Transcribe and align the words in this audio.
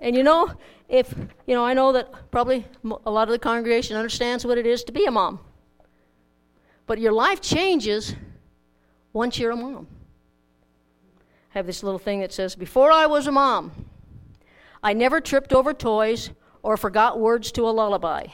And 0.00 0.14
you 0.14 0.22
know, 0.22 0.52
if, 0.88 1.14
you 1.46 1.54
know, 1.54 1.64
I 1.64 1.74
know 1.74 1.92
that 1.92 2.30
probably 2.30 2.66
a 3.06 3.10
lot 3.10 3.28
of 3.28 3.32
the 3.32 3.38
congregation 3.38 3.96
understands 3.96 4.44
what 4.44 4.58
it 4.58 4.66
is 4.66 4.84
to 4.84 4.92
be 4.92 5.06
a 5.06 5.10
mom. 5.10 5.40
But 6.86 6.98
your 6.98 7.12
life 7.12 7.40
changes 7.40 8.14
once 9.12 9.38
you're 9.38 9.52
a 9.52 9.56
mom. 9.56 9.86
I 11.54 11.58
have 11.58 11.66
this 11.66 11.82
little 11.82 11.98
thing 11.98 12.20
that 12.20 12.32
says, 12.32 12.54
Before 12.54 12.92
I 12.92 13.06
was 13.06 13.26
a 13.26 13.32
mom, 13.32 13.72
I 14.82 14.92
never 14.92 15.20
tripped 15.20 15.52
over 15.52 15.72
toys 15.72 16.30
or 16.62 16.76
forgot 16.76 17.18
words 17.18 17.50
to 17.52 17.62
a 17.62 17.70
lullaby. 17.70 18.26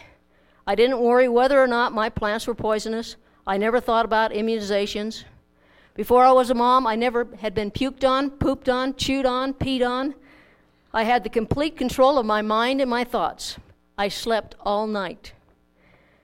I 0.66 0.74
didn't 0.74 1.00
worry 1.00 1.28
whether 1.28 1.62
or 1.62 1.66
not 1.66 1.92
my 1.92 2.08
plants 2.08 2.46
were 2.46 2.54
poisonous. 2.54 3.16
I 3.46 3.56
never 3.56 3.80
thought 3.80 4.04
about 4.04 4.32
immunizations. 4.32 5.24
Before 5.94 6.24
I 6.24 6.32
was 6.32 6.50
a 6.50 6.54
mom, 6.54 6.86
I 6.86 6.96
never 6.96 7.28
had 7.38 7.54
been 7.54 7.70
puked 7.70 8.08
on, 8.08 8.30
pooped 8.30 8.68
on, 8.68 8.94
chewed 8.94 9.26
on, 9.26 9.54
peed 9.54 9.86
on. 9.86 10.14
I 10.92 11.04
had 11.04 11.22
the 11.22 11.30
complete 11.30 11.76
control 11.76 12.18
of 12.18 12.26
my 12.26 12.42
mind 12.42 12.80
and 12.80 12.90
my 12.90 13.04
thoughts. 13.04 13.56
I 13.96 14.08
slept 14.08 14.56
all 14.60 14.86
night. 14.86 15.34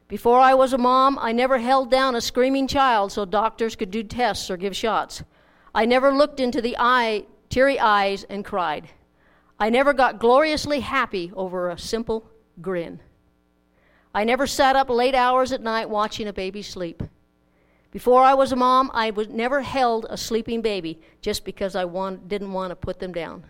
Before 0.08 0.40
I 0.40 0.54
was 0.54 0.72
a 0.72 0.78
mom, 0.78 1.18
I 1.20 1.32
never 1.32 1.58
held 1.58 1.90
down 1.90 2.14
a 2.16 2.20
screaming 2.20 2.66
child 2.66 3.12
so 3.12 3.24
doctors 3.24 3.76
could 3.76 3.90
do 3.90 4.02
tests 4.02 4.50
or 4.50 4.56
give 4.56 4.74
shots. 4.74 5.22
I 5.74 5.84
never 5.84 6.12
looked 6.12 6.40
into 6.40 6.60
the 6.60 6.76
eye, 6.78 7.26
teary 7.48 7.78
eyes 7.78 8.24
and 8.24 8.44
cried. 8.44 8.88
I 9.58 9.70
never 9.70 9.92
got 9.92 10.18
gloriously 10.18 10.80
happy 10.80 11.32
over 11.34 11.70
a 11.70 11.78
simple 11.78 12.28
grin. 12.60 13.00
I 14.14 14.24
never 14.24 14.46
sat 14.46 14.76
up 14.76 14.88
late 14.90 15.14
hours 15.14 15.52
at 15.52 15.60
night 15.60 15.90
watching 15.90 16.26
a 16.26 16.32
baby 16.32 16.62
sleep. 16.62 17.02
Before 17.90 18.22
I 18.22 18.34
was 18.34 18.52
a 18.52 18.56
mom, 18.56 18.90
I 18.94 19.10
was 19.10 19.28
never 19.28 19.62
held 19.62 20.06
a 20.10 20.16
sleeping 20.16 20.60
baby 20.60 21.00
just 21.20 21.44
because 21.44 21.76
I 21.76 21.84
want, 21.84 22.28
didn't 22.28 22.52
want 22.52 22.70
to 22.70 22.76
put 22.76 22.98
them 22.98 23.12
down. 23.12 23.44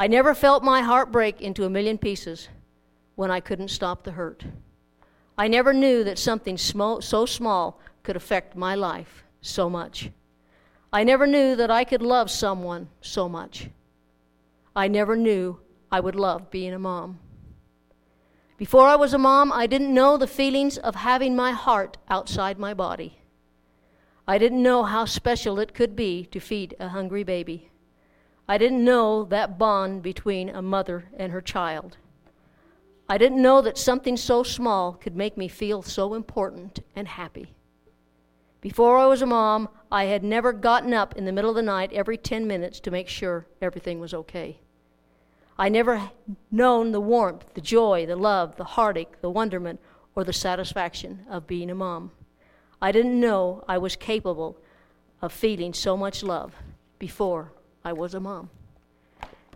I 0.00 0.06
never 0.06 0.34
felt 0.34 0.64
my 0.64 0.80
heart 0.80 1.12
break 1.12 1.42
into 1.42 1.66
a 1.66 1.68
million 1.68 1.98
pieces 1.98 2.48
when 3.16 3.30
I 3.30 3.40
couldn't 3.40 3.68
stop 3.68 4.02
the 4.02 4.12
hurt. 4.12 4.46
I 5.36 5.46
never 5.46 5.74
knew 5.74 6.04
that 6.04 6.18
something 6.18 6.56
so 6.56 7.26
small 7.26 7.78
could 8.02 8.16
affect 8.16 8.56
my 8.56 8.74
life 8.74 9.24
so 9.42 9.68
much. 9.68 10.10
I 10.90 11.04
never 11.04 11.26
knew 11.26 11.54
that 11.54 11.70
I 11.70 11.84
could 11.84 12.00
love 12.00 12.30
someone 12.30 12.88
so 13.02 13.28
much. 13.28 13.68
I 14.74 14.88
never 14.88 15.16
knew 15.16 15.60
I 15.92 16.00
would 16.00 16.14
love 16.14 16.50
being 16.50 16.72
a 16.72 16.78
mom. 16.78 17.18
Before 18.56 18.86
I 18.86 18.96
was 18.96 19.12
a 19.12 19.18
mom, 19.18 19.52
I 19.52 19.66
didn't 19.66 19.92
know 19.92 20.16
the 20.16 20.26
feelings 20.26 20.78
of 20.78 20.94
having 20.94 21.36
my 21.36 21.52
heart 21.52 21.98
outside 22.08 22.58
my 22.58 22.72
body. 22.72 23.18
I 24.26 24.38
didn't 24.38 24.62
know 24.62 24.82
how 24.84 25.04
special 25.04 25.58
it 25.58 25.74
could 25.74 25.94
be 25.94 26.24
to 26.30 26.40
feed 26.40 26.74
a 26.80 26.88
hungry 26.88 27.22
baby. 27.22 27.70
I 28.50 28.58
didn't 28.58 28.84
know 28.84 29.22
that 29.26 29.58
bond 29.58 30.02
between 30.02 30.48
a 30.48 30.60
mother 30.60 31.04
and 31.16 31.30
her 31.30 31.40
child. 31.40 31.98
I 33.08 33.16
didn't 33.16 33.40
know 33.40 33.60
that 33.62 33.78
something 33.78 34.16
so 34.16 34.42
small 34.42 34.94
could 34.94 35.14
make 35.14 35.36
me 35.36 35.46
feel 35.46 35.82
so 35.82 36.14
important 36.14 36.80
and 36.96 37.06
happy. 37.06 37.54
Before 38.60 38.98
I 38.98 39.06
was 39.06 39.22
a 39.22 39.26
mom, 39.26 39.68
I 39.92 40.06
had 40.06 40.24
never 40.24 40.52
gotten 40.52 40.92
up 40.92 41.16
in 41.16 41.26
the 41.26 41.32
middle 41.32 41.50
of 41.50 41.54
the 41.54 41.62
night 41.62 41.92
every 41.92 42.16
10 42.16 42.44
minutes 42.44 42.80
to 42.80 42.90
make 42.90 43.06
sure 43.06 43.46
everything 43.62 44.00
was 44.00 44.12
okay. 44.12 44.58
I 45.56 45.68
never 45.68 46.10
known 46.50 46.90
the 46.90 47.00
warmth, 47.00 47.54
the 47.54 47.60
joy, 47.60 48.04
the 48.04 48.16
love, 48.16 48.56
the 48.56 48.64
heartache, 48.64 49.20
the 49.20 49.30
wonderment, 49.30 49.78
or 50.16 50.24
the 50.24 50.32
satisfaction 50.32 51.24
of 51.30 51.46
being 51.46 51.70
a 51.70 51.76
mom. 51.76 52.10
I 52.82 52.90
didn't 52.90 53.20
know 53.20 53.62
I 53.68 53.78
was 53.78 53.94
capable 53.94 54.58
of 55.22 55.32
feeling 55.32 55.72
so 55.72 55.96
much 55.96 56.24
love 56.24 56.52
before 56.98 57.52
I 57.84 57.92
was 57.92 58.14
a 58.14 58.20
mom. 58.20 58.50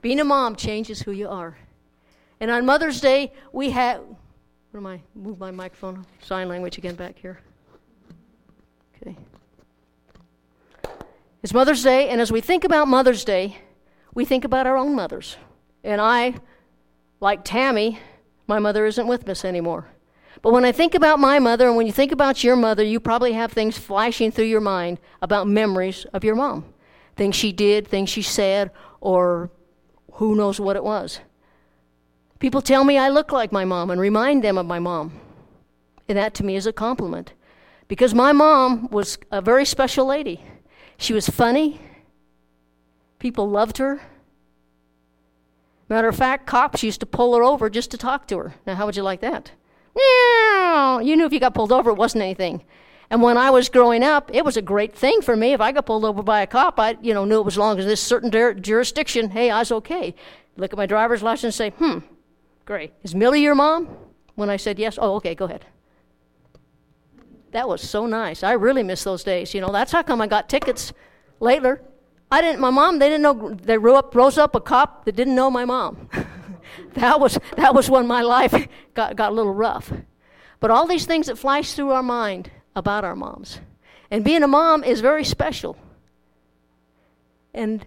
Being 0.01 0.21
a 0.21 0.25
mom 0.25 0.57
changes 0.57 1.03
who 1.03 1.13
you 1.13 1.29
are. 1.29 1.57
And 2.41 2.51
on 2.51 2.67
Mother's 2.67 3.01
Day, 3.01 3.33
we 3.53 3.71
had. 3.71 3.99
What 3.99 4.81
am 4.81 4.87
I? 4.87 5.01
Move 5.15 5.39
my 5.39 5.51
microphone. 5.51 6.05
Sign 6.21 6.49
language 6.49 6.79
again 6.79 6.95
back 6.95 7.19
here. 7.19 7.41
Okay. 8.97 9.17
It's 11.43 11.53
Mother's 11.53 11.83
Day, 11.83 12.09
and 12.09 12.21
as 12.21 12.33
we 12.33 12.41
think 12.41 12.65
about 12.65 12.89
Mother's 12.89 13.25
Day, 13.25 13.59
we 14.15 14.25
think 14.25 14.45
about 14.45 14.67
our 14.67 14.77
own 14.77 14.95
mothers. 14.95 15.37
And 15.83 16.01
I, 16.01 16.35
like 17.21 17.45
Tammy, 17.45 17.99
my 18.47 18.59
mother 18.59 18.87
isn't 18.87 19.07
with 19.07 19.29
us 19.29 19.45
anymore. 19.45 19.87
But 20.41 20.53
when 20.53 20.65
I 20.65 20.73
think 20.73 20.95
about 20.95 21.19
my 21.19 21.39
mother, 21.39 21.69
and 21.69 21.77
when 21.77 21.87
you 21.87 21.93
think 21.93 22.13
about 22.13 22.43
your 22.43 22.57
mother, 22.57 22.83
you 22.83 23.01
probably 23.01 23.35
have 23.35 23.53
things 23.53 23.79
flashing 23.79 24.31
through 24.31 24.47
your 24.47 24.61
mind 24.61 24.99
about 25.23 25.47
memories 25.47 26.07
of 26.13 26.25
your 26.25 26.35
mom 26.35 26.74
things 27.17 27.37
she 27.37 27.53
did, 27.53 27.87
things 27.89 28.11
she 28.11 28.23
said, 28.23 28.71
or 29.01 29.51
who 30.15 30.35
knows 30.35 30.61
what 30.61 30.77
it 30.77 30.85
was. 30.85 31.21
People 32.39 32.61
tell 32.61 32.85
me 32.85 32.99
I 32.99 33.09
look 33.09 33.33
like 33.33 33.53
my 33.53 33.65
mom 33.65 33.91
and 33.91 34.01
remind 34.01 34.45
them 34.45 34.59
of 34.59 34.67
my 34.67 34.79
mom. 34.79 35.21
And 36.09 36.19
that 36.19 36.35
to 36.35 36.45
me 36.45 36.57
is 36.57 36.67
a 36.67 36.73
compliment. 36.73 37.33
Because 37.89 38.15
my 38.15 38.33
mom 38.33 38.89
was 38.91 39.19
a 39.31 39.41
very 39.41 39.65
special 39.65 40.07
lady. 40.07 40.45
She 40.97 41.13
was 41.13 41.29
funny, 41.29 41.81
people 43.19 43.49
loved 43.49 43.79
her. 43.79 44.01
Matter 45.89 46.09
of 46.09 46.17
fact, 46.17 46.47
cops 46.47 46.83
used 46.83 47.01
to 47.01 47.07
pull 47.07 47.35
her 47.37 47.43
over 47.43 47.69
just 47.69 47.91
to 47.91 47.99
talk 47.99 48.27
to 48.29 48.39
her. 48.39 48.55
Now, 48.67 48.75
how 48.75 48.87
would 48.87 48.97
you 48.97 49.03
like 49.03 49.21
that? 49.21 49.51
You 49.97 51.17
knew 51.17 51.27
if 51.27 51.33
you 51.33 51.41
got 51.41 51.55
pulled 51.55 51.73
over, 51.73 51.91
it 51.91 51.97
wasn't 51.97 52.23
anything. 52.23 52.65
And 53.15 53.23
when 53.23 53.39
I 53.39 53.51
was 53.51 53.69
growing 53.69 54.03
up, 54.03 54.29
it 54.35 54.45
was 54.45 54.57
a 54.57 54.61
great 54.61 54.93
thing 54.93 55.23
for 55.23 55.37
me. 55.37 55.53
If 55.53 55.61
I 55.61 55.71
got 55.71 55.87
pulled 55.87 56.05
over 56.05 56.21
by 56.21 56.41
a 56.41 56.49
cop, 56.49 56.81
I 56.81 56.97
you 57.01 57.15
know 57.15 57.25
knew 57.25 57.39
it 57.39 57.45
was 57.45 57.57
long 57.57 57.79
as 57.79 57.87
this 57.87 58.01
certain 58.01 58.29
jurisdiction. 58.61 59.31
Hey, 59.31 59.51
I 59.51 59.61
was 59.61 59.71
okay. 59.71 60.17
Look 60.57 60.73
at 60.73 60.77
my 60.77 60.87
driver's 60.87 61.23
license 61.23 61.45
and 61.45 61.55
say, 61.55 61.71
hmm, 61.79 61.99
great. 62.65 62.93
Is 63.05 63.15
Millie 63.15 63.41
your 63.41 63.55
mom? 63.55 63.89
When 64.35 64.51
I 64.51 64.57
said 64.57 64.81
yes, 64.81 64.99
oh, 65.01 65.15
okay, 65.15 65.37
go 65.37 65.45
ahead. 65.45 65.65
That 67.53 67.69
was 67.69 67.89
so 67.89 68.05
nice. 68.05 68.43
I 68.43 68.55
really 68.55 68.83
miss 68.83 69.05
those 69.05 69.23
days. 69.23 69.55
You 69.55 69.61
know, 69.61 69.71
that's 69.71 69.93
how 69.93 70.03
come 70.03 70.21
I 70.21 70.27
got 70.27 70.49
tickets 70.49 70.93
later. 71.39 71.83
I 72.33 72.41
didn't. 72.41 72.61
My 72.61 72.71
mom. 72.71 72.99
They 72.99 73.09
didn't 73.09 73.23
know. 73.23 73.55
They 73.55 73.77
up, 73.77 74.13
rose 74.13 74.39
up 74.39 74.57
a 74.57 74.61
cop 74.61 75.05
that 75.05 75.15
didn't 75.15 75.37
know 75.37 75.53
my 75.53 75.65
mom. 75.65 76.09
that 76.95 77.21
was 77.21 77.39
that 77.57 77.77
was 77.77 77.89
when 77.89 78.09
my 78.09 78.23
life 78.23 78.67
got 78.95 79.15
got 79.15 79.31
a 79.31 79.35
little 79.37 79.55
rough. 79.55 79.93
But 80.59 80.73
all 80.73 80.89
these 80.89 81.07
things 81.07 81.29
that 81.29 81.39
flash 81.39 81.75
through 81.75 81.93
our 81.93 82.03
mind 82.03 82.51
about 82.77 83.05
our 83.05 83.17
moms. 83.17 83.61
And 84.11 84.25
being 84.25 84.43
a 84.43 84.49
mom 84.49 84.85
is 84.85 85.01
very 85.01 85.25
special. 85.25 85.77
And 87.53 87.87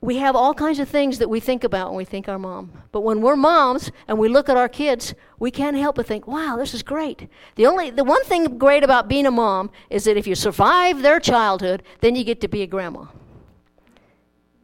we 0.00 0.18
have 0.18 0.36
all 0.36 0.54
kinds 0.54 0.78
of 0.78 0.88
things 0.88 1.18
that 1.18 1.28
we 1.28 1.40
think 1.40 1.64
about 1.64 1.88
when 1.88 1.96
we 1.96 2.04
think 2.04 2.28
our 2.28 2.38
mom. 2.38 2.70
But 2.92 3.00
when 3.00 3.20
we're 3.22 3.36
moms 3.36 3.90
and 4.06 4.18
we 4.18 4.28
look 4.28 4.48
at 4.48 4.56
our 4.56 4.68
kids, 4.68 5.14
we 5.38 5.50
can't 5.50 5.76
help 5.76 5.96
but 5.96 6.06
think, 6.06 6.26
wow, 6.26 6.56
this 6.56 6.74
is 6.74 6.82
great. 6.82 7.28
The 7.56 7.66
only 7.66 7.90
the 7.90 8.04
one 8.04 8.22
thing 8.24 8.58
great 8.58 8.84
about 8.84 9.08
being 9.08 9.26
a 9.26 9.30
mom 9.30 9.70
is 9.90 10.04
that 10.04 10.16
if 10.16 10.26
you 10.26 10.34
survive 10.34 11.02
their 11.02 11.18
childhood, 11.18 11.82
then 12.00 12.14
you 12.14 12.24
get 12.24 12.40
to 12.42 12.48
be 12.48 12.62
a 12.62 12.66
grandma. 12.66 13.06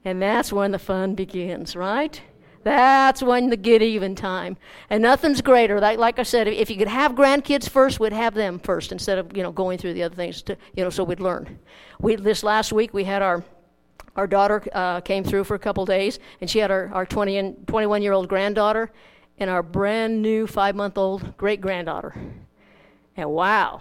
And 0.04 0.21
that's 0.21 0.53
when 0.53 0.72
the 0.72 0.78
fun 0.78 1.15
begins, 1.15 1.75
right? 1.75 2.21
That's 2.65 3.23
when 3.23 3.50
the 3.50 3.56
get 3.56 3.83
even 3.83 4.15
time. 4.15 4.56
And 4.89 5.03
nothing's 5.03 5.41
greater. 5.41 5.81
Like, 5.81 5.99
like 5.99 6.19
I 6.19 6.23
said, 6.23 6.47
if 6.47 6.71
you 6.71 6.77
could 6.77 6.89
have 6.89 7.12
grandkids 7.12 7.69
first, 7.69 7.99
we'd 7.99 8.12
have 8.12 8.34
them 8.34 8.59
first 8.59 8.93
instead 8.93 9.19
of 9.19 9.37
you 9.37 9.43
know 9.43 9.53
going 9.53 9.78
through 9.78 9.95
the 9.95 10.03
other 10.05 10.15
things 10.15 10.43
to 10.43 10.56
you 10.77 10.84
know 10.84 10.91
so 10.91 11.05
we'd 11.05 11.21
learn. 11.21 11.59
We 12.01 12.17
this 12.17 12.43
last 12.43 12.72
week 12.72 12.95
we 12.95 13.05
had 13.05 13.22
our 13.22 13.43
our 14.17 14.27
daughter 14.27 14.62
uh, 14.72 15.01
came 15.01 15.25
through 15.25 15.45
for 15.45 15.55
a 15.55 15.59
couple 15.59 15.84
days, 15.87 16.19
and 16.41 16.49
she 16.49 16.59
had 16.59 16.71
our, 16.71 16.91
our 16.93 17.06
20 17.06 17.37
and 17.39 17.67
21 17.67 18.03
year 18.03 18.12
old 18.12 18.28
granddaughter 18.28 18.93
and 19.39 19.49
our 19.51 19.62
brand 19.62 20.21
new 20.21 20.47
five 20.47 20.77
month 20.77 20.99
old 20.99 21.37
great 21.37 21.61
granddaughter. 21.61 22.15
And 23.17 23.31
wow, 23.31 23.81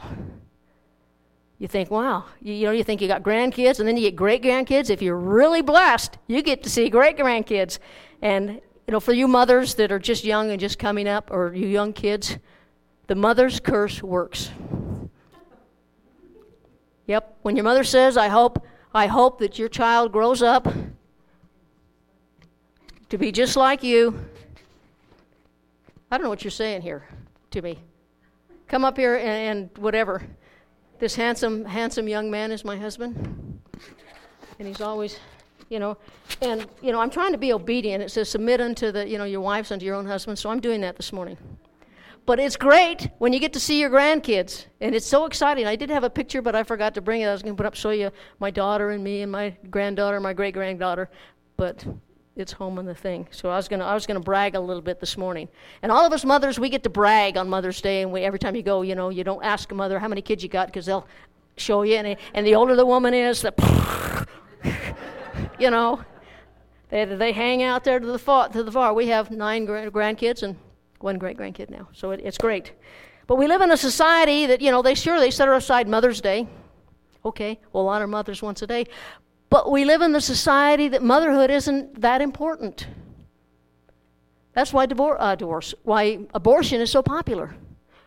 you 1.58 1.68
think, 1.68 1.91
wow, 1.91 2.25
you, 2.41 2.53
you, 2.53 2.66
know, 2.66 2.72
you 2.72 2.84
think 2.84 3.02
you 3.02 3.08
got 3.08 3.24
grandkids, 3.24 3.80
and 3.80 3.88
then 3.88 3.96
you 3.96 4.03
get 4.03 4.16
great 4.16 4.41
grandkids. 4.41 4.90
If 4.90 5.02
you're 5.02 5.16
really 5.16 5.62
blessed, 5.62 6.18
you 6.28 6.41
get 6.41 6.64
to 6.64 6.70
see 6.70 6.90
great 6.90 7.18
grandkids. 7.18 7.78
And 8.22 8.62
you 8.91 8.94
know, 8.94 9.00
for 9.00 9.13
you 9.13 9.25
mothers 9.25 9.76
that 9.76 9.90
are 9.90 9.99
just 9.99 10.26
young 10.26 10.52
and 10.52 10.59
just 10.59 10.78
coming 10.78 11.08
up, 11.08 11.32
or 11.32 11.53
you 11.53 11.66
young 11.66 11.93
kids, 11.93 12.38
the 13.08 13.16
mother's 13.16 13.58
curse 13.58 14.03
works. 14.03 14.52
Yep, 17.08 17.38
when 17.41 17.55
your 17.55 17.64
mother 17.64 17.85
says, 17.85 18.17
I 18.17 18.28
hope, 18.28 18.67
I 18.93 19.08
hope 19.08 19.40
that 19.40 19.58
your 19.58 19.70
child 19.70 20.11
grows 20.11 20.41
up 20.41 20.67
to 23.08 23.17
be 23.17 23.32
just 23.32 23.55
like 23.55 23.82
you. 23.82 24.26
I 26.11 26.17
don't 26.17 26.26
know 26.26 26.29
what 26.29 26.43
you're 26.43 26.52
saying 26.52 26.82
here 26.82 27.08
to 27.52 27.61
me. 27.61 27.79
Come 28.67 28.84
up 28.84 28.97
here 28.97 29.16
and, 29.16 29.23
and 29.70 29.78
whatever. 29.78 30.22
This 30.99 31.16
handsome, 31.16 31.64
handsome 31.64 32.09
young 32.09 32.29
man 32.29 32.52
is 32.52 32.66
my 32.66 32.76
husband. 32.76 33.61
And 34.59 34.67
he's 34.67 34.82
always 34.82 35.17
you 35.72 35.79
know. 35.79 35.97
And, 36.41 36.68
you 36.82 36.91
know, 36.91 37.00
I'm 37.00 37.09
trying 37.09 37.32
to 37.32 37.38
be 37.38 37.53
obedient. 37.53 38.03
It 38.03 38.12
says, 38.12 38.29
submit 38.29 38.62
unto 38.62 38.91
the, 38.91 39.08
you 39.08 39.18
know, 39.18 39.23
your 39.23 39.41
wives 39.41 39.72
unto 39.72 39.85
your 39.85 39.96
own 39.96 40.06
husbands. 40.06 40.41
So 40.41 40.50
I'm 40.50 40.59
doing 40.59 40.82
that 40.82 40.97
this 40.97 41.14
morning. 41.14 41.38
But 42.26 42.40
it's 42.40 42.56
great 42.56 43.09
when 43.18 43.34
you 43.34 43.40
get 43.40 43.53
to 43.53 43.59
see 43.59 43.79
your 43.79 43.90
grandkids. 43.90 44.66
And 44.82 44.94
it's 44.94 45.08
so 45.08 45.26
exciting. 45.26 45.66
I 45.66 45.76
did 45.76 45.90
have 45.90 46.03
a 46.03 46.09
picture, 46.09 46.41
but 46.41 46.56
I 46.56 46.64
forgot 46.64 46.94
to 46.96 47.02
bring 47.02 47.22
it. 47.22 47.28
I 47.28 47.32
was 47.32 47.41
going 47.41 47.56
to 47.56 47.58
put 47.58 47.66
up, 47.66 47.73
show 47.73 47.90
you 47.90 48.12
my 48.40 48.52
daughter 48.52 48.91
and 48.91 49.03
me 49.03 49.22
and 49.22 49.32
my 49.32 49.56
granddaughter, 49.72 50.20
my 50.20 50.34
great 50.34 50.53
granddaughter. 50.53 51.09
But 51.58 51.84
it's 52.35 52.52
home 52.52 52.78
on 52.78 52.85
the 52.85 52.96
thing. 52.96 53.28
So 53.32 53.50
I 53.50 53.56
was 53.56 53.67
gonna 53.67 53.85
I 53.85 53.94
was 53.94 54.08
gonna 54.08 54.22
brag 54.22 54.56
a 54.56 54.59
little 54.59 54.82
bit 54.82 55.02
this 55.02 55.17
morning. 55.17 55.50
And 55.82 55.91
all 55.91 56.06
of 56.06 56.14
us 56.14 56.24
mothers, 56.24 56.58
we 56.58 56.70
get 56.70 56.82
to 56.84 56.90
brag 56.90 57.35
on 57.35 57.50
Mother's 57.50 57.82
Day, 57.82 58.02
and 58.02 58.12
we 58.12 58.22
every 58.22 58.40
time 58.40 58.56
you 58.56 58.64
go, 58.64 58.84
you 58.84 58.96
know, 58.96 59.09
you 59.09 59.26
don't 59.26 59.44
ask 59.44 59.70
a 59.72 59.76
mother 59.76 60.00
how 60.00 60.08
many 60.08 60.22
kids 60.22 60.41
you 60.41 60.47
got 60.47 60.67
because 60.67 60.85
they'll 60.85 61.06
show 61.58 61.84
you, 61.84 61.96
and, 61.96 62.17
and 62.34 62.47
the 62.47 62.56
older 62.56 62.76
the 62.76 62.85
woman 62.85 63.14
is, 63.14 63.41
the 63.41 63.52
you 65.61 65.69
know, 65.69 66.03
they 66.90 67.05
they 67.05 67.31
hang 67.31 67.63
out 67.63 67.84
there 67.84 67.99
to 67.99 68.05
the 68.05 68.19
far 68.19 68.49
to 68.49 68.63
the 68.63 68.72
far. 68.72 68.93
We 68.93 69.08
have 69.08 69.31
nine 69.31 69.66
grandkids 69.67 70.43
and 70.43 70.55
one 70.99 71.17
great 71.17 71.37
grandkid 71.37 71.69
now, 71.69 71.87
so 71.93 72.11
it, 72.11 72.22
it's 72.23 72.37
great. 72.37 72.73
But 73.28 73.35
we 73.37 73.47
live 73.47 73.61
in 73.61 73.72
a 73.72 73.78
society 73.78 74.46
that 74.47 74.61
you 74.61 74.72
know 74.72 74.81
they 74.81 74.96
sure 74.96 75.19
they 75.19 75.31
set 75.31 75.47
aside 75.47 75.87
Mother's 75.87 76.22
Day. 76.22 76.47
Okay, 77.23 77.59
we'll 77.72 77.87
honor 77.87 78.08
mothers 78.08 78.41
once 78.41 78.61
a 78.61 78.67
day, 78.67 78.85
but 79.49 79.72
we 79.72 79.85
live 79.85 80.02
in 80.02 80.11
the 80.11 80.22
society 80.22 80.87
that 80.87 81.03
motherhood 81.03 81.52
isn't 81.52 82.02
that 82.02 82.22
important. 82.22 82.87
That's 84.53 84.73
why 84.73 84.85
divor- 84.85 85.17
uh, 85.19 85.35
divorce, 85.35 85.73
why 85.84 86.25
abortion 86.34 86.81
is 86.81 86.91
so 86.91 87.02
popular. 87.02 87.55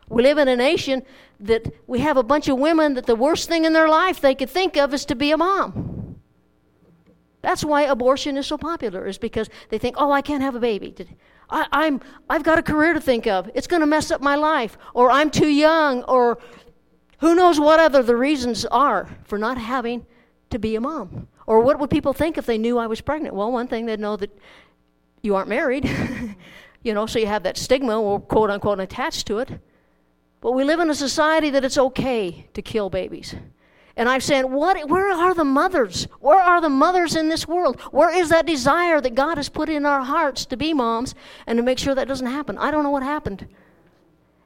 We 0.08 0.22
live 0.22 0.36
in 0.36 0.48
a 0.48 0.56
nation 0.56 1.02
that 1.40 1.72
we 1.86 2.00
have 2.00 2.16
a 2.16 2.22
bunch 2.22 2.48
of 2.48 2.58
women 2.58 2.94
that 2.94 3.06
the 3.06 3.16
worst 3.16 3.48
thing 3.48 3.64
in 3.64 3.72
their 3.72 3.88
life 3.88 4.20
they 4.20 4.34
could 4.34 4.50
think 4.50 4.76
of 4.76 4.92
is 4.92 5.04
to 5.06 5.14
be 5.14 5.30
a 5.30 5.38
mom. 5.38 6.03
That's 7.44 7.62
why 7.62 7.82
abortion 7.82 8.38
is 8.38 8.46
so 8.46 8.56
popular, 8.56 9.06
is 9.06 9.18
because 9.18 9.50
they 9.68 9.76
think, 9.76 9.96
oh, 9.98 10.10
I 10.10 10.22
can't 10.22 10.42
have 10.42 10.54
a 10.54 10.60
baby. 10.60 10.94
I, 11.50 11.66
I'm, 11.72 12.00
I've 12.30 12.42
got 12.42 12.58
a 12.58 12.62
career 12.62 12.94
to 12.94 13.00
think 13.02 13.26
of. 13.26 13.50
It's 13.54 13.66
going 13.66 13.80
to 13.80 13.86
mess 13.86 14.10
up 14.10 14.22
my 14.22 14.34
life. 14.34 14.78
Or 14.94 15.10
I'm 15.10 15.30
too 15.30 15.48
young. 15.48 16.04
Or 16.04 16.38
who 17.18 17.34
knows 17.34 17.60
what 17.60 17.78
other 17.78 18.02
the 18.02 18.16
reasons 18.16 18.64
are 18.64 19.10
for 19.24 19.36
not 19.36 19.58
having 19.58 20.06
to 20.48 20.58
be 20.58 20.74
a 20.74 20.80
mom. 20.80 21.28
Or 21.46 21.60
what 21.60 21.78
would 21.78 21.90
people 21.90 22.14
think 22.14 22.38
if 22.38 22.46
they 22.46 22.56
knew 22.56 22.78
I 22.78 22.86
was 22.86 23.02
pregnant? 23.02 23.34
Well, 23.34 23.52
one 23.52 23.68
thing, 23.68 23.84
they'd 23.84 24.00
know 24.00 24.16
that 24.16 24.30
you 25.20 25.34
aren't 25.34 25.50
married, 25.50 25.84
you 26.82 26.94
know, 26.94 27.04
so 27.04 27.18
you 27.18 27.26
have 27.26 27.42
that 27.42 27.58
stigma 27.58 28.00
or 28.00 28.20
quote 28.20 28.48
unquote 28.48 28.80
attached 28.80 29.26
to 29.26 29.38
it. 29.40 29.50
But 30.40 30.52
we 30.52 30.64
live 30.64 30.80
in 30.80 30.88
a 30.88 30.94
society 30.94 31.50
that 31.50 31.62
it's 31.62 31.76
okay 31.76 32.48
to 32.54 32.62
kill 32.62 32.88
babies. 32.88 33.34
And 33.96 34.08
I'm 34.08 34.20
saying, 34.20 34.50
what, 34.50 34.88
where 34.88 35.12
are 35.12 35.34
the 35.34 35.44
mothers? 35.44 36.08
Where 36.18 36.40
are 36.40 36.60
the 36.60 36.68
mothers 36.68 37.14
in 37.14 37.28
this 37.28 37.46
world? 37.46 37.80
Where 37.92 38.14
is 38.14 38.28
that 38.30 38.44
desire 38.44 39.00
that 39.00 39.14
God 39.14 39.36
has 39.36 39.48
put 39.48 39.68
in 39.68 39.86
our 39.86 40.02
hearts 40.02 40.46
to 40.46 40.56
be 40.56 40.74
moms 40.74 41.14
and 41.46 41.56
to 41.58 41.62
make 41.62 41.78
sure 41.78 41.94
that 41.94 42.08
doesn't 42.08 42.26
happen? 42.26 42.58
I 42.58 42.72
don't 42.72 42.82
know 42.82 42.90
what 42.90 43.04
happened. 43.04 43.46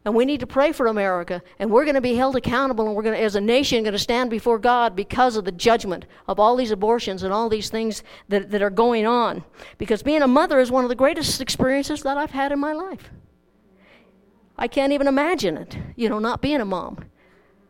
And 0.05 0.15
we 0.15 0.25
need 0.25 0.41
to 0.41 0.47
pray 0.47 0.73
for 0.73 0.87
America. 0.87 1.43
And 1.59 1.71
we're 1.71 1.85
going 1.85 1.95
to 1.95 2.01
be 2.01 2.15
held 2.15 2.37
accountable, 2.37 2.87
and 2.87 2.95
we're 2.95 3.03
going 3.03 3.17
to, 3.17 3.23
as 3.23 3.35
a 3.37 3.41
nation, 3.41 3.83
going 3.83 3.93
to 3.93 3.99
stand 3.99 4.31
before 4.31 4.59
God 4.59 4.95
because 4.95 5.37
of 5.37 5.45
the 5.45 5.53
judgment 5.53 6.05
of 6.27 6.39
all 6.39 6.55
these 6.57 6.71
abortions 6.71 7.23
and 7.23 7.33
all 7.33 7.49
these 7.49 7.69
things 7.69 8.03
that, 8.29 8.51
that 8.51 8.63
are 8.63 8.71
going 8.71 9.07
on. 9.07 9.45
Because 9.77 10.03
being 10.03 10.23
a 10.23 10.29
mother 10.29 10.61
is 10.61 10.71
one 10.71 10.85
of 10.85 10.91
the 10.91 10.95
greatest 10.95 11.41
experiences 11.41 12.03
that 12.03 12.17
I've 12.17 12.31
had 12.31 12.53
in 12.53 12.59
my 12.59 12.73
life. 12.73 13.11
I 14.57 14.67
can't 14.67 14.93
even 14.93 15.07
imagine 15.07 15.57
it, 15.57 15.77
you 15.97 16.09
know, 16.09 16.19
not 16.19 16.43
being 16.43 16.61
a 16.61 16.65
mom. 16.65 17.05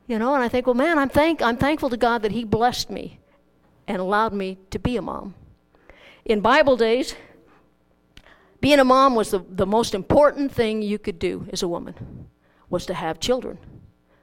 You 0.09 0.19
know, 0.19 0.35
and 0.35 0.43
I 0.43 0.49
think, 0.49 0.67
well, 0.67 0.75
man, 0.75 0.99
I'm, 0.99 1.11
thank, 1.11 1.43
I'm 1.43 1.59
thankful 1.59 1.91
to 1.91 1.97
God 1.99 2.23
that 2.23 2.33
He 2.33 2.43
blessed 2.43 2.91
me 2.91 3.21
and 3.87 3.99
allowed 3.99 4.33
me 4.33 4.59
to 4.71 4.79
be 4.79 4.97
a 4.97 5.03
mom. 5.03 5.35
In 6.25 6.41
Bible 6.41 6.77
days, 6.77 7.15
being 8.61 8.81
a 8.81 8.85
mom 8.85 9.15
was 9.15 9.31
the, 9.31 9.45
the 9.51 9.67
most 9.67 9.95
important 9.95 10.51
thing 10.51 10.81
you 10.83 10.99
could 10.99 11.19
do 11.19 11.47
as 11.53 11.63
a 11.63 11.69
woman, 11.69 12.27
was 12.71 12.87
to 12.87 12.95
have 12.95 13.21
children. 13.21 13.59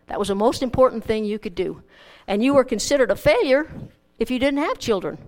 That 0.08 0.20
was 0.20 0.28
the 0.28 0.36
most 0.36 0.64
important 0.64 1.04
thing 1.04 1.24
you 1.24 1.40
could 1.40 1.56
do. 1.56 1.84
And 2.28 2.44
you 2.44 2.56
were 2.56 2.64
considered 2.64 3.12
a 3.12 3.16
failure 3.16 3.72
if 4.18 4.32
you 4.32 4.40
didn't 4.40 4.60
have 4.60 4.80
children. 4.80 5.20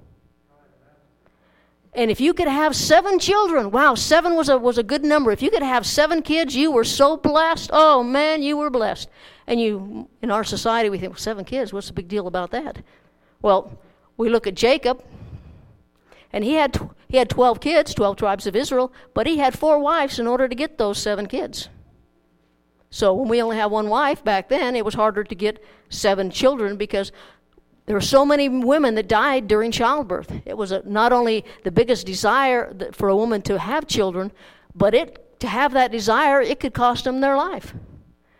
And 1.93 2.11
if 2.11 2.19
you 2.19 2.33
could 2.33 2.47
have 2.47 2.75
seven 2.75 3.17
children, 3.17 3.71
wow, 3.71 3.95
seven 3.95 4.35
was 4.35 4.49
a, 4.49 4.57
was 4.57 4.77
a 4.77 4.83
good 4.83 5.03
number. 5.03 5.31
If 5.31 5.41
you 5.41 5.49
could 5.49 5.63
have 5.63 5.85
seven 5.85 6.21
kids, 6.21 6.55
you 6.55 6.71
were 6.71 6.83
so 6.83 7.17
blessed. 7.17 7.69
Oh, 7.73 8.03
man, 8.03 8.43
you 8.43 8.57
were 8.57 8.69
blessed. 8.69 9.09
And 9.47 9.61
you, 9.61 10.09
in 10.21 10.29
our 10.29 10.43
society, 10.43 10.89
we 10.89 10.99
think, 10.99 11.13
well, 11.13 11.19
seven 11.19 11.45
kids, 11.45 11.71
what's 11.71 11.87
the 11.87 11.93
big 11.93 12.09
deal 12.09 12.27
about 12.27 12.51
that? 12.51 12.83
Well, 13.41 13.79
we 14.17 14.29
look 14.29 14.45
at 14.45 14.55
Jacob, 14.55 15.03
and 16.33 16.43
he 16.43 16.55
had, 16.55 16.77
he 17.07 17.17
had 17.17 17.29
12 17.29 17.61
kids, 17.61 17.93
12 17.93 18.17
tribes 18.17 18.45
of 18.45 18.55
Israel, 18.55 18.91
but 19.13 19.25
he 19.25 19.37
had 19.37 19.57
four 19.57 19.79
wives 19.79 20.19
in 20.19 20.27
order 20.27 20.47
to 20.47 20.55
get 20.55 20.77
those 20.77 20.97
seven 20.97 21.27
kids. 21.27 21.69
So 22.89 23.13
when 23.13 23.29
we 23.29 23.41
only 23.41 23.57
had 23.57 23.67
one 23.67 23.89
wife 23.89 24.23
back 24.23 24.49
then, 24.49 24.75
it 24.75 24.83
was 24.83 24.93
harder 24.93 25.23
to 25.23 25.35
get 25.35 25.63
seven 25.89 26.29
children 26.29 26.77
because 26.77 27.11
there 27.85 27.95
were 27.95 28.01
so 28.01 28.25
many 28.25 28.49
women 28.49 28.95
that 28.95 29.07
died 29.07 29.47
during 29.47 29.71
childbirth. 29.71 30.31
It 30.45 30.57
was 30.57 30.71
a, 30.73 30.81
not 30.85 31.13
only 31.13 31.45
the 31.63 31.71
biggest 31.71 32.05
desire 32.05 32.75
for 32.91 33.07
a 33.09 33.15
woman 33.15 33.41
to 33.43 33.57
have 33.57 33.87
children, 33.87 34.31
but 34.75 34.93
it 34.93 35.39
to 35.39 35.47
have 35.47 35.73
that 35.73 35.91
desire, 35.91 36.41
it 36.41 36.59
could 36.59 36.73
cost 36.73 37.03
them 37.03 37.21
their 37.21 37.37
life. 37.37 37.73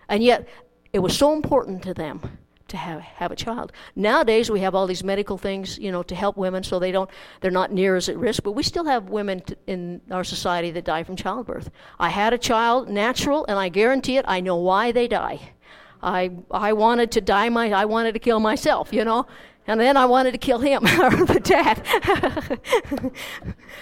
And 0.10 0.24
yet, 0.24 0.48
it 0.94 1.00
was 1.00 1.18
so 1.18 1.34
important 1.34 1.84
to 1.84 1.94
them 1.94 2.22
to 2.68 2.78
have, 2.78 3.00
have 3.00 3.32
a 3.32 3.36
child. 3.36 3.72
Nowadays, 3.96 4.52
we 4.52 4.60
have 4.60 4.76
all 4.76 4.88
these 4.88 5.04
medical 5.04 5.38
things, 5.38 5.78
you 5.78 5.92
know, 5.92 6.04
to 6.04 6.16
help 6.16 6.38
women 6.38 6.64
so 6.64 6.80
they 6.80 6.92
don't, 6.92 7.10
they're 7.42 7.52
not 7.52 7.72
near 7.72 7.96
as 7.96 8.10
at 8.10 8.18
risk, 8.18 8.44
but 8.44 8.52
we 8.52 8.64
still 8.64 8.86
have 8.86 9.10
women 9.10 9.42
t- 9.42 9.56
in 9.68 10.02
our 10.12 10.24
society 10.24 10.72
that 10.72 10.86
die 10.86 11.04
from 11.04 11.16
childbirth. 11.16 11.70
I 12.00 12.10
had 12.10 12.34
a 12.34 12.38
child 12.38 12.90
natural, 12.90 13.46
and 13.48 13.58
I 13.58 13.70
guarantee 13.70 14.18
it, 14.18 14.26
I 14.28 14.42
know 14.42 14.58
why 14.58 14.92
they 14.92 15.08
die. 15.08 15.54
I, 16.02 16.32
I 16.52 16.74
wanted 16.74 17.12
to 17.14 17.22
die 17.22 17.50
my, 17.50 17.72
I 17.72 17.86
wanted 17.86 18.14
to 18.14 18.20
kill 18.20 18.40
myself, 18.40 18.94
you 18.94 19.04
know, 19.04 19.26
and 19.68 19.80
then 19.80 19.98
I 19.98 20.06
wanted 20.06 20.32
to 20.32 20.38
kill 20.38 20.60
him, 20.60 20.84
the 20.84 21.42
dad. 21.44 21.84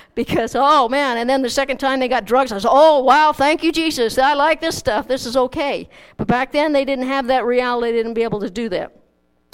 because, 0.15 0.55
oh 0.55 0.89
man, 0.89 1.17
and 1.17 1.29
then 1.29 1.43
the 1.43 1.49
second 1.49 1.77
time 1.77 1.99
they 1.99 2.07
got 2.07 2.25
drugs, 2.25 2.51
I 2.51 2.55
was, 2.55 2.65
oh 2.67 3.03
wow, 3.03 3.31
thank 3.31 3.63
you, 3.63 3.71
Jesus. 3.71 4.17
I 4.17 4.33
like 4.33 4.61
this 4.61 4.75
stuff. 4.75 5.07
This 5.07 5.25
is 5.27 5.37
okay. 5.37 5.87
But 6.17 6.27
back 6.27 6.51
then 6.51 6.73
they 6.73 6.85
didn't 6.85 7.07
have 7.07 7.27
that 7.27 7.45
reality, 7.45 7.91
they 7.91 7.97
didn't 7.97 8.15
be 8.15 8.23
able 8.23 8.39
to 8.39 8.49
do 8.49 8.67
that. 8.69 8.97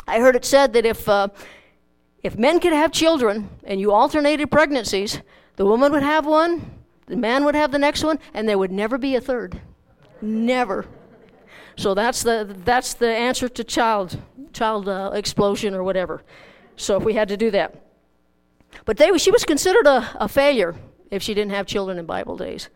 I 0.08 0.20
heard 0.20 0.36
it 0.36 0.46
said 0.46 0.74
that 0.74 0.86
if, 0.86 1.08
uh, 1.08 1.28
if 2.24 2.38
men 2.38 2.60
could 2.60 2.74
have 2.74 2.92
children 2.92 3.50
and 3.66 3.80
you 3.80 3.92
alternated 3.92 4.50
pregnancies, 4.50 5.22
the 5.58 5.66
woman 5.66 5.92
would 5.92 6.04
have 6.04 6.26
one, 6.26 6.80
the 7.08 7.18
man 7.18 7.44
would 7.44 7.56
have 7.56 7.72
the 7.72 7.80
next 7.80 8.04
one, 8.04 8.20
and 8.34 8.48
there 8.48 8.58
would 8.58 8.72
never 8.72 8.98
be 8.98 9.16
a 9.16 9.22
third. 9.22 9.60
Never. 10.22 10.86
So 11.76 11.94
that's 11.94 12.24
the, 12.24 12.56
that's 12.66 12.94
the 12.94 13.10
answer 13.10 13.48
to 13.50 13.64
child 13.64 14.18
child 14.54 14.88
uh, 14.88 15.12
explosion 15.14 15.74
or 15.74 15.84
whatever. 15.84 16.24
So 16.76 16.98
if 16.98 17.04
we 17.04 17.14
had 17.14 17.28
to 17.30 17.38
do 17.38 17.52
that. 17.52 17.76
But 18.86 18.98
they, 18.98 19.18
she 19.18 19.32
was 19.32 19.44
considered 19.44 19.88
a, 19.88 20.10
a 20.16 20.28
failure 20.28 20.76
if 21.10 21.22
she 21.22 21.34
didn't 21.34 21.52
have 21.52 21.66
children 21.66 21.98
in 21.98 22.06
Bible 22.06 22.38
days. 22.38 22.70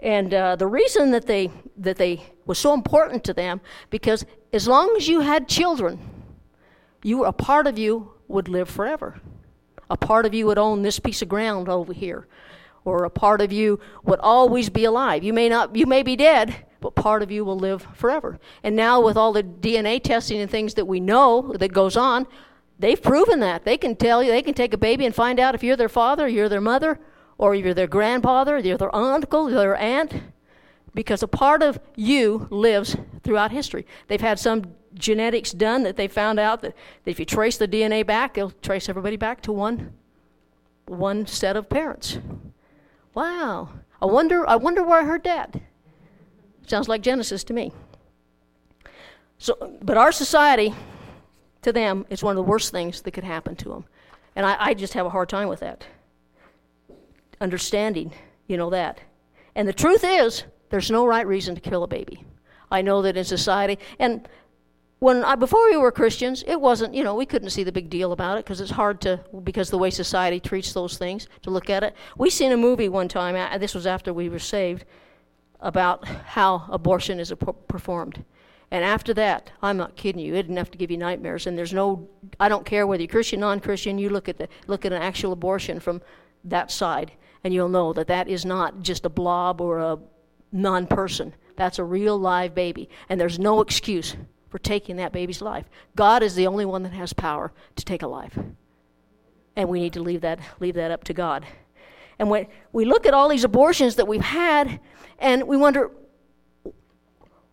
And 0.00 0.32
uh, 0.32 0.56
the 0.56 0.66
reason 0.66 1.10
that 1.10 1.26
they, 1.26 1.50
that 1.76 1.96
they 1.96 2.22
was 2.46 2.58
so 2.58 2.72
important 2.72 3.24
to 3.24 3.34
them, 3.34 3.60
because 3.90 4.24
as 4.52 4.68
long 4.68 4.94
as 4.96 5.08
you 5.08 5.20
had 5.20 5.48
children, 5.48 5.98
you, 7.02 7.24
a 7.24 7.32
part 7.32 7.66
of 7.66 7.78
you 7.78 8.12
would 8.28 8.48
live 8.48 8.70
forever. 8.70 9.20
A 9.90 9.96
part 9.96 10.24
of 10.24 10.34
you 10.34 10.46
would 10.46 10.58
own 10.58 10.82
this 10.82 10.98
piece 10.98 11.22
of 11.22 11.28
ground 11.28 11.68
over 11.68 11.92
here. 11.92 12.26
Or 12.84 13.04
a 13.04 13.10
part 13.10 13.40
of 13.40 13.52
you 13.52 13.80
would 14.04 14.20
always 14.20 14.70
be 14.70 14.84
alive. 14.84 15.24
You 15.24 15.32
may 15.32 15.48
not, 15.48 15.74
you 15.74 15.86
may 15.86 16.02
be 16.02 16.16
dead, 16.16 16.64
but 16.80 16.94
part 16.94 17.22
of 17.22 17.30
you 17.30 17.44
will 17.44 17.58
live 17.58 17.86
forever. 17.94 18.38
And 18.62 18.76
now, 18.76 19.00
with 19.00 19.16
all 19.16 19.32
the 19.32 19.42
DNA 19.42 20.02
testing 20.02 20.40
and 20.40 20.50
things 20.50 20.74
that 20.74 20.86
we 20.86 21.00
know 21.00 21.54
that 21.58 21.72
goes 21.72 21.96
on, 21.96 22.26
they've 22.78 23.02
proven 23.02 23.40
that. 23.40 23.64
They 23.64 23.76
can 23.76 23.96
tell 23.96 24.22
you, 24.22 24.30
they 24.30 24.42
can 24.42 24.54
take 24.54 24.72
a 24.72 24.78
baby 24.78 25.04
and 25.04 25.14
find 25.14 25.40
out 25.40 25.54
if 25.54 25.62
you're 25.62 25.76
their 25.76 25.88
father, 25.88 26.28
you're 26.28 26.48
their 26.48 26.60
mother, 26.60 27.00
or 27.36 27.54
you're 27.54 27.74
their 27.74 27.86
grandfather, 27.86 28.58
you're 28.58 28.78
their 28.78 28.94
uncle, 28.94 29.46
their 29.46 29.76
aunt, 29.76 30.22
because 30.94 31.22
a 31.22 31.28
part 31.28 31.62
of 31.62 31.78
you 31.96 32.48
lives 32.50 32.96
throughout 33.22 33.50
history. 33.50 33.86
They've 34.08 34.20
had 34.20 34.38
some 34.38 34.74
genetics 34.94 35.52
done 35.52 35.82
that 35.84 35.96
they 35.96 36.08
found 36.08 36.40
out 36.40 36.60
that 36.62 36.74
if 37.04 37.18
you 37.18 37.24
trace 37.24 37.56
the 37.56 37.68
DNA 37.68 38.06
back, 38.06 38.34
they'll 38.34 38.50
trace 38.50 38.88
everybody 38.88 39.16
back 39.16 39.40
to 39.42 39.52
one, 39.52 39.92
one 40.86 41.26
set 41.26 41.56
of 41.56 41.68
parents. 41.68 42.18
Wow. 43.14 43.70
I 44.00 44.06
wonder, 44.06 44.48
I 44.48 44.56
wonder 44.56 44.82
where 44.82 45.00
I 45.00 45.04
heard 45.04 45.24
that. 45.24 45.60
Sounds 46.68 46.86
like 46.86 47.00
Genesis 47.02 47.44
to 47.44 47.54
me. 47.54 47.72
So, 49.38 49.78
but 49.82 49.96
our 49.96 50.12
society, 50.12 50.74
to 51.62 51.72
them, 51.72 52.04
is 52.10 52.22
one 52.22 52.32
of 52.32 52.36
the 52.36 52.50
worst 52.50 52.72
things 52.72 53.00
that 53.02 53.12
could 53.12 53.24
happen 53.24 53.56
to 53.56 53.68
them. 53.70 53.84
And 54.36 54.44
I, 54.44 54.56
I 54.58 54.74
just 54.74 54.92
have 54.92 55.06
a 55.06 55.10
hard 55.10 55.28
time 55.28 55.48
with 55.48 55.60
that. 55.60 55.86
Understanding, 57.40 58.12
you 58.46 58.56
know, 58.56 58.70
that. 58.70 59.00
And 59.54 59.66
the 59.66 59.72
truth 59.72 60.04
is, 60.04 60.44
there's 60.70 60.90
no 60.90 61.06
right 61.06 61.26
reason 61.26 61.54
to 61.54 61.60
kill 61.60 61.84
a 61.84 61.88
baby. 61.88 62.24
I 62.70 62.82
know 62.82 63.00
that 63.02 63.16
in 63.16 63.24
society, 63.24 63.78
and 63.98 64.28
when 64.98 65.24
I, 65.24 65.36
before 65.36 65.64
we 65.70 65.76
were 65.76 65.90
Christians, 65.90 66.44
it 66.46 66.60
wasn't, 66.60 66.92
you 66.92 67.02
know, 67.02 67.14
we 67.14 67.24
couldn't 67.24 67.50
see 67.50 67.64
the 67.64 67.72
big 67.72 67.88
deal 67.88 68.12
about 68.12 68.36
it 68.36 68.44
because 68.44 68.60
it's 68.60 68.72
hard 68.72 69.00
to, 69.02 69.20
because 69.42 69.70
the 69.70 69.78
way 69.78 69.90
society 69.90 70.38
treats 70.38 70.72
those 70.72 70.98
things, 70.98 71.28
to 71.42 71.50
look 71.50 71.70
at 71.70 71.82
it. 71.82 71.94
We 72.18 72.28
seen 72.28 72.52
a 72.52 72.56
movie 72.56 72.88
one 72.88 73.08
time, 73.08 73.58
this 73.58 73.74
was 73.74 73.86
after 73.86 74.12
we 74.12 74.28
were 74.28 74.38
saved, 74.38 74.84
about 75.60 76.06
how 76.06 76.64
abortion 76.68 77.18
is 77.18 77.32
performed. 77.66 78.24
And 78.70 78.84
after 78.84 79.14
that, 79.14 79.50
I'm 79.62 79.76
not 79.76 79.96
kidding 79.96 80.20
you, 80.20 80.34
it's 80.34 80.48
enough 80.48 80.70
to 80.72 80.78
give 80.78 80.90
you 80.90 80.98
nightmares. 80.98 81.46
And 81.46 81.56
there's 81.56 81.72
no, 81.72 82.08
I 82.38 82.48
don't 82.48 82.66
care 82.66 82.86
whether 82.86 83.02
you're 83.02 83.08
Christian, 83.08 83.40
non-Christian. 83.40 83.98
You 83.98 84.10
look 84.10 84.28
at 84.28 84.36
the 84.36 84.48
look 84.66 84.84
at 84.84 84.92
an 84.92 85.00
actual 85.00 85.32
abortion 85.32 85.80
from 85.80 86.02
that 86.44 86.70
side, 86.70 87.12
and 87.44 87.54
you'll 87.54 87.70
know 87.70 87.92
that 87.94 88.08
that 88.08 88.28
is 88.28 88.44
not 88.44 88.82
just 88.82 89.06
a 89.06 89.08
blob 89.08 89.60
or 89.60 89.78
a 89.78 89.98
non 90.52 90.86
person. 90.86 91.34
That's 91.56 91.78
a 91.78 91.84
real 91.84 92.18
live 92.18 92.54
baby, 92.54 92.88
and 93.08 93.20
there's 93.20 93.38
no 93.38 93.62
excuse 93.62 94.16
for 94.50 94.58
taking 94.58 94.96
that 94.96 95.12
baby's 95.12 95.42
life. 95.42 95.64
God 95.96 96.22
is 96.22 96.34
the 96.34 96.46
only 96.46 96.64
one 96.64 96.82
that 96.82 96.92
has 96.92 97.12
power 97.12 97.52
to 97.76 97.84
take 97.84 98.02
a 98.02 98.06
life. 98.06 98.38
And 99.56 99.68
we 99.68 99.80
need 99.80 99.92
to 99.94 100.00
leave 100.00 100.20
that, 100.20 100.38
leave 100.60 100.74
that 100.74 100.90
up 100.90 101.04
to 101.04 101.12
God. 101.12 101.44
And 102.18 102.30
when 102.30 102.46
we 102.72 102.84
look 102.84 103.06
at 103.06 103.14
all 103.14 103.28
these 103.28 103.44
abortions 103.44 103.96
that 103.96 104.06
we've 104.06 104.20
had, 104.20 104.80
and 105.18 105.46
we 105.46 105.56
wonder, 105.56 105.90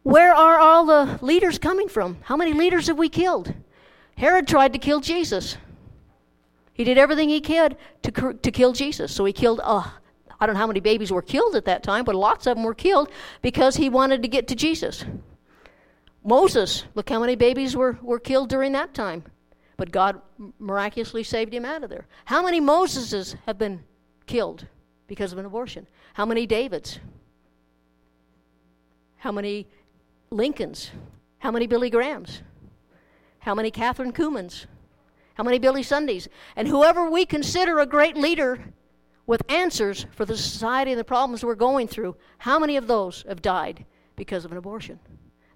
where 0.03 0.33
are 0.33 0.59
all 0.59 0.85
the 0.85 1.19
leaders 1.21 1.57
coming 1.57 1.89
from? 1.89 2.17
How 2.21 2.37
many 2.37 2.53
leaders 2.53 2.87
have 2.87 2.97
we 2.97 3.09
killed? 3.09 3.53
Herod 4.17 4.47
tried 4.47 4.73
to 4.73 4.79
kill 4.79 4.99
Jesus. 4.99 5.57
He 6.73 6.83
did 6.83 6.97
everything 6.97 7.29
he 7.29 7.41
could 7.41 7.77
to, 8.03 8.33
to 8.33 8.51
kill 8.51 8.73
Jesus. 8.73 9.11
So 9.11 9.25
he 9.25 9.33
killed, 9.33 9.61
uh, 9.63 9.89
I 10.39 10.45
don't 10.45 10.55
know 10.55 10.59
how 10.59 10.67
many 10.67 10.79
babies 10.79 11.11
were 11.11 11.21
killed 11.21 11.55
at 11.55 11.65
that 11.65 11.83
time, 11.83 12.05
but 12.05 12.15
lots 12.15 12.45
of 12.47 12.55
them 12.55 12.63
were 12.63 12.75
killed 12.75 13.09
because 13.41 13.77
he 13.77 13.89
wanted 13.89 14.21
to 14.21 14.27
get 14.27 14.47
to 14.49 14.55
Jesus. 14.55 15.05
Moses, 16.23 16.85
look 16.95 17.09
how 17.09 17.19
many 17.19 17.35
babies 17.35 17.75
were, 17.75 17.97
were 18.01 18.19
killed 18.19 18.49
during 18.49 18.73
that 18.73 18.93
time. 18.93 19.23
But 19.77 19.91
God 19.91 20.21
miraculously 20.59 21.23
saved 21.23 21.53
him 21.53 21.65
out 21.65 21.83
of 21.83 21.89
there. 21.89 22.07
How 22.25 22.43
many 22.43 22.61
Moseses 22.61 23.35
have 23.45 23.57
been 23.57 23.83
killed 24.25 24.65
because 25.07 25.33
of 25.33 25.37
an 25.37 25.45
abortion? 25.45 25.87
How 26.13 26.25
many 26.25 26.45
Davids? 26.45 26.99
How 29.25 29.31
many 29.31 29.65
Lincolns? 30.29 30.91
How 31.39 31.49
many 31.49 31.65
Billy 31.65 31.89
Grahams? 31.89 32.43
How 33.39 33.55
many 33.55 33.71
Kathryn 33.71 34.13
Kuhlmans? 34.13 34.67
How 35.33 35.43
many 35.43 35.57
Billy 35.57 35.81
Sundays? 35.81 36.27
And 36.55 36.67
whoever 36.67 37.09
we 37.09 37.25
consider 37.25 37.79
a 37.79 37.87
great 37.87 38.15
leader 38.15 38.59
with 39.25 39.41
answers 39.49 40.05
for 40.11 40.25
the 40.25 40.37
society 40.37 40.91
and 40.91 40.99
the 40.99 41.03
problems 41.03 41.43
we're 41.43 41.55
going 41.55 41.87
through, 41.87 42.15
how 42.37 42.59
many 42.59 42.77
of 42.77 42.85
those 42.85 43.25
have 43.27 43.41
died 43.41 43.83
because 44.15 44.45
of 44.45 44.51
an 44.51 44.59
abortion? 44.59 44.99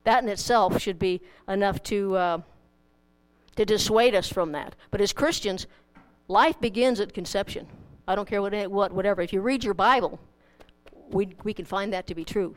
That 0.03 0.23
in 0.23 0.29
itself 0.29 0.81
should 0.81 0.97
be 0.97 1.21
enough 1.47 1.83
to, 1.83 2.17
uh, 2.17 2.41
to 3.55 3.65
dissuade 3.65 4.15
us 4.15 4.27
from 4.27 4.51
that. 4.53 4.75
But 4.89 4.99
as 4.99 5.13
Christians, 5.13 5.67
life 6.27 6.59
begins 6.59 6.99
at 6.99 7.13
conception. 7.13 7.67
I 8.07 8.15
don't 8.15 8.27
care 8.27 8.41
what, 8.41 8.71
what 8.71 8.91
whatever. 8.93 9.21
If 9.21 9.31
you 9.31 9.41
read 9.41 9.63
your 9.63 9.75
Bible, 9.75 10.19
we, 11.11 11.35
we 11.43 11.53
can 11.53 11.65
find 11.65 11.93
that 11.93 12.07
to 12.07 12.15
be 12.15 12.25
true. 12.25 12.55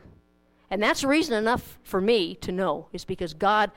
And 0.73 0.81
that's 0.81 1.03
reason 1.03 1.35
enough 1.35 1.77
for 1.83 2.01
me 2.01 2.33
to 2.37 2.51
know, 2.51 2.87
is 2.91 3.05
because 3.05 3.35
God 3.35 3.69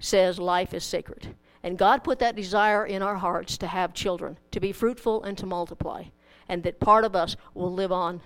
says 0.00 0.40
life 0.40 0.74
is 0.74 0.82
sacred. 0.82 1.36
And 1.62 1.78
God 1.78 2.02
put 2.02 2.18
that 2.18 2.34
desire 2.34 2.84
in 2.84 3.02
our 3.02 3.14
hearts 3.14 3.56
to 3.58 3.68
have 3.68 3.94
children, 3.94 4.36
to 4.50 4.58
be 4.58 4.72
fruitful 4.72 5.22
and 5.22 5.38
to 5.38 5.46
multiply, 5.46 6.06
and 6.48 6.64
that 6.64 6.80
part 6.80 7.04
of 7.04 7.14
us 7.14 7.36
will 7.54 7.72
live 7.72 7.92
on 7.92 8.20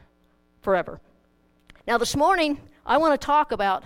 forever. 0.63 1.03
Now, 1.87 1.99
this 1.99 2.17
morning, 2.17 2.59
I 2.87 2.97
want 2.97 3.21
to 3.21 3.23
talk 3.23 3.53
about 3.53 3.85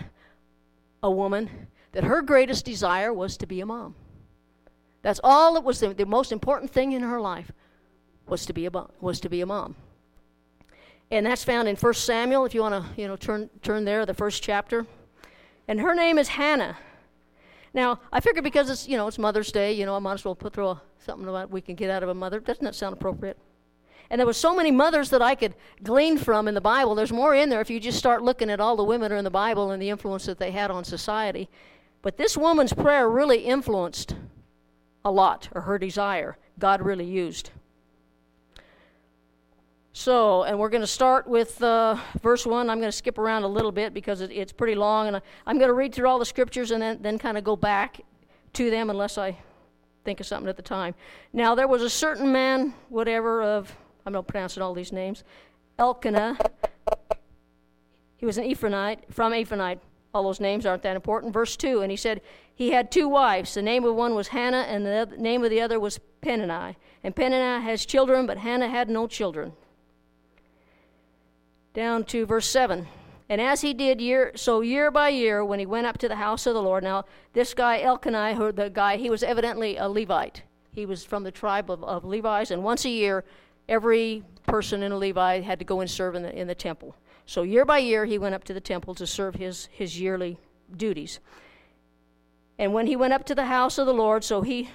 a 1.02 1.10
woman 1.10 1.66
that 1.90 2.04
her 2.04 2.22
greatest 2.22 2.64
desire 2.64 3.12
was 3.12 3.36
to 3.38 3.46
be 3.48 3.60
a 3.60 3.66
mom. 3.66 3.96
That's 5.02 5.18
all 5.24 5.56
it 5.56 5.64
was 5.64 5.80
the, 5.80 5.94
the 5.94 6.06
most 6.06 6.30
important 6.30 6.70
thing 6.70 6.92
in 6.92 7.02
her 7.02 7.20
life 7.20 7.50
was 8.28 8.46
to 8.46 8.52
be 8.52 8.66
a 8.66 8.70
was 9.00 9.18
to 9.18 9.28
be 9.28 9.40
a 9.40 9.46
mom. 9.46 9.74
And 11.10 11.24
that's 11.24 11.44
found 11.44 11.68
in 11.68 11.76
1 11.76 11.94
Samuel 11.94 12.44
if 12.44 12.54
you 12.54 12.60
want 12.60 12.74
to, 12.74 13.00
you 13.00 13.08
know, 13.08 13.16
turn 13.16 13.48
turn 13.62 13.84
there 13.84 14.04
the 14.04 14.14
first 14.14 14.42
chapter. 14.42 14.86
And 15.66 15.80
her 15.80 15.94
name 15.94 16.18
is 16.18 16.28
Hannah. 16.28 16.76
Now, 17.74 18.00
I 18.12 18.20
figure 18.20 18.42
because 18.42 18.70
it's, 18.70 18.88
you 18.88 18.96
know, 18.96 19.06
it's 19.06 19.18
Mother's 19.18 19.52
Day, 19.52 19.72
you 19.72 19.86
know, 19.86 19.94
I 19.94 19.98
might 19.98 20.14
as 20.14 20.24
well 20.24 20.34
put 20.34 20.54
through 20.54 20.68
a, 20.68 20.82
something 20.98 21.28
about 21.28 21.50
we 21.50 21.60
can 21.60 21.74
get 21.74 21.90
out 21.90 22.02
of 22.02 22.08
a 22.08 22.14
mother. 22.14 22.40
Doesn't 22.40 22.64
that 22.64 22.74
sound 22.74 22.94
appropriate? 22.94 23.38
And 24.10 24.18
there 24.18 24.26
were 24.26 24.32
so 24.32 24.54
many 24.54 24.70
mothers 24.70 25.10
that 25.10 25.20
I 25.20 25.34
could 25.34 25.54
glean 25.82 26.16
from 26.16 26.48
in 26.48 26.54
the 26.54 26.62
Bible. 26.62 26.94
There's 26.94 27.12
more 27.12 27.34
in 27.34 27.50
there 27.50 27.60
if 27.60 27.68
you 27.68 27.78
just 27.78 27.98
start 27.98 28.22
looking 28.22 28.50
at 28.50 28.60
all 28.60 28.74
the 28.74 28.84
women 28.84 29.12
are 29.12 29.16
in 29.16 29.24
the 29.24 29.30
Bible 29.30 29.70
and 29.70 29.82
the 29.82 29.90
influence 29.90 30.24
that 30.26 30.38
they 30.38 30.50
had 30.50 30.70
on 30.70 30.84
society. 30.84 31.48
But 32.00 32.16
this 32.16 32.36
woman's 32.36 32.72
prayer 32.72 33.08
really 33.08 33.40
influenced 33.40 34.14
a 35.04 35.10
lot, 35.10 35.48
or 35.52 35.62
her 35.62 35.78
desire. 35.78 36.38
God 36.58 36.80
really 36.80 37.04
used. 37.04 37.50
So, 39.92 40.44
and 40.44 40.58
we're 40.58 40.68
going 40.68 40.82
to 40.82 40.86
start 40.86 41.26
with 41.26 41.62
uh, 41.62 41.96
verse 42.22 42.46
1. 42.46 42.70
I'm 42.70 42.78
going 42.78 42.90
to 42.90 42.96
skip 42.96 43.18
around 43.18 43.42
a 43.42 43.48
little 43.48 43.72
bit 43.72 43.92
because 43.94 44.20
it, 44.20 44.30
it's 44.30 44.52
pretty 44.52 44.74
long, 44.74 45.08
and 45.08 45.16
I, 45.16 45.20
I'm 45.46 45.58
going 45.58 45.68
to 45.68 45.74
read 45.74 45.94
through 45.94 46.08
all 46.08 46.18
the 46.18 46.26
scriptures 46.26 46.70
and 46.70 46.80
then, 46.80 46.98
then 47.00 47.18
kind 47.18 47.36
of 47.36 47.44
go 47.44 47.56
back 47.56 48.00
to 48.54 48.70
them 48.70 48.90
unless 48.90 49.18
I 49.18 49.36
think 50.04 50.20
of 50.20 50.26
something 50.26 50.48
at 50.48 50.56
the 50.56 50.62
time. 50.62 50.94
Now, 51.32 51.54
there 51.54 51.68
was 51.68 51.82
a 51.82 51.90
certain 51.90 52.30
man, 52.30 52.74
whatever, 52.88 53.42
of 53.42 53.74
I'm 54.06 54.12
not 54.12 54.26
pronouncing 54.26 54.62
all 54.62 54.74
these 54.74 54.92
names. 54.92 55.24
Elkanah. 55.78 56.38
He 58.16 58.26
was 58.26 58.36
an 58.36 58.44
Ephraimite, 58.44 59.12
from 59.12 59.32
Ephraimite. 59.32 59.78
All 60.12 60.24
those 60.24 60.40
names 60.40 60.66
aren't 60.66 60.82
that 60.82 60.96
important. 60.96 61.32
Verse 61.32 61.56
2, 61.56 61.82
and 61.82 61.90
he 61.90 61.96
said, 61.96 62.20
He 62.54 62.70
had 62.70 62.90
two 62.90 63.08
wives. 63.08 63.54
The 63.54 63.62
name 63.62 63.84
of 63.84 63.94
one 63.94 64.14
was 64.14 64.28
Hannah, 64.28 64.64
and 64.68 64.84
the 64.84 65.08
name 65.16 65.44
of 65.44 65.50
the 65.50 65.60
other 65.60 65.78
was 65.78 66.00
Peninnah. 66.20 66.74
And 67.04 67.14
Peninnah 67.14 67.60
has 67.60 67.86
children, 67.86 68.26
but 68.26 68.38
Hannah 68.38 68.68
had 68.68 68.88
no 68.88 69.06
children. 69.06 69.52
Down 71.74 72.04
to 72.04 72.26
verse 72.26 72.48
7. 72.48 72.86
And 73.28 73.40
as 73.40 73.60
he 73.60 73.74
did 73.74 74.00
year, 74.00 74.32
so 74.34 74.62
year 74.62 74.90
by 74.90 75.10
year, 75.10 75.44
when 75.44 75.58
he 75.58 75.66
went 75.66 75.86
up 75.86 75.98
to 75.98 76.08
the 76.08 76.16
house 76.16 76.46
of 76.46 76.54
the 76.54 76.62
Lord. 76.62 76.82
Now, 76.82 77.04
this 77.34 77.52
guy 77.52 77.82
Elkanah, 77.82 78.52
the 78.52 78.70
guy, 78.70 78.96
he 78.96 79.10
was 79.10 79.22
evidently 79.22 79.76
a 79.76 79.88
Levite. 79.88 80.42
He 80.72 80.86
was 80.86 81.04
from 81.04 81.24
the 81.24 81.30
tribe 81.30 81.70
of, 81.70 81.84
of 81.84 82.04
Levites, 82.04 82.50
and 82.50 82.64
once 82.64 82.84
a 82.84 82.90
year 82.90 83.24
every 83.68 84.22
person 84.46 84.82
in 84.82 84.92
a 84.92 84.96
Levi 84.96 85.40
had 85.40 85.58
to 85.58 85.64
go 85.64 85.80
and 85.80 85.90
serve 85.90 86.14
in 86.14 86.22
the, 86.22 86.34
in 86.34 86.46
the 86.46 86.54
temple. 86.54 86.96
So 87.26 87.42
year 87.42 87.66
by 87.66 87.78
year, 87.78 88.06
he 88.06 88.18
went 88.18 88.34
up 88.34 88.44
to 88.44 88.54
the 88.54 88.60
temple 88.60 88.94
to 88.94 89.06
serve 89.06 89.34
his, 89.34 89.68
his 89.70 90.00
yearly 90.00 90.38
duties. 90.74 91.20
And 92.58 92.72
when 92.72 92.86
he 92.86 92.96
went 92.96 93.12
up 93.12 93.24
to 93.26 93.34
the 93.34 93.44
house 93.44 93.76
of 93.76 93.86
the 93.86 93.92
Lord, 93.92 94.24
so 94.24 94.40
he 94.40 94.70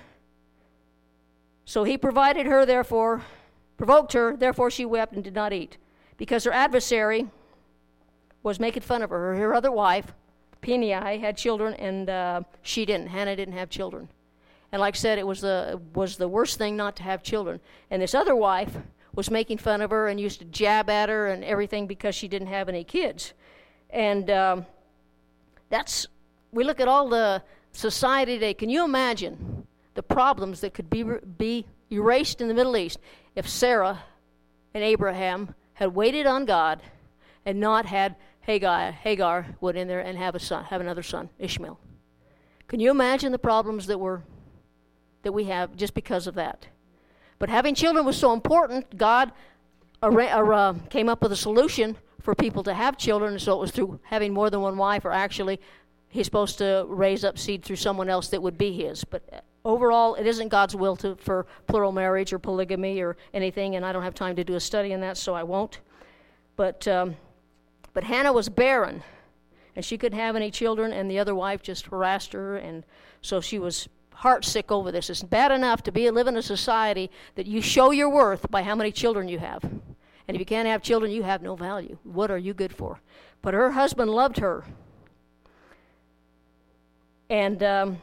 so 1.66 1.86
he 1.86 1.98
provided 1.98 2.46
her, 2.46 2.66
therefore, 2.66 3.24
provoked 3.78 4.14
her, 4.14 4.36
therefore 4.36 4.70
she 4.70 4.86
wept 4.86 5.14
and 5.14 5.24
did 5.24 5.34
not 5.34 5.54
eat, 5.54 5.78
because 6.18 6.44
her 6.44 6.52
adversary 6.52 7.28
was 8.44 8.60
making 8.60 8.84
fun 8.84 9.02
of 9.02 9.10
her. 9.10 9.36
Her 9.36 9.54
other 9.54 9.72
wife, 9.72 10.14
Peninnah, 10.62 11.20
had 11.20 11.38
children, 11.38 11.74
and 11.76 12.10
uh, 12.10 12.42
she 12.62 12.86
didn't. 12.86 13.08
Hannah 13.08 13.36
didn't 13.36 13.56
have 13.56 13.70
children. 13.70 14.10
And 14.72 14.80
like 14.80 14.96
I 14.96 14.98
said, 14.98 15.20
it 15.20 15.28
was 15.28 15.42
the, 15.42 15.80
was 15.94 16.18
the 16.18 16.28
worst 16.28 16.58
thing 16.58 16.76
not 16.76 16.96
to 16.98 17.04
have 17.04 17.22
children. 17.22 17.60
And 17.92 18.02
this 18.02 18.16
other 18.16 18.36
wife 18.36 18.76
was 19.16 19.30
making 19.30 19.60
fun 19.60 19.82
of 19.82 19.92
her 19.92 20.08
and 20.08 20.20
used 20.20 20.40
to 20.40 20.46
jab 20.46 20.90
at 20.90 21.10
her 21.10 21.28
and 21.28 21.44
everything 21.44 21.86
because 21.86 22.16
she 22.16 22.28
didn't 22.28 22.48
have 22.48 22.68
any 22.70 22.84
kids. 22.84 23.34
And 23.92 24.30
um, 24.32 24.66
that's, 25.70 26.08
we 26.52 26.64
look 26.64 26.80
at 26.80 26.88
all 26.88 27.08
the 27.08 27.44
society 27.72 28.34
today. 28.34 28.56
Can 28.56 28.70
you 28.70 28.84
imagine 28.84 29.68
the 29.94 30.04
problems 30.04 30.62
that 30.62 30.74
could 30.74 30.90
be, 30.90 31.04
be 31.38 31.66
erased 31.92 32.42
in 32.42 32.48
the 32.48 32.54
Middle 32.54 32.76
East 32.76 32.98
if 33.36 33.48
Sarah 33.48 34.04
and 34.74 34.84
Abraham 34.84 35.54
had 35.76 35.96
waited 35.96 36.26
on 36.26 36.46
God 36.46 36.82
and 37.46 37.60
not 37.60 37.86
had 37.86 38.16
Hagar, 38.42 38.92
Hagar 38.92 39.48
went 39.62 39.78
in 39.78 39.88
there 39.88 40.02
and 40.02 40.18
have 40.18 40.36
a 40.36 40.40
son, 40.40 40.66
have 40.66 40.82
another 40.82 41.04
son, 41.04 41.30
Ishmael. 41.40 41.80
Can 42.68 42.80
you 42.80 42.92
imagine 42.92 43.32
the 43.32 43.40
problems 43.40 43.88
that 43.88 44.00
were 44.00 44.24
that 45.24 45.32
we 45.32 45.46
have 45.46 45.76
just 45.76 45.94
because 45.94 46.28
of 46.28 46.36
that. 46.36 46.68
But 47.40 47.50
having 47.50 47.76
children 47.76 48.06
was 48.06 48.18
so 48.18 48.32
important, 48.34 48.96
God 48.96 49.32
uh, 50.02 50.74
came 50.90 51.10
up 51.10 51.22
with 51.24 51.32
a 51.32 51.38
solution 51.38 51.98
for 52.22 52.36
people 52.36 52.64
to 52.64 52.74
have 52.74 52.98
children, 52.98 53.40
so 53.40 53.54
it 53.54 53.60
was 53.60 53.72
through 53.72 54.00
having 54.04 54.34
more 54.34 54.50
than 54.50 54.62
one 54.62 54.78
wife, 54.78 55.04
or 55.04 55.12
actually, 55.12 55.60
he's 56.08 56.26
supposed 56.26 56.58
to 56.60 56.86
raise 56.88 57.24
up 57.24 57.38
seed 57.38 57.64
through 57.64 57.76
someone 57.78 58.10
else 58.10 58.30
that 58.30 58.42
would 58.42 58.58
be 58.58 58.72
his. 58.72 59.04
But 59.04 59.44
overall, 59.66 60.16
it 60.16 60.26
isn't 60.26 60.50
God's 60.50 60.76
will 60.76 60.96
to, 60.98 61.16
for 61.16 61.46
plural 61.68 61.92
marriage 61.92 62.34
or 62.34 62.40
polygamy 62.40 63.02
or 63.02 63.16
anything, 63.34 63.76
and 63.76 63.86
I 63.86 63.92
don't 63.92 64.04
have 64.04 64.16
time 64.16 64.36
to 64.36 64.44
do 64.44 64.56
a 64.56 64.60
study 64.60 64.94
on 64.94 65.02
that, 65.02 65.18
so 65.18 65.34
I 65.34 65.44
won't. 65.44 65.80
But, 66.56 66.88
um, 66.88 67.16
but 67.94 68.04
Hannah 68.04 68.34
was 68.34 68.50
barren, 68.50 69.04
and 69.76 69.84
she 69.84 69.98
couldn't 69.98 70.20
have 70.20 70.36
any 70.36 70.52
children, 70.52 70.92
and 70.92 71.10
the 71.10 71.20
other 71.20 71.34
wife 71.34 71.62
just 71.62 71.88
harassed 71.88 72.34
her, 72.34 72.58
and 72.58 72.84
so 73.22 73.42
she 73.42 73.58
was 73.58 73.88
heartsick 74.18 74.72
over 74.72 74.92
this. 74.92 75.10
It's 75.10 75.24
bad 75.24 75.52
enough 75.52 75.84
to 75.84 75.92
be 75.92 76.10
live 76.10 76.28
in 76.28 76.38
a 76.38 76.42
society 76.42 77.10
that 77.36 77.48
you 77.48 77.62
show 77.62 77.92
your 77.92 78.10
worth 78.10 78.50
by 78.52 78.64
how 78.64 78.76
many 78.76 78.92
children 78.92 79.28
you 79.28 79.40
have. 79.40 79.64
And 80.28 80.36
if 80.36 80.40
you 80.40 80.46
can't 80.46 80.68
have 80.68 80.82
children, 80.82 81.12
you 81.12 81.24
have 81.24 81.42
no 81.42 81.56
value. 81.56 81.98
What 82.04 82.32
are 82.32 82.38
you 82.38 82.54
good 82.54 82.74
for? 82.74 83.02
But 83.42 83.54
her 83.54 83.72
husband 83.72 84.12
loved 84.12 84.38
her. 84.38 84.64
And 87.30 87.62
um, 87.64 87.98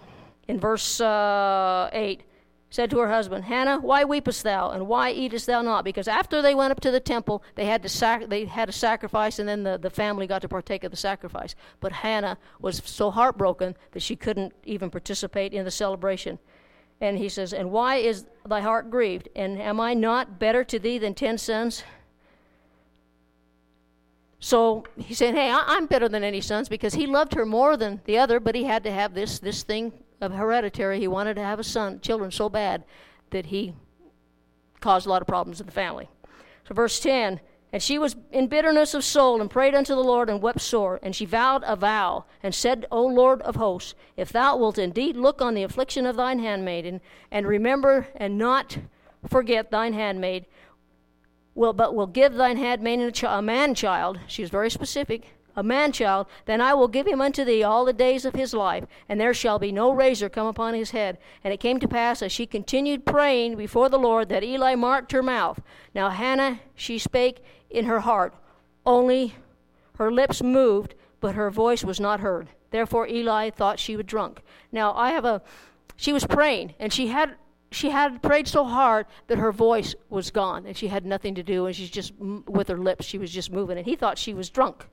in 0.51 0.59
verse 0.59 1.01
uh, 1.01 1.89
8, 1.93 2.23
said 2.71 2.91
to 2.91 2.99
her 2.99 3.09
husband, 3.09 3.45
Hannah, 3.45 3.79
why 3.79 4.05
weepest 4.05 4.43
thou, 4.43 4.71
and 4.71 4.89
why 4.89 5.13
eatest 5.13 5.47
thou 5.47 5.63
not? 5.63 5.85
Because 5.85 6.09
after 6.09 6.43
they 6.43 6.55
went 6.55 6.73
up 6.73 6.81
to 6.81 6.91
the 6.91 7.01
temple, 7.01 7.43
they 7.55 7.67
had 7.67 7.83
to 7.85 7.89
sac- 7.89 8.29
they 8.29 8.45
had 8.45 8.69
a 8.69 8.73
sacrifice, 8.73 9.39
and 9.39 9.49
then 9.49 9.63
the, 9.63 9.79
the 9.79 9.91
family 9.91 10.27
got 10.27 10.43
to 10.43 10.49
partake 10.49 10.83
of 10.83 10.91
the 10.91 10.97
sacrifice. 10.97 11.55
But 11.79 11.93
Hannah 11.93 12.37
was 12.61 12.83
so 12.85 13.11
heartbroken 13.11 13.77
that 13.93 14.03
she 14.03 14.17
couldn't 14.17 14.53
even 14.65 14.91
participate 14.91 15.53
in 15.53 15.65
the 15.65 15.71
celebration. 15.71 16.39
And 17.01 17.17
he 17.17 17.29
says, 17.29 17.53
And 17.53 17.71
why 17.71 17.97
is 17.97 18.27
thy 18.47 18.61
heart 18.61 18.91
grieved? 18.91 19.29
And 19.35 19.61
am 19.61 19.81
I 19.81 19.95
not 19.95 20.39
better 20.39 20.65
to 20.65 20.79
thee 20.79 20.99
than 20.99 21.15
ten 21.15 21.39
sons? 21.39 21.83
So 24.41 24.85
he 24.97 25.15
said, 25.15 25.35
Hey, 25.35 25.51
I, 25.51 25.77
am 25.77 25.87
better 25.87 26.09
than 26.09 26.25
any 26.25 26.41
sons 26.41 26.69
because 26.69 26.95
he 26.95 27.07
loved 27.07 27.35
her 27.35 27.47
more 27.47 27.77
than 27.77 28.01
the 28.05 28.19
other, 28.19 28.41
but 28.41 28.55
he 28.55 28.65
had 28.65 28.85
to 28.85 28.91
have 28.91 29.15
this, 29.15 29.39
this 29.39 29.63
thing 29.63 29.93
of 30.21 30.33
hereditary. 30.33 31.01
He 31.01 31.09
wanted 31.09 31.35
to 31.35 31.43
have 31.43 31.59
a 31.59 31.65
son, 31.65 32.01
children 32.01 32.31
so 32.31 32.49
bad 32.49 32.85
that 33.31 33.47
he 33.47 33.75
caused 34.81 35.07
a 35.07 35.11
lot 35.11 35.23
of 35.23 35.29
problems 35.29 35.61
in 35.61 35.67
the 35.67 35.73
family. 35.73 36.09
So, 36.67 36.75
verse 36.75 36.99
10 37.01 37.41
And 37.73 37.83
she 37.83 37.99
was 37.99 38.17
in 38.31 38.49
bitterness 38.49 38.95
of 38.95 39.05
soul 39.05 39.41
and 39.41 39.51
prayed 39.51 39.75
unto 39.75 39.95
the 39.95 40.05
Lord 40.05 40.29
and 40.29 40.43
wept 40.43 40.61
sore. 40.61 40.99
And 41.03 41.15
she 41.15 41.25
vowed 41.25 41.63
a 41.67 41.77
vow 41.77 42.25
and 42.43 42.55
said, 42.55 42.87
O 42.91 43.05
Lord 43.05 43.43
of 43.43 43.57
hosts, 43.57 43.95
if 44.17 44.31
thou 44.31 44.57
wilt 44.57 44.79
indeed 44.79 45.17
look 45.17 45.41
on 45.41 45.55
the 45.55 45.63
affliction 45.63 46.07
of 46.07 46.17
thine 46.17 46.39
handmaiden 46.39 47.01
and 47.31 47.47
remember 47.47 48.09
and 48.17 48.39
not 48.39 48.79
forget 49.27 49.71
thine 49.71 49.93
handmaid, 49.93 50.47
will 51.55 51.73
but 51.73 51.95
will 51.95 52.07
give 52.07 52.35
thine 52.35 52.57
handmaiden 52.57 53.07
a, 53.07 53.13
ch- 53.13 53.25
a 53.25 53.43
man 53.43 53.75
child. 53.75 54.19
She 54.27 54.43
is 54.43 54.51
very 54.51 54.71
specific. 54.71 55.27
A 55.57 55.63
man 55.63 55.93
child, 55.93 56.27
then 56.47 56.61
I 56.61 56.75
will 56.75 56.89
give 56.89 57.07
him 57.07 57.21
unto 57.21 57.45
thee 57.45 57.63
all 57.63 57.85
the 57.85 57.93
days 57.93 58.25
of 58.25 58.35
his 58.35 58.55
life, 58.55 58.85
and 59.09 59.21
there 59.21 59.35
shall 59.35 59.59
be 59.59 59.73
no 59.73 59.91
razor 59.91 60.29
come 60.29 60.47
upon 60.47 60.75
his 60.75 60.91
head. 60.93 61.19
And 61.43 61.53
it 61.53 61.61
came 61.61 61.81
to 61.81 61.89
pass, 61.89 62.23
as 62.23 62.33
she 62.33 62.47
continued 62.47 63.05
praying 63.05 63.57
before 63.57 63.89
the 63.89 63.99
Lord, 63.99 64.29
that 64.29 64.45
Eli 64.45 64.75
marked 64.75 65.13
her 65.13 65.23
mouth. 65.23 65.61
Now 65.95 66.11
Hannah, 66.11 66.61
she 66.75 66.99
spake 66.99 67.43
in 67.69 67.87
her 67.87 68.01
heart, 68.01 68.35
only 68.87 69.35
her 69.97 70.11
lips 70.11 70.43
moved, 70.43 70.95
but 71.21 71.35
her 71.35 71.51
voice 71.51 71.85
was 71.85 72.01
not 72.01 72.21
heard. 72.21 72.49
Therefore 72.71 73.09
Eli 73.09 73.51
thought 73.51 73.79
she 73.79 73.97
was 73.97 74.07
drunk. 74.07 74.43
Now 74.73 74.95
I 74.95 75.11
have 75.11 75.25
a, 75.25 75.43
she 75.97 76.13
was 76.13 76.25
praying, 76.27 76.75
and 76.79 76.93
she 76.93 77.09
had 77.09 77.37
she 77.73 77.91
had 77.91 78.23
prayed 78.23 78.49
so 78.49 78.65
hard 78.65 79.07
that 79.29 79.39
her 79.39 79.53
voice 79.53 79.95
was 80.09 80.31
gone 80.31 80.67
and 80.67 80.77
she 80.77 80.89
had 80.89 81.07
nothing 81.07 81.35
to 81.37 81.43
do 81.43 81.67
and 81.67 81.77
she's 81.77 81.91
just 81.91 82.13
with 82.19 82.69
her 82.69 82.77
lips 82.77 83.07
she 83.07 83.19
was 83.19 83.31
just 83.31 83.53
moving 83.53 83.79
and 83.79 83.87
he 83.87 83.95
thought 83.95 84.19
she 84.19 84.35
was 84.35 84.51
drunk 84.51 84.87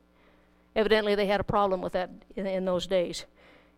evidently 0.78 1.14
they 1.14 1.28
had 1.28 1.42
a 1.42 1.44
problem 1.44 1.82
with 1.82 1.92
that 1.92 2.10
in, 2.38 2.48
in 2.48 2.64
those 2.64 2.88
days. 2.88 3.26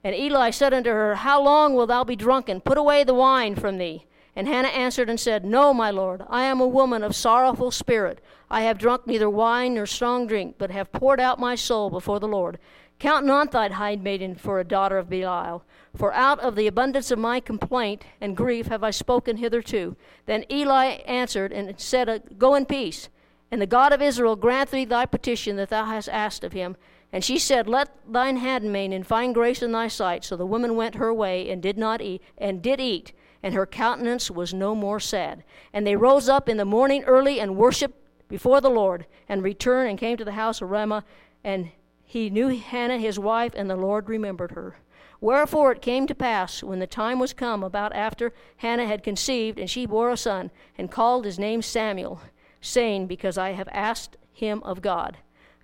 And 0.04 0.16
eli 0.16 0.52
said 0.52 0.74
unto 0.74 0.92
her 0.92 1.16
how 1.16 1.42
long 1.42 1.74
wilt 1.74 1.88
thou 1.88 2.04
be 2.04 2.16
drunken 2.16 2.62
put 2.62 2.78
away 2.78 3.04
the 3.04 3.16
wine 3.16 3.56
from 3.56 3.80
thee? 3.80 4.06
And 4.36 4.48
hannah 4.48 4.68
answered 4.68 5.10
and 5.10 5.20
said 5.20 5.44
no 5.44 5.74
my 5.74 5.90
lord 5.90 6.24
i 6.30 6.44
am 6.44 6.62
a 6.62 6.68
woman 6.68 7.04
of 7.04 7.16
sorrowful 7.16 7.72
spirit. 7.72 8.22
I 8.52 8.62
have 8.62 8.78
drunk 8.78 9.08
neither 9.08 9.30
wine 9.30 9.74
nor 9.74 9.88
strong 9.88 10.28
drink 10.28 10.56
but 10.60 10.70
have 10.70 10.92
poured 10.92 11.20
out 11.20 11.40
my 11.40 11.56
soul 11.56 11.90
before 11.90 12.20
the 12.20 12.28
lord. 12.28 12.60
Count 13.00 13.26
not 13.26 13.52
thy 13.52 13.70
handmaiden 13.70 14.36
for 14.36 14.60
a 14.60 14.66
daughter 14.66 14.98
of 14.98 15.10
belial 15.10 15.64
for 15.96 16.14
out 16.14 16.40
of 16.40 16.56
the 16.56 16.68
abundance 16.68 17.12
of 17.12 17.20
my 17.20 17.40
complaint 17.40 18.04
and 18.22 18.38
grief 18.38 18.68
have 18.68 18.84
I 18.84 18.92
spoken 18.92 19.38
hitherto. 19.38 19.96
Then 20.26 20.46
Eli 20.52 21.00
answered 21.06 21.52
and 21.52 21.80
said, 21.80 22.36
Go 22.38 22.56
in 22.56 22.66
peace, 22.66 23.10
and 23.52 23.62
the 23.62 23.68
God 23.68 23.94
of 23.94 24.02
Israel 24.02 24.36
grant 24.36 24.72
thee 24.72 24.86
thy 24.86 25.06
petition 25.06 25.56
that 25.56 25.70
thou 25.70 25.86
hast 25.86 26.10
asked 26.10 26.44
of 26.44 26.54
him. 26.54 26.76
And 27.12 27.24
she 27.24 27.40
said, 27.40 27.68
Let 27.68 27.90
thine 28.08 28.38
handmaiden 28.38 29.04
find 29.04 29.34
grace 29.34 29.64
in 29.64 29.72
thy 29.72 29.88
sight. 29.88 30.24
So 30.24 30.36
the 30.36 30.46
woman 30.46 30.76
went 30.76 30.96
her 30.96 31.14
way 31.14 31.50
and 31.50 31.62
did 31.62 31.78
not 31.78 32.02
eat, 32.02 32.22
and 32.38 32.62
did 32.62 32.80
eat, 32.80 33.14
and 33.42 33.56
her 33.56 33.66
countenance 33.66 34.30
was 34.30 34.54
no 34.54 34.76
more 34.76 35.00
sad. 35.00 35.44
And 35.74 35.88
they 35.88 35.96
rose 35.96 36.30
up 36.30 36.48
in 36.48 36.58
the 36.58 36.66
morning 36.66 37.04
early 37.06 37.40
and 37.40 37.58
worshipped 37.58 37.98
before 38.28 38.62
the 38.62 38.70
Lord, 38.70 39.08
and 39.28 39.44
returned 39.44 39.90
and 39.90 39.98
came 39.98 40.18
to 40.18 40.26
the 40.26 40.34
house 40.34 40.62
of 40.62 40.70
Ramah. 40.70 41.04
And 41.44 41.72
he 42.04 42.30
knew 42.30 42.50
Hannah 42.50 43.00
his 43.00 43.18
wife, 43.18 43.54
and 43.56 43.70
the 43.70 43.76
Lord 43.76 44.08
remembered 44.08 44.52
her. 44.52 44.78
Wherefore 45.22 45.72
it 45.72 45.82
came 45.82 46.06
to 46.08 46.16
pass, 46.16 46.64
when 46.64 46.80
the 46.80 46.88
time 46.88 47.20
was 47.20 47.34
come, 47.34 47.64
about 47.64 47.94
after 47.94 48.32
Hannah 48.58 48.86
had 48.86 49.04
conceived, 49.04 49.60
and 49.60 49.70
she 49.70 49.86
bore 49.86 50.12
a 50.12 50.18
son, 50.18 50.52
and 50.78 50.92
called 50.92 51.26
his 51.26 51.40
name 51.40 51.62
Samuel, 51.62 52.22
saying, 52.62 53.08
Because 53.08 53.38
I 53.38 53.52
have 53.52 53.70
asked 53.72 54.18
him 54.32 54.62
of 54.64 54.82
God. 54.82 55.18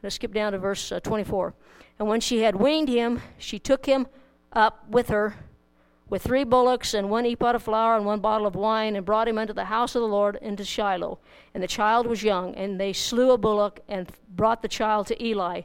Let's 0.03 0.15
skip 0.15 0.33
down 0.33 0.51
to 0.51 0.59
verse 0.59 0.91
uh, 0.91 0.99
24. 0.99 1.53
And 1.97 2.07
when 2.07 2.19
she 2.19 2.41
had 2.41 2.55
weaned 2.55 2.89
him, 2.89 3.21
she 3.37 3.57
took 3.57 3.85
him 3.85 4.07
up 4.51 4.87
with 4.89 5.09
her 5.09 5.35
with 6.07 6.21
three 6.21 6.43
bullocks 6.43 6.93
and 6.93 7.09
one 7.09 7.25
ephah 7.25 7.55
of 7.55 7.63
flour 7.63 7.95
and 7.95 8.05
one 8.05 8.19
bottle 8.19 8.45
of 8.45 8.55
wine, 8.55 8.95
and 8.95 9.05
brought 9.05 9.27
him 9.27 9.37
unto 9.37 9.53
the 9.53 9.65
house 9.65 9.95
of 9.95 10.01
the 10.01 10.07
Lord 10.07 10.37
into 10.41 10.63
Shiloh. 10.63 11.19
And 11.53 11.63
the 11.63 11.67
child 11.67 12.05
was 12.05 12.23
young, 12.23 12.53
and 12.55 12.79
they 12.79 12.93
slew 12.93 13.31
a 13.31 13.37
bullock 13.37 13.79
and 13.87 14.11
brought 14.29 14.61
the 14.61 14.67
child 14.67 15.07
to 15.07 15.23
Eli. 15.23 15.61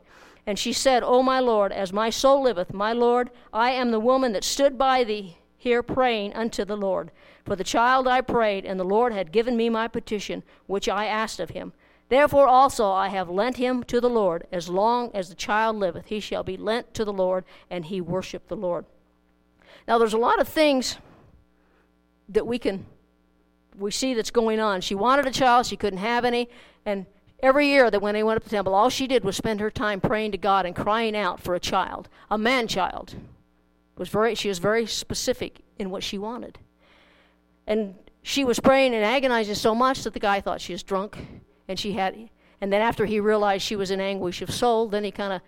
And 0.46 0.58
she 0.58 0.72
said, 0.72 1.02
O 1.02 1.22
my 1.22 1.40
Lord, 1.40 1.72
as 1.72 1.92
my 1.92 2.08
soul 2.08 2.42
liveth, 2.42 2.72
my 2.72 2.92
Lord, 2.92 3.30
I 3.52 3.72
am 3.72 3.90
the 3.90 4.00
woman 4.00 4.32
that 4.32 4.44
stood 4.44 4.78
by 4.78 5.04
thee 5.04 5.36
here 5.56 5.82
praying 5.82 6.32
unto 6.32 6.64
the 6.64 6.76
Lord. 6.76 7.10
For 7.44 7.56
the 7.56 7.64
child 7.64 8.06
I 8.06 8.20
prayed, 8.20 8.64
and 8.64 8.78
the 8.78 8.84
Lord 8.84 9.12
had 9.12 9.32
given 9.32 9.56
me 9.56 9.68
my 9.68 9.88
petition, 9.88 10.42
which 10.66 10.88
I 10.88 11.06
asked 11.06 11.40
of 11.40 11.50
him. 11.50 11.72
Therefore 12.08 12.48
also 12.48 12.90
I 12.90 13.08
have 13.08 13.30
lent 13.30 13.56
him 13.56 13.84
to 13.84 14.00
the 14.00 14.10
Lord. 14.10 14.46
As 14.50 14.68
long 14.68 15.10
as 15.14 15.28
the 15.28 15.34
child 15.34 15.76
liveth, 15.76 16.06
he 16.06 16.20
shall 16.20 16.42
be 16.42 16.56
lent 16.56 16.92
to 16.94 17.04
the 17.04 17.12
Lord, 17.12 17.44
and 17.70 17.84
he 17.84 18.00
worshiped 18.00 18.48
the 18.48 18.56
Lord. 18.56 18.84
Now 19.86 19.98
there's 19.98 20.14
a 20.14 20.18
lot 20.18 20.40
of 20.40 20.48
things 20.48 20.98
that 22.28 22.46
we 22.46 22.58
can 22.58 22.86
we 23.78 23.90
see 23.90 24.14
that's 24.14 24.32
going 24.32 24.60
on. 24.60 24.80
She 24.80 24.94
wanted 24.94 25.26
a 25.26 25.30
child, 25.30 25.66
she 25.66 25.76
couldn't 25.76 26.00
have 26.00 26.24
any, 26.24 26.48
and 26.84 27.06
Every 27.42 27.68
year 27.68 27.90
that 27.90 28.02
when 28.02 28.14
they 28.14 28.22
went 28.22 28.36
up 28.36 28.42
to 28.42 28.50
the 28.50 28.56
temple, 28.56 28.74
all 28.74 28.90
she 28.90 29.06
did 29.06 29.24
was 29.24 29.36
spend 29.36 29.60
her 29.60 29.70
time 29.70 30.00
praying 30.00 30.32
to 30.32 30.38
God 30.38 30.66
and 30.66 30.76
crying 30.76 31.16
out 31.16 31.40
for 31.40 31.54
a 31.54 31.60
child, 31.60 32.08
a 32.30 32.36
man 32.36 32.68
child. 32.68 33.14
Was 33.96 34.08
very, 34.08 34.34
she 34.34 34.48
was 34.48 34.58
very 34.58 34.86
specific 34.86 35.60
in 35.78 35.90
what 35.90 36.02
she 36.02 36.18
wanted. 36.18 36.58
And 37.70 37.94
she 38.22 38.44
was 38.44 38.60
praying 38.60 38.94
and 38.94 39.02
agonizing 39.02 39.54
so 39.54 39.74
much 39.74 40.02
that 40.02 40.12
the 40.12 40.20
guy 40.20 40.42
thought 40.42 40.60
she 40.60 40.74
was 40.74 40.82
drunk. 40.82 41.16
And 41.68 41.78
she 41.78 41.92
had, 41.92 42.28
and 42.60 42.70
then 42.70 42.82
after 42.82 43.06
he 43.06 43.18
realized 43.20 43.64
she 43.64 43.76
was 43.76 43.90
in 43.90 44.00
anguish 44.00 44.42
of 44.42 44.50
soul, 44.50 44.88
then 44.88 45.04
he 45.04 45.10
kind 45.10 45.32
of 45.32 45.40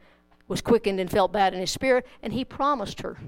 was 0.48 0.62
quickened 0.62 1.00
and 1.00 1.11
felt 1.11 1.32
bad 1.32 1.52
in 1.52 1.61
his 1.61 1.70
spirit, 1.70 2.06
and 2.22 2.32
he 2.32 2.44
promised 2.44 3.00
her, 3.00 3.18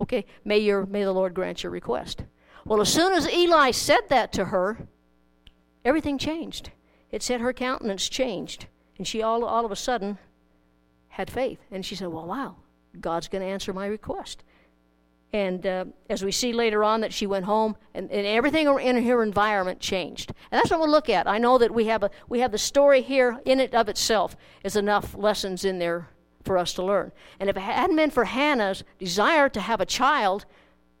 "Okay, 0.00 0.24
may 0.44 0.58
your 0.58 0.86
may 0.86 1.02
the 1.02 1.12
Lord 1.12 1.34
grant 1.34 1.62
your 1.62 1.72
request." 1.72 2.24
Well, 2.64 2.80
as 2.80 2.92
soon 2.92 3.12
as 3.12 3.28
Eli 3.28 3.70
said 3.72 4.08
that 4.10 4.32
to 4.34 4.46
her, 4.46 4.86
everything 5.84 6.18
changed 6.18 6.70
it 7.10 7.22
said 7.22 7.40
her 7.40 7.52
countenance 7.52 8.08
changed. 8.08 8.66
And 8.98 9.06
she 9.06 9.22
all, 9.22 9.44
all 9.44 9.64
of 9.64 9.72
a 9.72 9.76
sudden 9.76 10.18
had 11.08 11.30
faith. 11.30 11.60
And 11.70 11.84
she 11.84 11.94
said, 11.94 12.08
Well, 12.08 12.26
wow, 12.26 12.56
God's 13.00 13.28
going 13.28 13.42
to 13.42 13.48
answer 13.48 13.72
my 13.72 13.86
request. 13.86 14.42
And 15.36 15.66
uh, 15.66 15.84
as 16.08 16.24
we 16.24 16.32
see 16.32 16.54
later 16.54 16.82
on, 16.82 17.02
that 17.02 17.12
she 17.12 17.26
went 17.26 17.44
home 17.44 17.76
and, 17.92 18.10
and 18.10 18.26
everything 18.26 18.66
in 18.80 19.04
her 19.04 19.22
environment 19.22 19.80
changed. 19.80 20.32
And 20.50 20.58
that's 20.58 20.70
what 20.70 20.80
we'll 20.80 20.88
look 20.88 21.10
at. 21.10 21.26
I 21.26 21.36
know 21.36 21.58
that 21.58 21.74
we 21.74 21.84
have, 21.88 22.02
a, 22.02 22.10
we 22.26 22.40
have 22.40 22.52
the 22.52 22.58
story 22.58 23.02
here 23.02 23.38
in 23.44 23.60
it 23.60 23.74
of 23.74 23.90
itself 23.90 24.34
is 24.64 24.76
enough 24.76 25.14
lessons 25.14 25.62
in 25.62 25.78
there 25.78 26.08
for 26.42 26.56
us 26.56 26.72
to 26.72 26.82
learn. 26.82 27.12
And 27.38 27.50
if 27.50 27.56
it 27.58 27.60
hadn't 27.60 27.96
been 27.96 28.08
for 28.08 28.24
Hannah's 28.24 28.82
desire 28.98 29.50
to 29.50 29.60
have 29.60 29.82
a 29.82 29.84
child, 29.84 30.46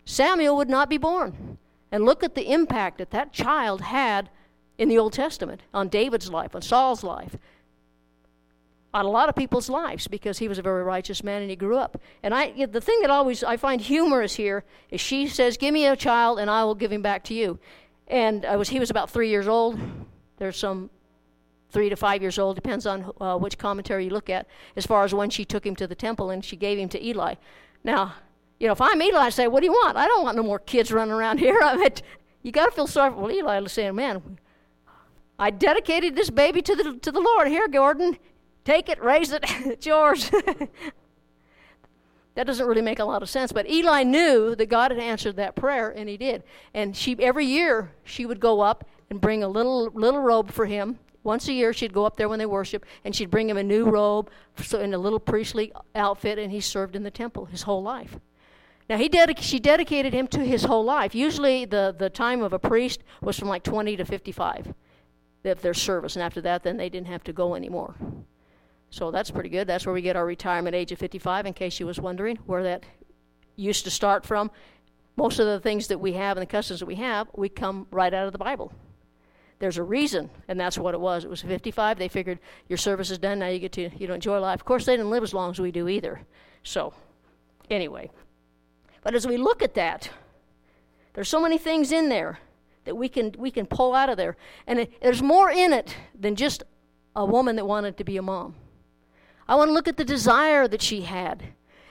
Samuel 0.04 0.58
would 0.58 0.68
not 0.68 0.90
be 0.90 0.98
born. 0.98 1.56
And 1.90 2.04
look 2.04 2.22
at 2.22 2.34
the 2.34 2.52
impact 2.52 2.98
that 2.98 3.12
that 3.12 3.32
child 3.32 3.80
had 3.80 4.28
in 4.76 4.90
the 4.90 4.98
Old 4.98 5.14
Testament 5.14 5.62
on 5.72 5.88
David's 5.88 6.30
life, 6.30 6.54
on 6.54 6.60
Saul's 6.60 7.02
life, 7.02 7.36
on 8.96 9.04
a 9.04 9.10
lot 9.10 9.28
of 9.28 9.36
people's 9.36 9.68
lives 9.68 10.08
because 10.08 10.38
he 10.38 10.48
was 10.48 10.58
a 10.58 10.62
very 10.62 10.82
righteous 10.82 11.22
man 11.22 11.42
and 11.42 11.50
he 11.50 11.56
grew 11.56 11.76
up. 11.76 12.00
And 12.22 12.32
I, 12.32 12.64
the 12.64 12.80
thing 12.80 12.98
that 13.02 13.10
always 13.10 13.44
I 13.44 13.58
find 13.58 13.78
humorous 13.78 14.34
here 14.34 14.64
is 14.90 15.02
she 15.02 15.28
says, 15.28 15.58
"Give 15.58 15.74
me 15.74 15.86
a 15.86 15.94
child 15.94 16.38
and 16.38 16.48
I 16.48 16.64
will 16.64 16.74
give 16.74 16.90
him 16.90 17.02
back 17.02 17.22
to 17.24 17.34
you." 17.34 17.58
And 18.08 18.46
I 18.46 18.56
was 18.56 18.70
he 18.70 18.80
was 18.80 18.88
about 18.88 19.10
three 19.10 19.28
years 19.28 19.46
old. 19.46 19.78
There's 20.38 20.56
some 20.56 20.88
three 21.70 21.90
to 21.90 21.96
five 21.96 22.22
years 22.22 22.38
old, 22.38 22.56
depends 22.56 22.86
on 22.86 23.12
uh, 23.20 23.36
which 23.36 23.58
commentary 23.58 24.04
you 24.04 24.10
look 24.10 24.30
at, 24.30 24.46
as 24.76 24.86
far 24.86 25.04
as 25.04 25.12
when 25.12 25.28
she 25.28 25.44
took 25.44 25.66
him 25.66 25.76
to 25.76 25.86
the 25.86 25.94
temple 25.94 26.30
and 26.30 26.42
she 26.42 26.56
gave 26.56 26.78
him 26.78 26.88
to 26.88 27.06
Eli. 27.06 27.34
Now, 27.84 28.14
you 28.58 28.66
know, 28.66 28.72
if 28.72 28.80
I'm 28.80 29.02
Eli, 29.02 29.18
I 29.18 29.28
say, 29.28 29.46
"What 29.46 29.60
do 29.60 29.66
you 29.66 29.72
want? 29.72 29.98
I 29.98 30.06
don't 30.06 30.24
want 30.24 30.38
no 30.38 30.42
more 30.42 30.58
kids 30.58 30.90
running 30.90 31.12
around 31.12 31.38
here." 31.46 31.60
I 31.62 31.76
mean, 31.76 31.90
you 32.42 32.50
got 32.50 32.64
to 32.64 32.72
feel 32.72 32.86
sorry 32.86 33.10
for 33.10 33.18
well, 33.18 33.30
Eli. 33.30 33.66
Saying, 33.66 33.94
"Man, 33.94 34.38
I 35.38 35.50
dedicated 35.50 36.16
this 36.16 36.30
baby 36.30 36.62
to 36.62 36.74
the, 36.74 36.94
to 36.94 37.12
the 37.12 37.20
Lord. 37.20 37.48
Here, 37.48 37.68
Gordon, 37.68 38.16
take 38.66 38.90
it, 38.90 39.02
raise 39.02 39.32
it, 39.32 39.44
it's 39.64 39.86
yours. 39.86 40.30
that 42.34 42.46
doesn't 42.46 42.66
really 42.66 42.82
make 42.82 42.98
a 42.98 43.04
lot 43.04 43.22
of 43.22 43.30
sense, 43.30 43.52
but 43.52 43.70
Eli 43.70 44.02
knew 44.02 44.54
that 44.56 44.66
God 44.66 44.90
had 44.90 45.00
answered 45.00 45.36
that 45.36 45.56
prayer, 45.56 45.90
and 45.90 46.08
he 46.08 46.18
did. 46.18 46.42
And 46.74 46.94
she 46.94 47.16
every 47.20 47.46
year 47.46 47.92
she 48.04 48.26
would 48.26 48.40
go 48.40 48.60
up 48.60 48.86
and 49.08 49.20
bring 49.20 49.42
a 49.42 49.48
little 49.48 49.90
little 49.94 50.20
robe 50.20 50.50
for 50.50 50.66
him. 50.66 50.98
Once 51.22 51.48
a 51.48 51.52
year, 51.52 51.72
she'd 51.72 51.92
go 51.92 52.04
up 52.04 52.16
there 52.16 52.28
when 52.28 52.38
they 52.38 52.46
worship, 52.46 52.84
and 53.04 53.16
she'd 53.16 53.30
bring 53.30 53.50
him 53.50 53.56
a 53.56 53.62
new 53.62 53.84
robe, 53.84 54.30
so 54.62 54.78
in 54.78 54.94
a 54.94 54.98
little 54.98 55.18
priestly 55.18 55.72
outfit, 55.96 56.38
and 56.38 56.52
he 56.52 56.60
served 56.60 56.94
in 56.94 57.02
the 57.02 57.10
temple 57.10 57.46
his 57.46 57.62
whole 57.62 57.82
life. 57.82 58.18
Now 58.88 58.96
he 58.96 59.08
dedic- 59.08 59.40
she 59.40 59.58
dedicated 59.58 60.12
him 60.12 60.28
to 60.28 60.44
his 60.44 60.64
whole 60.64 60.84
life. 60.84 61.14
Usually, 61.14 61.64
the 61.64 61.94
the 61.96 62.10
time 62.10 62.42
of 62.42 62.52
a 62.52 62.58
priest 62.58 63.02
was 63.20 63.38
from 63.38 63.48
like 63.48 63.64
20 63.64 63.96
to 63.96 64.04
55 64.04 64.74
of 65.44 65.62
their 65.62 65.74
service. 65.74 66.16
And 66.16 66.22
after 66.22 66.40
that, 66.42 66.62
then 66.62 66.76
they 66.76 66.88
didn't 66.88 67.06
have 67.06 67.24
to 67.24 67.32
go 67.32 67.54
anymore. 67.54 67.94
So 68.90 69.10
that's 69.10 69.30
pretty 69.30 69.48
good. 69.48 69.66
That's 69.66 69.84
where 69.84 69.94
we 69.94 70.02
get 70.02 70.16
our 70.16 70.26
retirement 70.26 70.74
age 70.74 70.92
of 70.92 70.98
55, 70.98 71.46
in 71.46 71.52
case 71.52 71.80
you 71.80 71.86
was 71.86 72.00
wondering 72.00 72.36
where 72.46 72.62
that 72.62 72.84
used 73.56 73.84
to 73.84 73.90
start 73.90 74.24
from. 74.24 74.50
Most 75.16 75.38
of 75.38 75.46
the 75.46 75.60
things 75.60 75.88
that 75.88 75.98
we 75.98 76.12
have 76.12 76.36
and 76.36 76.42
the 76.42 76.50
customs 76.50 76.80
that 76.80 76.86
we 76.86 76.96
have, 76.96 77.28
we 77.34 77.48
come 77.48 77.86
right 77.90 78.12
out 78.12 78.26
of 78.26 78.32
the 78.32 78.38
Bible. 78.38 78.72
there's 79.58 79.78
a 79.78 79.82
reason, 79.82 80.28
and 80.48 80.60
that's 80.60 80.76
what 80.76 80.92
it 80.92 81.00
was. 81.00 81.24
It 81.24 81.30
was 81.30 81.40
55. 81.40 81.98
They 81.98 82.08
figured 82.08 82.38
your 82.68 82.76
service 82.76 83.10
is 83.10 83.16
done. 83.16 83.38
Now 83.38 83.48
you 83.48 83.58
get 83.58 83.72
to 83.72 83.90
you 83.98 84.06
know 84.06 84.14
enjoy 84.14 84.38
life. 84.38 84.60
Of 84.60 84.66
course, 84.66 84.84
they 84.84 84.92
didn't 84.92 85.10
live 85.10 85.22
as 85.22 85.32
long 85.32 85.50
as 85.50 85.58
we 85.58 85.70
do 85.70 85.88
either. 85.88 86.20
So, 86.62 86.92
anyway, 87.70 88.10
but 89.02 89.14
as 89.14 89.26
we 89.26 89.38
look 89.38 89.62
at 89.62 89.74
that, 89.74 90.10
there's 91.14 91.30
so 91.30 91.40
many 91.40 91.56
things 91.56 91.90
in 91.90 92.10
there 92.10 92.38
that 92.84 92.94
we 92.94 93.08
can 93.08 93.34
we 93.38 93.50
can 93.50 93.64
pull 93.64 93.94
out 93.94 94.10
of 94.10 94.18
there, 94.18 94.36
and 94.66 94.80
it, 94.80 95.00
there's 95.00 95.22
more 95.22 95.50
in 95.50 95.72
it 95.72 95.96
than 96.18 96.36
just 96.36 96.62
a 97.14 97.24
woman 97.24 97.56
that 97.56 97.66
wanted 97.66 97.96
to 97.96 98.04
be 98.04 98.18
a 98.18 98.22
mom. 98.22 98.54
I 99.48 99.54
want 99.54 99.68
to 99.68 99.72
look 99.72 99.88
at 99.88 99.96
the 99.96 100.04
desire 100.04 100.66
that 100.68 100.82
she 100.82 101.02
had 101.02 101.42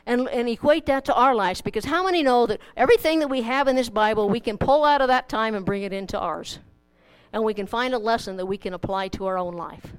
and, 0.06 0.28
and 0.30 0.48
equate 0.50 0.86
that 0.88 1.06
to 1.06 1.14
our 1.14 1.34
lives 1.34 1.62
because 1.62 1.86
how 1.86 2.04
many 2.04 2.22
know 2.22 2.46
that 2.46 2.60
everything 2.76 3.20
that 3.20 3.30
we 3.30 3.42
have 3.42 3.68
in 3.68 3.76
this 3.76 3.90
Bible 3.90 4.30
we 4.30 4.40
can 4.40 4.58
pull 4.58 4.84
out 4.84 5.02
of 5.02 5.08
that 5.08 5.30
time 5.30 5.56
and 5.56 5.66
bring 5.66 5.84
it 5.84 5.94
into 5.94 6.20
ours? 6.20 6.60
And 7.32 7.44
we 7.44 7.54
can 7.54 7.68
find 7.68 7.94
a 7.94 7.98
lesson 7.98 8.38
that 8.38 8.46
we 8.46 8.58
can 8.58 8.74
apply 8.74 9.10
to 9.10 9.26
our 9.26 9.38
own 9.38 9.56
life. 9.56 9.94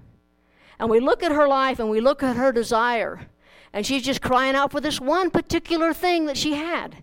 And 0.78 0.90
we 0.90 1.00
look 1.00 1.22
at 1.22 1.32
her 1.32 1.48
life 1.48 1.78
and 1.78 1.90
we 1.90 2.00
look 2.00 2.22
at 2.22 2.36
her 2.36 2.52
desire, 2.52 3.28
and 3.72 3.86
she's 3.86 4.02
just 4.02 4.22
crying 4.22 4.54
out 4.54 4.70
for 4.70 4.80
this 4.80 5.00
one 5.00 5.30
particular 5.30 5.92
thing 5.92 6.26
that 6.26 6.36
she 6.36 6.54
had. 6.54 7.02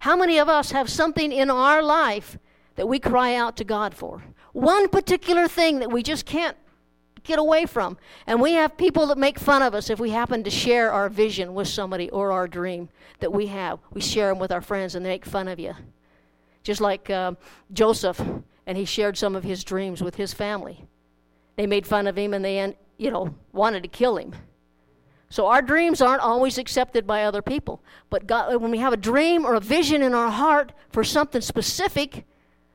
How 0.00 0.16
many 0.16 0.38
of 0.38 0.48
us 0.48 0.70
have 0.70 0.88
something 0.88 1.32
in 1.32 1.50
our 1.50 1.82
life 1.82 2.38
that 2.76 2.86
we 2.86 3.00
cry 3.00 3.34
out 3.34 3.56
to 3.56 3.64
God 3.64 3.94
for? 3.94 4.22
One 4.52 4.88
particular 4.88 5.48
thing 5.48 5.80
that 5.80 5.90
we 5.90 6.02
just 6.02 6.24
can't 6.24 6.56
get 7.28 7.38
away 7.38 7.66
from. 7.66 7.96
And 8.26 8.40
we 8.40 8.54
have 8.54 8.76
people 8.76 9.06
that 9.06 9.18
make 9.18 9.38
fun 9.38 9.62
of 9.62 9.74
us 9.74 9.90
if 9.90 10.00
we 10.00 10.10
happen 10.10 10.42
to 10.42 10.50
share 10.50 10.90
our 10.90 11.08
vision 11.08 11.54
with 11.54 11.68
somebody 11.68 12.10
or 12.10 12.32
our 12.32 12.48
dream 12.48 12.88
that 13.20 13.32
we 13.32 13.46
have. 13.46 13.78
We 13.92 14.00
share 14.00 14.30
them 14.30 14.40
with 14.40 14.50
our 14.50 14.60
friends 14.60 14.96
and 14.96 15.04
they 15.04 15.10
make 15.10 15.26
fun 15.26 15.46
of 15.46 15.60
you. 15.60 15.74
Just 16.64 16.80
like 16.80 17.08
uh, 17.08 17.34
Joseph, 17.72 18.20
and 18.66 18.76
he 18.76 18.84
shared 18.84 19.16
some 19.16 19.36
of 19.36 19.44
his 19.44 19.62
dreams 19.62 20.02
with 20.02 20.16
his 20.16 20.34
family. 20.34 20.84
They 21.56 21.66
made 21.66 21.86
fun 21.86 22.06
of 22.06 22.18
him 22.18 22.34
and 22.34 22.44
they, 22.44 22.74
you 22.96 23.10
know, 23.10 23.34
wanted 23.52 23.82
to 23.84 23.88
kill 23.88 24.16
him. 24.16 24.34
So 25.30 25.46
our 25.46 25.60
dreams 25.60 26.00
aren't 26.00 26.22
always 26.22 26.56
accepted 26.56 27.06
by 27.06 27.24
other 27.24 27.42
people. 27.42 27.82
But 28.08 28.26
God, 28.26 28.60
when 28.60 28.70
we 28.70 28.78
have 28.78 28.92
a 28.92 28.98
dream 28.98 29.44
or 29.44 29.54
a 29.54 29.60
vision 29.60 30.02
in 30.02 30.14
our 30.14 30.30
heart 30.30 30.72
for 30.90 31.04
something 31.04 31.42
specific, 31.42 32.24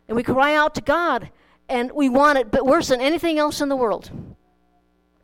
and 0.08 0.16
we 0.16 0.24
cry 0.24 0.54
out 0.54 0.76
to 0.76 0.82
God, 0.82 1.32
and 1.70 1.92
we 1.94 2.10
want 2.10 2.38
it, 2.38 2.52
but 2.52 2.66
worse 2.66 2.90
than 2.90 3.02
anything 3.02 3.40
else 3.40 3.62
in 3.62 3.70
the 3.70 3.76
world. 3.76 4.12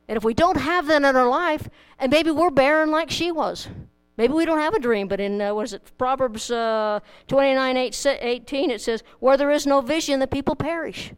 And 0.10 0.17
if 0.17 0.24
we 0.24 0.34
don't 0.34 0.58
have 0.58 0.88
that 0.88 1.04
in 1.04 1.15
our 1.15 1.30
life, 1.30 1.69
and 2.00 2.12
maybe 2.12 2.32
we're 2.32 2.50
barren 2.50 2.89
like 2.89 3.12
she 3.12 3.32
was. 3.32 3.67
Maybe 4.17 4.34
we 4.34 4.43
don't 4.43 4.58
have 4.58 4.74
a 4.74 4.80
dream, 4.80 5.08
but 5.08 5.19
in, 5.19 5.39
uh, 5.39 5.54
what 5.54 5.65
is 5.65 5.74
it, 5.74 5.84
Proverbs 6.00 6.50
uh, 6.50 7.00
29 7.28 7.78
8, 7.78 8.06
18, 8.19 8.72
it 8.72 8.82
says, 8.82 9.04
Where 9.19 9.38
there 9.38 9.52
is 9.52 9.67
no 9.67 9.82
vision, 9.82 10.19
the 10.19 10.26
people 10.26 10.56
perish. 10.56 11.13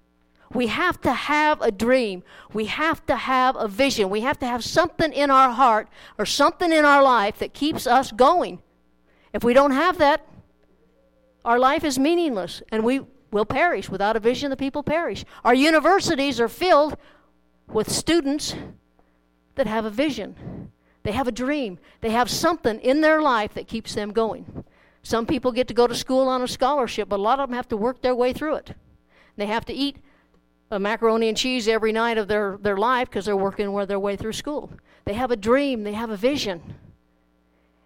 We 0.53 0.67
have 0.67 0.99
to 1.01 1.13
have 1.13 1.61
a 1.61 1.71
dream. 1.71 2.21
We 2.51 2.65
have 2.65 3.05
to 3.05 3.15
have 3.15 3.55
a 3.55 3.69
vision. 3.69 4.09
We 4.09 4.21
have 4.21 4.37
to 4.39 4.45
have 4.45 4.61
something 4.61 5.13
in 5.13 5.31
our 5.31 5.51
heart 5.51 5.87
or 6.19 6.25
something 6.25 6.73
in 6.73 6.83
our 6.83 7.01
life 7.01 7.39
that 7.39 7.53
keeps 7.53 7.87
us 7.87 8.11
going. 8.11 8.61
If 9.31 9.45
we 9.45 9.53
don't 9.53 9.71
have 9.71 9.99
that, 9.99 10.27
our 11.45 11.59
life 11.59 11.85
is 11.85 11.97
meaningless 11.97 12.61
and 12.73 12.83
we 12.83 12.99
will 13.31 13.45
perish. 13.45 13.89
Without 13.89 14.17
a 14.17 14.19
vision, 14.19 14.49
the 14.49 14.57
people 14.57 14.83
perish. 14.83 15.23
Our 15.45 15.53
universities 15.53 16.41
are 16.41 16.49
filled 16.49 16.97
with 17.67 17.89
students 17.89 18.53
that 19.55 19.67
have 19.67 19.85
a 19.85 19.89
vision. 19.89 20.71
They 21.03 21.11
have 21.11 21.27
a 21.27 21.31
dream. 21.31 21.79
They 22.01 22.11
have 22.11 22.29
something 22.29 22.79
in 22.79 23.01
their 23.01 23.21
life 23.21 23.53
that 23.55 23.67
keeps 23.67 23.95
them 23.95 24.11
going. 24.11 24.63
Some 25.03 25.25
people 25.25 25.51
get 25.51 25.67
to 25.67 25.73
go 25.73 25.87
to 25.87 25.95
school 25.95 26.27
on 26.27 26.41
a 26.41 26.47
scholarship, 26.47 27.09
but 27.09 27.19
a 27.19 27.23
lot 27.23 27.39
of 27.39 27.49
them 27.49 27.55
have 27.55 27.67
to 27.69 27.77
work 27.77 28.01
their 28.01 28.15
way 28.15 28.33
through 28.33 28.55
it. 28.55 28.75
They 29.35 29.47
have 29.47 29.65
to 29.65 29.73
eat 29.73 29.97
a 30.69 30.79
macaroni 30.79 31.27
and 31.27 31.37
cheese 31.37 31.67
every 31.67 31.91
night 31.91 32.17
of 32.17 32.27
their, 32.27 32.57
their 32.61 32.77
life 32.77 33.09
because 33.09 33.25
they're 33.25 33.35
working 33.35 33.75
their 33.87 33.99
way 33.99 34.15
through 34.15 34.33
school. 34.33 34.71
They 35.05 35.13
have 35.13 35.31
a 35.31 35.35
dream, 35.35 35.83
they 35.83 35.93
have 35.93 36.11
a 36.11 36.17
vision. 36.17 36.75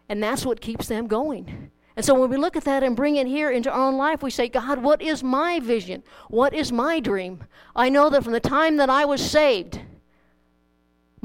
And 0.09 0.21
that's 0.21 0.45
what 0.45 0.61
keeps 0.61 0.87
them 0.87 1.07
going. 1.07 1.71
And 1.95 2.05
so 2.05 2.13
when 2.13 2.29
we 2.29 2.37
look 2.37 2.57
at 2.57 2.65
that 2.65 2.83
and 2.83 2.95
bring 2.95 3.15
it 3.15 3.25
here 3.25 3.49
into 3.49 3.71
our 3.71 3.87
own 3.87 3.95
life, 3.95 4.21
we 4.21 4.29
say, 4.29 4.49
God, 4.49 4.83
what 4.83 5.01
is 5.01 5.23
my 5.23 5.59
vision? 5.59 6.03
What 6.29 6.53
is 6.53 6.71
my 6.71 6.99
dream? 6.99 7.45
I 7.75 7.89
know 7.89 8.09
that 8.09 8.23
from 8.23 8.33
the 8.33 8.39
time 8.41 8.77
that 8.77 8.89
I 8.89 9.05
was 9.05 9.21
saved, 9.21 9.79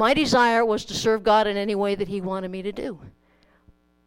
my 0.00 0.14
desire 0.14 0.64
was 0.64 0.86
to 0.86 0.94
serve 0.94 1.22
God 1.22 1.46
in 1.46 1.58
any 1.58 1.74
way 1.74 1.94
that 1.94 2.08
He 2.08 2.22
wanted 2.22 2.50
me 2.50 2.62
to 2.62 2.72
do. 2.72 2.98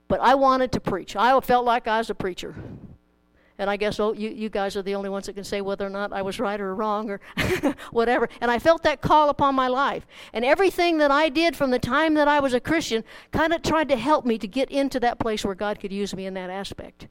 But 0.07 0.21
I 0.21 0.33
wanted 0.33 0.71
to 0.71 0.79
preach. 0.79 1.15
I 1.15 1.39
felt 1.39 1.65
like 1.65 1.87
I 1.87 1.99
was 1.99 2.09
a 2.09 2.15
preacher. 2.15 2.55
And 3.59 3.69
I 3.69 3.77
guess 3.77 3.99
oh, 3.99 4.11
you, 4.11 4.29
you 4.29 4.49
guys 4.49 4.75
are 4.75 4.81
the 4.81 4.95
only 4.95 5.09
ones 5.09 5.27
that 5.27 5.33
can 5.33 5.43
say 5.43 5.61
whether 5.61 5.85
or 5.85 5.91
not 5.91 6.11
I 6.11 6.23
was 6.23 6.39
right 6.39 6.59
or 6.59 6.73
wrong 6.73 7.11
or 7.11 7.21
whatever. 7.91 8.27
And 8.41 8.49
I 8.49 8.57
felt 8.57 8.81
that 8.81 9.01
call 9.01 9.29
upon 9.29 9.53
my 9.53 9.67
life. 9.67 10.07
And 10.33 10.43
everything 10.43 10.97
that 10.97 11.11
I 11.11 11.29
did 11.29 11.55
from 11.55 11.69
the 11.69 11.77
time 11.77 12.15
that 12.15 12.27
I 12.27 12.39
was 12.39 12.55
a 12.55 12.59
Christian 12.59 13.03
kind 13.31 13.53
of 13.53 13.61
tried 13.61 13.89
to 13.89 13.95
help 13.95 14.25
me 14.25 14.39
to 14.39 14.47
get 14.47 14.71
into 14.71 14.99
that 15.01 15.19
place 15.19 15.45
where 15.45 15.53
God 15.53 15.79
could 15.79 15.93
use 15.93 16.15
me 16.15 16.25
in 16.25 16.33
that 16.33 16.49
aspect. 16.49 17.07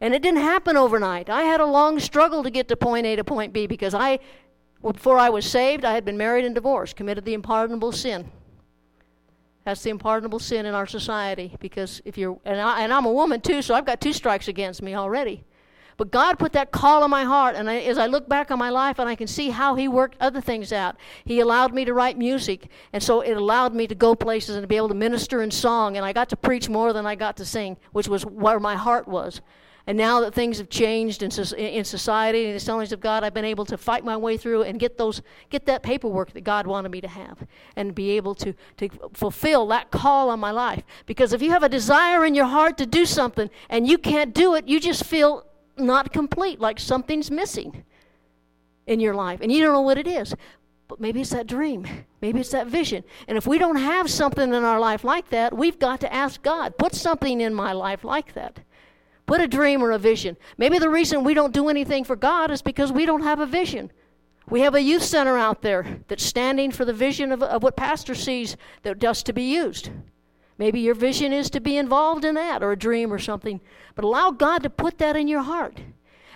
And 0.00 0.14
it 0.14 0.22
didn't 0.22 0.42
happen 0.42 0.76
overnight. 0.76 1.28
I 1.28 1.42
had 1.42 1.60
a 1.60 1.66
long 1.66 1.98
struggle 1.98 2.44
to 2.44 2.50
get 2.50 2.68
to 2.68 2.76
point 2.76 3.04
A 3.04 3.16
to 3.16 3.24
point 3.24 3.52
B 3.52 3.66
because 3.66 3.94
I 3.94 4.20
before 4.82 5.18
I 5.18 5.30
was 5.30 5.46
saved, 5.46 5.84
I 5.84 5.92
had 5.92 6.04
been 6.04 6.16
married 6.16 6.44
and 6.44 6.54
divorced, 6.54 6.96
committed 6.96 7.24
the 7.24 7.34
unpardonable 7.34 7.92
sin. 7.92 8.30
That's 9.64 9.82
the 9.82 9.90
unpardonable 9.90 10.40
sin 10.40 10.66
in 10.66 10.74
our 10.74 10.86
society 10.86 11.56
because 11.60 12.02
if 12.04 12.18
you're, 12.18 12.38
and, 12.44 12.60
I, 12.60 12.82
and 12.82 12.92
I'm 12.92 13.06
a 13.06 13.12
woman 13.12 13.40
too, 13.40 13.62
so 13.62 13.74
I've 13.74 13.86
got 13.86 14.00
two 14.00 14.12
strikes 14.12 14.48
against 14.48 14.82
me 14.82 14.94
already. 14.94 15.44
But 15.96 16.10
God 16.10 16.38
put 16.38 16.52
that 16.54 16.72
call 16.72 17.04
on 17.04 17.10
my 17.10 17.22
heart, 17.22 17.54
and 17.54 17.70
I, 17.70 17.76
as 17.80 17.98
I 17.98 18.06
look 18.06 18.28
back 18.28 18.50
on 18.50 18.58
my 18.58 18.70
life 18.70 18.98
and 18.98 19.08
I 19.08 19.14
can 19.14 19.28
see 19.28 19.50
how 19.50 19.76
He 19.76 19.86
worked 19.86 20.16
other 20.20 20.40
things 20.40 20.72
out, 20.72 20.96
He 21.24 21.38
allowed 21.38 21.72
me 21.74 21.84
to 21.84 21.94
write 21.94 22.18
music, 22.18 22.68
and 22.92 23.00
so 23.00 23.20
it 23.20 23.36
allowed 23.36 23.74
me 23.74 23.86
to 23.86 23.94
go 23.94 24.16
places 24.16 24.56
and 24.56 24.64
to 24.64 24.66
be 24.66 24.76
able 24.76 24.88
to 24.88 24.94
minister 24.94 25.42
in 25.42 25.50
song, 25.50 25.96
and 25.96 26.04
I 26.04 26.12
got 26.12 26.28
to 26.30 26.36
preach 26.36 26.68
more 26.68 26.92
than 26.92 27.06
I 27.06 27.14
got 27.14 27.36
to 27.36 27.44
sing, 27.44 27.76
which 27.92 28.08
was 28.08 28.24
where 28.26 28.58
my 28.58 28.74
heart 28.74 29.06
was. 29.06 29.42
And 29.86 29.98
now 29.98 30.20
that 30.20 30.32
things 30.32 30.58
have 30.58 30.68
changed 30.68 31.22
in, 31.22 31.30
in 31.56 31.84
society 31.84 32.44
and 32.44 32.52
the 32.52 32.56
assemblies 32.56 32.92
of 32.92 33.00
God, 33.00 33.24
I've 33.24 33.34
been 33.34 33.44
able 33.44 33.64
to 33.64 33.76
fight 33.76 34.04
my 34.04 34.16
way 34.16 34.36
through 34.36 34.62
and 34.62 34.78
get 34.78 34.96
those, 34.96 35.22
get 35.50 35.66
that 35.66 35.82
paperwork 35.82 36.32
that 36.34 36.42
God 36.42 36.68
wanted 36.68 36.90
me 36.90 37.00
to 37.00 37.08
have, 37.08 37.44
and 37.74 37.92
be 37.94 38.10
able 38.10 38.34
to, 38.36 38.54
to 38.76 38.88
fulfill 39.12 39.66
that 39.68 39.90
call 39.90 40.30
on 40.30 40.38
my 40.38 40.52
life. 40.52 40.84
Because 41.06 41.32
if 41.32 41.42
you 41.42 41.50
have 41.50 41.64
a 41.64 41.68
desire 41.68 42.24
in 42.24 42.34
your 42.34 42.46
heart 42.46 42.78
to 42.78 42.86
do 42.86 43.04
something 43.04 43.50
and 43.68 43.88
you 43.88 43.98
can't 43.98 44.32
do 44.32 44.54
it, 44.54 44.68
you 44.68 44.78
just 44.78 45.04
feel 45.04 45.46
not 45.76 46.12
complete, 46.12 46.60
like 46.60 46.78
something's 46.78 47.30
missing 47.30 47.84
in 48.86 49.00
your 49.00 49.14
life, 49.14 49.40
and 49.40 49.50
you 49.50 49.62
don't 49.62 49.72
know 49.72 49.80
what 49.80 49.98
it 49.98 50.06
is. 50.06 50.34
But 50.86 51.00
maybe 51.00 51.22
it's 51.22 51.30
that 51.30 51.46
dream. 51.46 51.86
Maybe 52.20 52.40
it's 52.40 52.50
that 52.50 52.66
vision. 52.66 53.02
And 53.26 53.38
if 53.38 53.46
we 53.46 53.58
don't 53.58 53.76
have 53.76 54.10
something 54.10 54.52
in 54.52 54.62
our 54.62 54.78
life 54.78 55.04
like 55.04 55.30
that, 55.30 55.56
we've 55.56 55.78
got 55.78 56.00
to 56.00 56.12
ask 56.12 56.42
God, 56.42 56.76
put 56.76 56.94
something 56.94 57.40
in 57.40 57.54
my 57.54 57.72
life 57.72 58.04
like 58.04 58.34
that. 58.34 58.60
Put 59.32 59.40
a 59.40 59.48
dream 59.48 59.82
or 59.82 59.92
a 59.92 59.98
vision. 59.98 60.36
Maybe 60.58 60.78
the 60.78 60.90
reason 60.90 61.24
we 61.24 61.32
don't 61.32 61.54
do 61.54 61.70
anything 61.70 62.04
for 62.04 62.16
God 62.16 62.50
is 62.50 62.60
because 62.60 62.92
we 62.92 63.06
don't 63.06 63.22
have 63.22 63.40
a 63.40 63.46
vision. 63.46 63.90
We 64.50 64.60
have 64.60 64.74
a 64.74 64.82
youth 64.82 65.04
center 65.04 65.38
out 65.38 65.62
there 65.62 66.00
that's 66.06 66.22
standing 66.22 66.70
for 66.70 66.84
the 66.84 66.92
vision 66.92 67.32
of, 67.32 67.42
of 67.42 67.62
what 67.62 67.74
pastor 67.74 68.14
sees 68.14 68.58
that 68.82 68.98
does 68.98 69.22
to 69.22 69.32
be 69.32 69.44
used. 69.44 69.88
Maybe 70.58 70.80
your 70.80 70.94
vision 70.94 71.32
is 71.32 71.48
to 71.48 71.60
be 71.60 71.78
involved 71.78 72.26
in 72.26 72.34
that 72.34 72.62
or 72.62 72.72
a 72.72 72.76
dream 72.76 73.10
or 73.10 73.18
something. 73.18 73.62
But 73.94 74.04
allow 74.04 74.32
God 74.32 74.64
to 74.64 74.68
put 74.68 74.98
that 74.98 75.16
in 75.16 75.28
your 75.28 75.40
heart. 75.40 75.80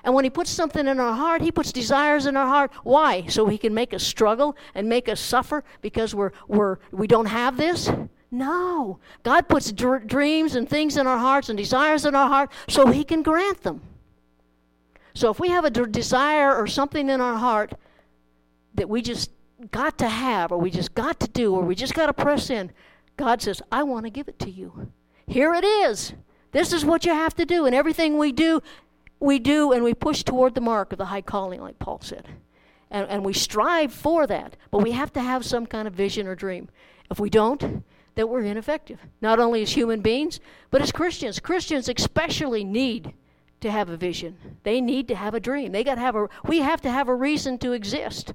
And 0.03 0.15
when 0.15 0.25
He 0.25 0.31
puts 0.31 0.49
something 0.49 0.89
in 0.89 0.99
our 0.99 1.15
heart, 1.15 1.43
He 1.43 1.53
puts 1.53 1.73
desires 1.73 2.25
in 2.25 2.35
our 2.35 2.47
heart. 2.47 2.73
Why? 2.83 3.27
So 3.27 3.47
He 3.47 3.59
can 3.59 3.75
make 3.75 3.93
us 3.93 4.05
struggle 4.05 4.57
and 4.75 4.89
make 4.89 5.07
us 5.07 5.21
suffer 5.21 5.65
because 5.83 6.15
we're, 6.15 6.33
we're, 6.49 6.79
we 6.93 7.07
don't 7.07 7.27
have 7.27 7.59
this? 7.59 7.91
No. 8.31 8.99
God 9.23 9.49
puts 9.49 9.73
dr- 9.73 10.07
dreams 10.07 10.57
and 10.57 10.69
things 10.69 10.97
in 10.97 11.07
our 11.07 11.19
hearts 11.19 11.49
and 11.49 11.57
desires 11.57 12.05
in 12.05 12.15
our 12.15 12.29
heart 12.29 12.51
so 12.69 12.87
He 12.89 13.05
can 13.05 13.23
grant 13.23 13.63
them. 13.63 13.81
So 15.15 15.31
if 15.31 15.41
we 15.41 15.49
have 15.49 15.65
a 15.65 15.71
d- 15.71 15.87
desire 15.91 16.55
or 16.55 16.67
something 16.67 17.09
in 17.09 17.21
our 17.21 17.37
heart 17.39 17.75
that 18.75 18.89
we 18.89 19.01
just 19.01 19.31
got 19.71 19.97
to 19.99 20.09
have, 20.09 20.53
or 20.53 20.59
we 20.59 20.71
just 20.71 20.95
got 20.95 21.19
to 21.21 21.29
do, 21.29 21.55
or 21.55 21.63
we 21.63 21.75
just 21.75 21.95
got 21.95 22.07
to 22.07 22.13
press 22.13 22.51
in, 22.51 22.71
God 23.17 23.41
says, 23.41 23.63
I 23.73 23.83
want 23.83 24.05
to 24.05 24.11
give 24.11 24.29
it 24.29 24.39
to 24.41 24.51
you. 24.51 24.93
Here 25.27 25.55
it 25.55 25.65
is. 25.65 26.13
This 26.53 26.73
is 26.73 26.85
what 26.85 27.05
you 27.05 27.13
have 27.13 27.35
to 27.37 27.47
do. 27.47 27.67
And 27.67 27.75
everything 27.75 28.19
we 28.19 28.33
do, 28.33 28.63
we 29.21 29.39
do 29.39 29.73
and 29.73 29.83
we 29.83 29.95
push 29.95 30.23
toward 30.23 30.55
the 30.55 30.61
mark 30.61 30.93
of 30.93 30.99
the 30.99 31.07
high 31.07 31.23
calling, 31.23 31.61
like 31.61 31.79
Paul 31.79 32.01
said. 32.03 32.29
And, 32.91 33.09
and 33.09 33.25
we 33.25 33.33
strive 33.33 33.93
for 33.93 34.27
that. 34.27 34.57
But 34.71 34.83
we 34.83 34.93
have 34.93 35.13
to 35.15 35.21
have 35.21 35.45
some 35.45 35.67
kind 35.67 35.89
of 35.89 35.95
vision 35.95 36.27
or 36.27 36.35
dream. 36.35 36.69
If 37.11 37.19
we 37.19 37.31
don't, 37.31 37.85
that 38.17 38.29
we're 38.29 38.43
ineffective, 38.43 38.99
not 39.21 39.39
only 39.39 39.63
as 39.63 39.73
human 39.73 40.01
beings, 40.01 40.41
but 40.71 40.83
as 40.83 40.91
Christians. 40.91 41.39
Christians 41.39 41.89
especially 41.89 42.65
need 42.65 43.15
to 43.61 43.71
have 43.71 43.89
a 43.89 43.97
vision. 43.97 44.37
They 44.65 44.81
need 44.81 45.09
to 45.09 45.15
have 45.15 45.35
a 45.35 45.41
dream. 45.41 45.73
They 45.73 45.85
got 45.85 45.95
to 45.95 46.01
have 46.01 46.17
a 46.17 46.29
we 46.45 46.59
have 46.59 46.81
to 46.83 46.91
have 46.91 47.09
a 47.09 47.15
reason 47.15 47.59
to 47.59 47.73
exist. 47.73 48.35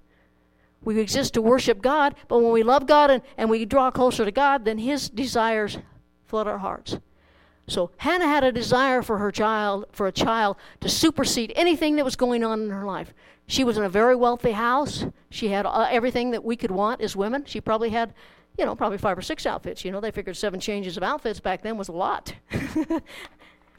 We 0.83 0.99
exist 0.99 1.35
to 1.35 1.41
worship 1.41 1.81
God, 1.81 2.15
but 2.27 2.39
when 2.39 2.51
we 2.51 2.63
love 2.63 2.87
God 2.87 3.11
and, 3.11 3.21
and 3.37 3.49
we 3.49 3.65
draw 3.65 3.91
closer 3.91 4.25
to 4.25 4.31
God, 4.31 4.65
then 4.65 4.79
his 4.79 5.09
desires 5.09 5.77
flood 6.25 6.47
our 6.47 6.57
hearts. 6.57 6.97
So 7.67 7.91
Hannah 7.97 8.27
had 8.27 8.43
a 8.43 8.51
desire 8.51 9.01
for 9.01 9.19
her 9.19 9.31
child, 9.31 9.85
for 9.91 10.07
a 10.07 10.11
child 10.11 10.57
to 10.79 10.89
supersede 10.89 11.53
anything 11.55 11.95
that 11.97 12.05
was 12.05 12.15
going 12.15 12.43
on 12.43 12.61
in 12.61 12.69
her 12.71 12.85
life. 12.85 13.13
She 13.47 13.63
was 13.63 13.77
in 13.77 13.83
a 13.83 13.89
very 13.89 14.15
wealthy 14.15 14.51
house. 14.51 15.05
She 15.29 15.49
had 15.49 15.65
uh, 15.65 15.87
everything 15.89 16.31
that 16.31 16.43
we 16.43 16.55
could 16.55 16.71
want 16.71 17.01
as 17.01 17.15
women. 17.15 17.45
She 17.45 17.61
probably 17.61 17.89
had, 17.89 18.13
you 18.57 18.65
know, 18.65 18.75
probably 18.75 18.97
five 18.97 19.17
or 19.17 19.21
six 19.21 19.45
outfits. 19.45 19.83
You 19.85 19.91
know, 19.91 19.99
they 19.99 20.11
figured 20.11 20.37
seven 20.37 20.59
changes 20.59 20.97
of 20.97 21.03
outfits 21.03 21.39
back 21.39 21.61
then 21.61 21.77
was 21.77 21.87
a 21.87 21.93
lot, 21.93 22.33
let 22.51 23.01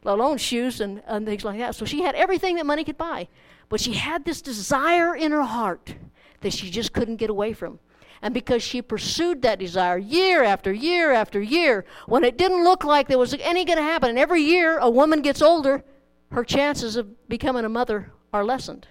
alone 0.03 0.37
shoes 0.37 0.81
and, 0.81 1.01
and 1.07 1.25
things 1.25 1.43
like 1.43 1.59
that. 1.59 1.75
So 1.75 1.85
she 1.85 2.01
had 2.01 2.15
everything 2.15 2.55
that 2.55 2.65
money 2.65 2.83
could 2.83 2.97
buy. 2.97 3.27
But 3.69 3.79
she 3.79 3.93
had 3.93 4.25
this 4.25 4.41
desire 4.41 5.15
in 5.15 5.31
her 5.31 5.43
heart 5.43 5.95
that 6.41 6.53
she 6.53 6.69
just 6.69 6.93
couldn't 6.93 7.15
get 7.15 7.29
away 7.29 7.53
from. 7.53 7.79
And 8.21 8.33
because 8.33 8.63
she 8.63 8.81
pursued 8.81 9.41
that 9.41 9.59
desire 9.59 9.97
year 9.97 10.43
after 10.43 10.71
year 10.71 11.11
after 11.11 11.41
year, 11.41 11.83
when 12.05 12.23
it 12.23 12.37
didn't 12.37 12.63
look 12.63 12.83
like 12.83 13.07
there 13.07 13.17
was 13.17 13.33
any 13.33 13.65
going 13.65 13.77
to 13.77 13.83
happen, 13.83 14.09
and 14.09 14.19
every 14.19 14.41
year 14.41 14.77
a 14.77 14.89
woman 14.89 15.21
gets 15.21 15.41
older, 15.41 15.83
her 16.31 16.43
chances 16.43 16.95
of 16.95 17.27
becoming 17.27 17.65
a 17.65 17.69
mother 17.69 18.11
are 18.31 18.45
lessened. 18.45 18.87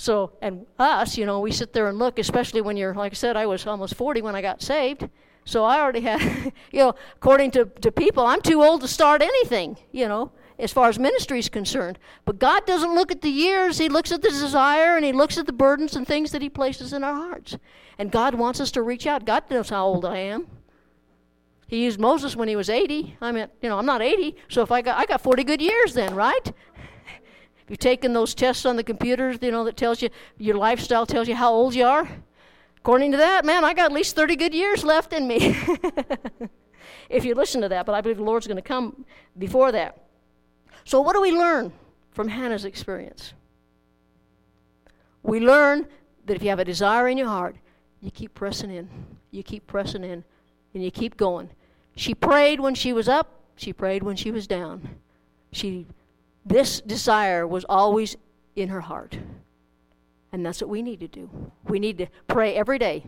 So, 0.00 0.32
and 0.40 0.64
us, 0.78 1.18
you 1.18 1.26
know, 1.26 1.40
we 1.40 1.52
sit 1.52 1.74
there 1.74 1.86
and 1.88 1.98
look, 1.98 2.18
especially 2.18 2.62
when 2.62 2.78
you're, 2.78 2.94
like 2.94 3.12
I 3.12 3.14
said, 3.14 3.36
I 3.36 3.44
was 3.44 3.66
almost 3.66 3.94
40 3.94 4.22
when 4.22 4.34
I 4.34 4.40
got 4.40 4.62
saved. 4.62 5.06
So 5.44 5.62
I 5.62 5.78
already 5.78 6.00
had, 6.00 6.22
you 6.72 6.78
know, 6.78 6.94
according 7.16 7.50
to, 7.50 7.66
to 7.66 7.92
people, 7.92 8.24
I'm 8.24 8.40
too 8.40 8.62
old 8.62 8.80
to 8.80 8.88
start 8.88 9.20
anything, 9.20 9.76
you 9.92 10.08
know 10.08 10.32
as 10.58 10.70
far 10.70 10.90
as 10.90 10.98
ministry 10.98 11.38
is 11.38 11.48
concerned. 11.48 11.98
But 12.26 12.38
God 12.38 12.66
doesn't 12.66 12.94
look 12.94 13.10
at 13.10 13.22
the 13.22 13.30
years, 13.30 13.78
He 13.78 13.88
looks 13.88 14.12
at 14.12 14.20
the 14.20 14.28
desire 14.28 14.94
and 14.94 15.06
He 15.06 15.12
looks 15.12 15.38
at 15.38 15.46
the 15.46 15.54
burdens 15.54 15.96
and 15.96 16.06
things 16.06 16.32
that 16.32 16.42
He 16.42 16.50
places 16.50 16.92
in 16.92 17.02
our 17.02 17.14
hearts. 17.14 17.56
And 17.98 18.12
God 18.12 18.34
wants 18.34 18.60
us 18.60 18.70
to 18.72 18.82
reach 18.82 19.06
out. 19.06 19.24
God 19.24 19.44
knows 19.50 19.70
how 19.70 19.86
old 19.86 20.04
I 20.04 20.18
am. 20.18 20.48
He 21.66 21.84
used 21.84 22.00
Moses 22.00 22.34
when 22.34 22.48
he 22.48 22.56
was 22.56 22.68
80. 22.68 23.16
I 23.20 23.30
mean, 23.30 23.46
you 23.62 23.68
know, 23.68 23.78
I'm 23.78 23.86
not 23.86 24.02
80, 24.02 24.34
so 24.48 24.60
if 24.62 24.72
I 24.72 24.82
got 24.82 24.98
I 24.98 25.06
got 25.06 25.20
40 25.20 25.44
good 25.44 25.62
years 25.62 25.94
then, 25.94 26.14
right? 26.14 26.52
You've 27.70 27.78
taken 27.78 28.12
those 28.12 28.34
tests 28.34 28.66
on 28.66 28.74
the 28.74 28.82
computers, 28.82 29.38
you 29.40 29.52
know, 29.52 29.62
that 29.62 29.76
tells 29.76 30.02
you 30.02 30.10
your 30.38 30.56
lifestyle 30.56 31.06
tells 31.06 31.28
you 31.28 31.36
how 31.36 31.52
old 31.52 31.72
you 31.72 31.84
are. 31.84 32.08
According 32.78 33.12
to 33.12 33.18
that, 33.18 33.44
man, 33.44 33.64
I 33.64 33.74
got 33.74 33.84
at 33.84 33.92
least 33.92 34.16
30 34.16 34.34
good 34.34 34.52
years 34.52 34.82
left 34.82 35.12
in 35.12 35.28
me. 35.28 35.56
if 37.08 37.24
you 37.24 37.36
listen 37.36 37.60
to 37.60 37.68
that, 37.68 37.86
but 37.86 37.94
I 37.94 38.00
believe 38.00 38.16
the 38.16 38.24
Lord's 38.24 38.48
going 38.48 38.56
to 38.56 38.62
come 38.62 39.04
before 39.38 39.70
that. 39.70 40.02
So, 40.84 41.00
what 41.00 41.12
do 41.12 41.20
we 41.20 41.30
learn 41.30 41.72
from 42.10 42.26
Hannah's 42.26 42.64
experience? 42.64 43.34
We 45.22 45.38
learn 45.38 45.86
that 46.26 46.34
if 46.34 46.42
you 46.42 46.48
have 46.48 46.58
a 46.58 46.64
desire 46.64 47.06
in 47.06 47.16
your 47.18 47.28
heart, 47.28 47.54
you 48.00 48.10
keep 48.10 48.34
pressing 48.34 48.72
in, 48.72 48.88
you 49.30 49.44
keep 49.44 49.68
pressing 49.68 50.02
in, 50.02 50.24
and 50.74 50.82
you 50.82 50.90
keep 50.90 51.16
going. 51.16 51.48
She 51.94 52.16
prayed 52.16 52.58
when 52.58 52.74
she 52.74 52.92
was 52.92 53.08
up, 53.08 53.44
she 53.54 53.72
prayed 53.72 54.02
when 54.02 54.16
she 54.16 54.32
was 54.32 54.48
down. 54.48 54.96
She 55.52 55.86
this 56.44 56.80
desire 56.80 57.46
was 57.46 57.64
always 57.68 58.16
in 58.56 58.68
her 58.68 58.80
heart. 58.80 59.18
And 60.32 60.44
that's 60.44 60.60
what 60.60 60.70
we 60.70 60.82
need 60.82 61.00
to 61.00 61.08
do. 61.08 61.28
We 61.64 61.78
need 61.78 61.98
to 61.98 62.06
pray 62.28 62.54
every 62.54 62.78
day 62.78 63.04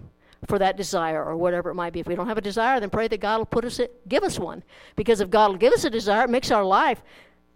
for 0.48 0.58
that 0.58 0.76
desire 0.76 1.24
or 1.24 1.36
whatever 1.36 1.70
it 1.70 1.74
might 1.74 1.92
be. 1.92 2.00
If 2.00 2.06
we 2.06 2.14
don't 2.14 2.26
have 2.26 2.38
a 2.38 2.42
desire, 2.42 2.80
then 2.80 2.90
pray 2.90 3.08
that 3.08 3.20
God 3.20 3.38
will 3.38 3.46
put 3.46 3.64
us 3.64 3.78
it, 3.78 4.08
give 4.08 4.24
us 4.24 4.38
one. 4.38 4.64
Because 4.96 5.20
if 5.20 5.30
God 5.30 5.50
will 5.50 5.58
give 5.58 5.72
us 5.72 5.84
a 5.84 5.90
desire, 5.90 6.24
it 6.24 6.30
makes 6.30 6.50
our 6.50 6.64
life 6.64 7.02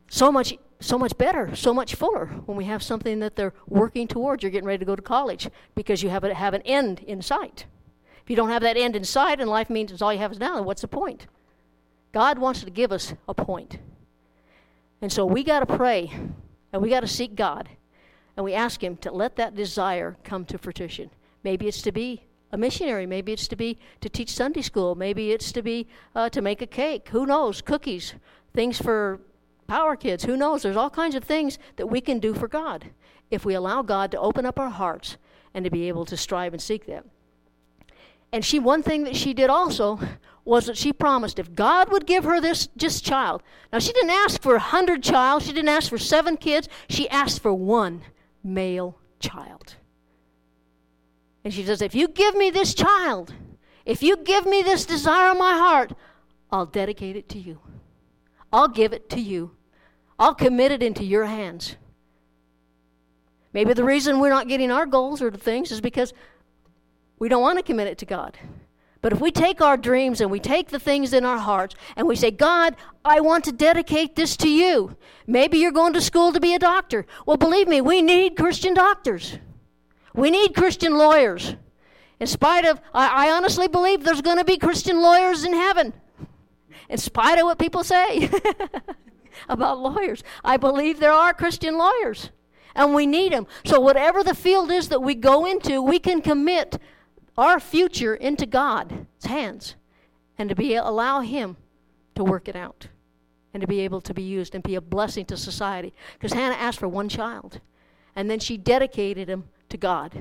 so 0.08 0.30
much 0.30 0.56
so 0.80 0.98
much 0.98 1.16
better, 1.16 1.54
so 1.56 1.72
much 1.72 1.94
fuller 1.94 2.26
when 2.44 2.56
we 2.56 2.66
have 2.66 2.82
something 2.82 3.20
that 3.20 3.34
they're 3.34 3.54
working 3.66 4.06
towards. 4.06 4.42
You're 4.42 4.52
getting 4.52 4.66
ready 4.66 4.78
to 4.78 4.84
go 4.84 4.94
to 4.94 5.02
college 5.02 5.48
because 5.74 6.02
you 6.02 6.10
have, 6.10 6.22
a, 6.22 6.34
have 6.34 6.52
an 6.54 6.62
end 6.62 7.00
in 7.00 7.22
sight. 7.22 7.64
If 8.22 8.28
you 8.30 8.36
don't 8.36 8.50
have 8.50 8.62
that 8.62 8.76
end 8.76 8.94
in 8.96 9.04
sight 9.04 9.40
and 9.40 9.48
life 9.48 9.70
means 9.70 9.90
it's 9.90 10.02
all 10.02 10.12
you 10.12 10.18
have 10.18 10.32
is 10.32 10.38
now, 10.38 10.60
what's 10.62 10.82
the 10.82 10.88
point? 10.88 11.28
God 12.12 12.38
wants 12.38 12.62
to 12.64 12.70
give 12.70 12.92
us 12.92 13.14
a 13.28 13.34
point. 13.34 13.78
And 15.02 15.12
so 15.12 15.24
we 15.24 15.44
got 15.44 15.60
to 15.60 15.66
pray 15.66 16.10
and 16.72 16.82
we 16.82 16.90
got 16.90 17.00
to 17.00 17.08
seek 17.08 17.34
God 17.34 17.68
and 18.36 18.44
we 18.44 18.54
ask 18.54 18.82
Him 18.82 18.96
to 18.98 19.10
let 19.10 19.36
that 19.36 19.54
desire 19.54 20.16
come 20.24 20.44
to 20.46 20.58
fruition. 20.58 21.10
Maybe 21.42 21.68
it's 21.68 21.82
to 21.82 21.92
be 21.92 22.22
a 22.52 22.56
missionary. 22.56 23.06
Maybe 23.06 23.32
it's 23.32 23.48
to 23.48 23.56
be 23.56 23.78
to 24.00 24.08
teach 24.08 24.30
Sunday 24.30 24.62
school. 24.62 24.94
Maybe 24.94 25.32
it's 25.32 25.52
to 25.52 25.62
be 25.62 25.86
uh, 26.14 26.28
to 26.30 26.42
make 26.42 26.62
a 26.62 26.66
cake. 26.66 27.08
Who 27.10 27.26
knows? 27.26 27.60
Cookies, 27.60 28.14
things 28.54 28.80
for 28.80 29.20
power 29.66 29.96
kids, 29.96 30.24
who 30.24 30.36
knows? 30.36 30.62
There's 30.62 30.76
all 30.76 30.90
kinds 30.90 31.14
of 31.14 31.24
things 31.24 31.58
that 31.76 31.86
we 31.86 32.00
can 32.00 32.18
do 32.18 32.34
for 32.34 32.48
God 32.48 32.86
if 33.30 33.44
we 33.44 33.54
allow 33.54 33.82
God 33.82 34.10
to 34.12 34.20
open 34.20 34.46
up 34.46 34.58
our 34.58 34.70
hearts 34.70 35.16
and 35.54 35.64
to 35.64 35.70
be 35.70 35.88
able 35.88 36.04
to 36.06 36.16
strive 36.16 36.52
and 36.52 36.62
seek 36.62 36.86
them. 36.86 37.04
And 38.32 38.44
she 38.44 38.58
one 38.58 38.82
thing 38.82 39.04
that 39.04 39.16
she 39.16 39.34
did 39.34 39.50
also 39.50 39.98
was 40.46 40.66
that 40.66 40.76
she 40.76 40.92
promised 40.92 41.38
if 41.38 41.54
God 41.54 41.90
would 41.90 42.06
give 42.06 42.24
her 42.24 42.40
this 42.40 42.68
just 42.76 43.04
child. 43.04 43.42
Now 43.72 43.80
she 43.80 43.92
didn't 43.92 44.10
ask 44.10 44.40
for 44.40 44.54
a 44.54 44.60
hundred 44.60 45.02
child, 45.02 45.42
she 45.42 45.52
didn't 45.52 45.68
ask 45.68 45.90
for 45.90 45.98
seven 45.98 46.36
kids, 46.36 46.68
she 46.88 47.08
asked 47.10 47.42
for 47.42 47.52
one 47.52 48.02
male 48.44 48.96
child. 49.18 49.74
And 51.44 51.52
she 51.52 51.64
says, 51.64 51.82
if 51.82 51.94
you 51.94 52.06
give 52.08 52.36
me 52.36 52.50
this 52.50 52.74
child, 52.74 53.34
if 53.84 54.02
you 54.02 54.16
give 54.16 54.46
me 54.46 54.62
this 54.62 54.86
desire 54.86 55.32
of 55.32 55.38
my 55.38 55.54
heart, 55.54 55.92
I'll 56.50 56.66
dedicate 56.66 57.16
it 57.16 57.28
to 57.30 57.38
you. 57.38 57.58
I'll 58.52 58.68
give 58.68 58.92
it 58.92 59.10
to 59.10 59.20
you. 59.20 59.50
I'll 60.18 60.34
commit 60.34 60.70
it 60.70 60.82
into 60.82 61.04
your 61.04 61.26
hands. 61.26 61.76
Maybe 63.52 63.72
the 63.72 63.84
reason 63.84 64.20
we're 64.20 64.30
not 64.30 64.48
getting 64.48 64.70
our 64.70 64.86
goals 64.86 65.20
or 65.20 65.30
the 65.30 65.38
things 65.38 65.72
is 65.72 65.80
because 65.80 66.14
we 67.18 67.28
don't 67.28 67.42
want 67.42 67.58
to 67.58 67.64
commit 67.64 67.88
it 67.88 67.98
to 67.98 68.06
God. 68.06 68.38
But 69.06 69.12
if 69.12 69.20
we 69.20 69.30
take 69.30 69.60
our 69.60 69.76
dreams 69.76 70.20
and 70.20 70.32
we 70.32 70.40
take 70.40 70.70
the 70.70 70.80
things 70.80 71.12
in 71.12 71.24
our 71.24 71.38
hearts 71.38 71.76
and 71.94 72.08
we 72.08 72.16
say, 72.16 72.32
God, 72.32 72.74
I 73.04 73.20
want 73.20 73.44
to 73.44 73.52
dedicate 73.52 74.16
this 74.16 74.36
to 74.38 74.48
you. 74.48 74.96
Maybe 75.28 75.58
you're 75.58 75.70
going 75.70 75.92
to 75.92 76.00
school 76.00 76.32
to 76.32 76.40
be 76.40 76.54
a 76.54 76.58
doctor. 76.58 77.06
Well, 77.24 77.36
believe 77.36 77.68
me, 77.68 77.80
we 77.80 78.02
need 78.02 78.34
Christian 78.34 78.74
doctors. 78.74 79.38
We 80.12 80.32
need 80.32 80.56
Christian 80.56 80.98
lawyers. 80.98 81.54
In 82.18 82.26
spite 82.26 82.64
of, 82.64 82.80
I, 82.92 83.28
I 83.28 83.30
honestly 83.30 83.68
believe 83.68 84.02
there's 84.02 84.22
going 84.22 84.38
to 84.38 84.44
be 84.44 84.56
Christian 84.56 85.00
lawyers 85.00 85.44
in 85.44 85.52
heaven 85.52 85.92
in 86.88 86.98
spite 86.98 87.38
of 87.38 87.44
what 87.44 87.60
people 87.60 87.84
say 87.84 88.28
about 89.48 89.78
lawyers. 89.78 90.24
I 90.42 90.56
believe 90.56 90.98
there 90.98 91.12
are 91.12 91.32
Christian 91.32 91.78
lawyers, 91.78 92.30
and 92.74 92.92
we 92.92 93.06
need 93.06 93.32
them. 93.32 93.46
So, 93.64 93.78
whatever 93.78 94.24
the 94.24 94.34
field 94.34 94.72
is 94.72 94.88
that 94.88 95.00
we 95.00 95.14
go 95.14 95.46
into, 95.46 95.80
we 95.80 96.00
can 96.00 96.20
commit 96.22 96.80
our 97.36 97.60
future 97.60 98.14
into 98.14 98.46
God's 98.46 99.24
hands 99.24 99.76
and 100.38 100.48
to 100.48 100.54
be 100.54 100.74
allow 100.74 101.20
Him 101.20 101.56
to 102.14 102.24
work 102.24 102.48
it 102.48 102.56
out 102.56 102.88
and 103.56 103.60
to 103.62 103.66
be 103.66 103.80
able 103.80 104.00
to 104.02 104.12
be 104.12 104.22
used 104.22 104.54
and 104.54 104.62
be 104.62 104.74
a 104.74 104.80
blessing 104.80 105.24
to 105.24 105.36
society. 105.36 105.94
Because 106.14 106.34
Hannah 106.34 106.56
asked 106.56 106.78
for 106.78 106.88
one 106.88 107.08
child, 107.08 107.60
and 108.14 108.30
then 108.30 108.38
she 108.38 108.58
dedicated 108.58 109.28
him 109.28 109.44
to 109.70 109.78
God. 109.78 110.20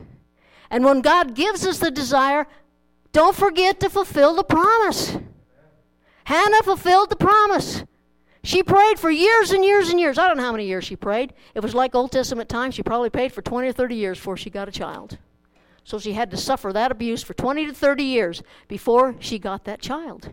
And 0.70 0.86
when 0.86 1.02
God 1.02 1.36
gives 1.36 1.66
us 1.66 1.80
the 1.80 1.92
desire, 1.92 2.48
don't 3.12 3.36
forget 3.36 3.82
to 3.82 3.90
fulfill 3.90 4.36
the 4.36 4.44
promise. 4.44 5.18
Hannah 6.24 6.64
fulfilled 6.64 7.10
the 7.10 7.18
promise. 7.18 7.84
She 8.44 8.64
prayed 8.64 9.00
for 9.00 9.12
years 9.12 9.52
and 9.52 9.66
years 9.66 9.90
and 9.90 10.00
years. 10.00 10.18
I 10.18 10.28
don't 10.28 10.38
know 10.38 10.44
how 10.44 10.52
many 10.52 10.66
years 10.66 10.86
she 10.86 10.96
prayed. 10.96 11.34
It 11.56 11.62
was 11.62 11.76
like 11.76 11.94
Old 11.94 12.12
Testament 12.12 12.48
times. 12.48 12.76
She 12.76 12.84
probably 12.84 13.10
prayed 13.10 13.34
for 13.34 13.42
20 13.42 13.68
or 13.68 13.74
30 13.74 13.96
years 13.96 14.18
before 14.18 14.38
she 14.38 14.50
got 14.50 14.70
a 14.70 14.72
child. 14.72 15.18
So 15.86 16.00
she 16.00 16.14
had 16.14 16.32
to 16.32 16.38
suffer 16.38 16.74
that 16.74 16.92
abuse 16.92 17.22
for 17.22 17.36
20 17.36 17.68
to 17.68 17.74
30 17.74 18.04
years 18.04 18.42
before 18.68 19.16
she 19.20 19.38
got 19.38 19.66
that 19.66 19.80
child. 19.80 20.32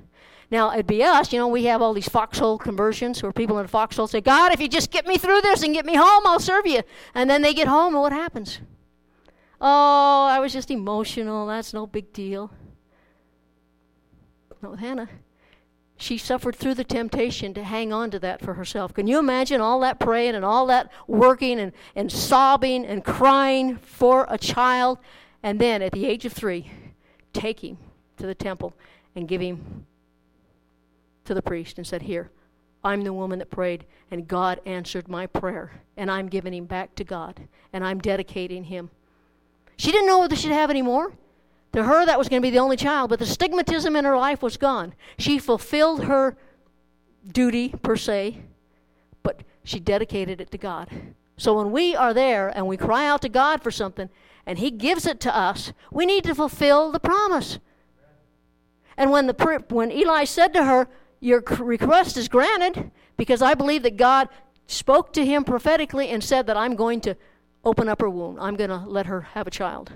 Now, 0.50 0.72
it'd 0.72 0.86
be 0.86 1.04
us, 1.04 1.32
you 1.32 1.38
know, 1.38 1.46
we 1.46 1.64
have 1.64 1.80
all 1.80 1.92
these 1.92 2.08
foxhole 2.08 2.58
conversions 2.58 3.22
where 3.22 3.32
people 3.32 3.58
in 3.58 3.66
a 3.66 3.68
foxhole 3.68 4.06
say, 4.06 4.22
God, 4.22 4.52
if 4.52 4.60
you 4.60 4.68
just 4.68 4.90
get 4.90 5.06
me 5.06 5.18
through 5.18 5.42
this 5.42 5.62
and 5.62 5.74
get 5.74 5.86
me 5.86 5.94
home, 5.94 6.26
I'll 6.26 6.40
serve 6.40 6.66
you. 6.66 6.82
And 7.14 7.28
then 7.28 7.42
they 7.42 7.54
get 7.54 7.68
home, 7.68 7.94
and 7.94 8.02
what 8.02 8.12
happens? 8.12 8.60
Oh, 9.60 10.26
I 10.26 10.40
was 10.40 10.52
just 10.52 10.70
emotional. 10.70 11.46
That's 11.46 11.72
no 11.72 11.86
big 11.86 12.12
deal. 12.12 12.50
Not 14.62 14.72
with 14.72 14.80
Hannah 14.80 15.08
she 16.02 16.18
suffered 16.18 16.56
through 16.56 16.74
the 16.74 16.84
temptation 16.84 17.54
to 17.54 17.62
hang 17.62 17.92
on 17.92 18.10
to 18.10 18.18
that 18.18 18.40
for 18.40 18.54
herself. 18.54 18.92
Can 18.92 19.06
you 19.06 19.18
imagine 19.18 19.60
all 19.60 19.80
that 19.80 20.00
praying 20.00 20.34
and 20.34 20.44
all 20.44 20.66
that 20.66 20.90
working 21.06 21.60
and, 21.60 21.72
and 21.94 22.10
sobbing 22.10 22.84
and 22.84 23.04
crying 23.04 23.76
for 23.76 24.26
a 24.28 24.36
child? 24.36 24.98
And 25.42 25.60
then 25.60 25.82
at 25.82 25.92
the 25.92 26.06
age 26.06 26.24
of 26.24 26.32
three, 26.32 26.70
take 27.32 27.60
him 27.60 27.78
to 28.18 28.26
the 28.26 28.34
temple 28.34 28.74
and 29.14 29.28
give 29.28 29.40
him 29.40 29.86
to 31.24 31.34
the 31.34 31.42
priest 31.42 31.78
and 31.78 31.86
said, 31.86 32.02
Here, 32.02 32.30
I'm 32.84 33.02
the 33.02 33.12
woman 33.12 33.38
that 33.38 33.50
prayed, 33.50 33.84
and 34.10 34.26
God 34.26 34.60
answered 34.66 35.08
my 35.08 35.26
prayer, 35.26 35.72
and 35.96 36.10
I'm 36.10 36.28
giving 36.28 36.54
him 36.54 36.66
back 36.66 36.94
to 36.96 37.04
God, 37.04 37.40
and 37.72 37.84
I'm 37.84 38.00
dedicating 38.00 38.64
him. 38.64 38.90
She 39.76 39.92
didn't 39.92 40.06
know 40.06 40.20
whether 40.20 40.36
she'd 40.36 40.52
have 40.52 40.70
any 40.70 40.82
more. 40.82 41.12
To 41.72 41.84
her, 41.84 42.04
that 42.04 42.18
was 42.18 42.28
going 42.28 42.42
to 42.42 42.46
be 42.46 42.50
the 42.50 42.58
only 42.58 42.76
child, 42.76 43.08
but 43.08 43.18
the 43.18 43.24
stigmatism 43.24 43.96
in 43.96 44.04
her 44.04 44.16
life 44.16 44.42
was 44.42 44.58
gone. 44.58 44.94
She 45.16 45.38
fulfilled 45.38 46.04
her 46.04 46.36
duty, 47.26 47.70
per 47.70 47.96
se, 47.96 48.42
but 49.22 49.40
she 49.64 49.80
dedicated 49.80 50.40
it 50.40 50.50
to 50.50 50.58
God. 50.58 50.90
So 51.42 51.54
when 51.54 51.72
we 51.72 51.96
are 51.96 52.14
there 52.14 52.56
and 52.56 52.68
we 52.68 52.76
cry 52.76 53.04
out 53.04 53.20
to 53.22 53.28
God 53.28 53.64
for 53.64 53.72
something 53.72 54.08
and 54.46 54.60
He 54.60 54.70
gives 54.70 55.06
it 55.06 55.18
to 55.22 55.36
us, 55.36 55.72
we 55.90 56.06
need 56.06 56.22
to 56.22 56.36
fulfill 56.36 56.92
the 56.92 57.00
promise. 57.00 57.58
And 58.96 59.10
when, 59.10 59.26
the, 59.26 59.64
when 59.68 59.90
Eli 59.90 60.22
said 60.22 60.52
to 60.52 60.62
her, 60.62 60.86
your 61.18 61.40
request 61.58 62.16
is 62.16 62.28
granted 62.28 62.92
because 63.16 63.42
I 63.42 63.54
believe 63.54 63.82
that 63.82 63.96
God 63.96 64.28
spoke 64.68 65.12
to 65.14 65.26
him 65.26 65.42
prophetically 65.42 66.10
and 66.10 66.22
said 66.22 66.46
that 66.46 66.56
I'm 66.56 66.76
going 66.76 67.00
to 67.00 67.16
open 67.64 67.88
up 67.88 68.02
her 68.02 68.08
womb. 68.08 68.38
I'm 68.38 68.54
going 68.54 68.70
to 68.70 68.84
let 68.86 69.06
her 69.06 69.22
have 69.22 69.48
a 69.48 69.50
child. 69.50 69.90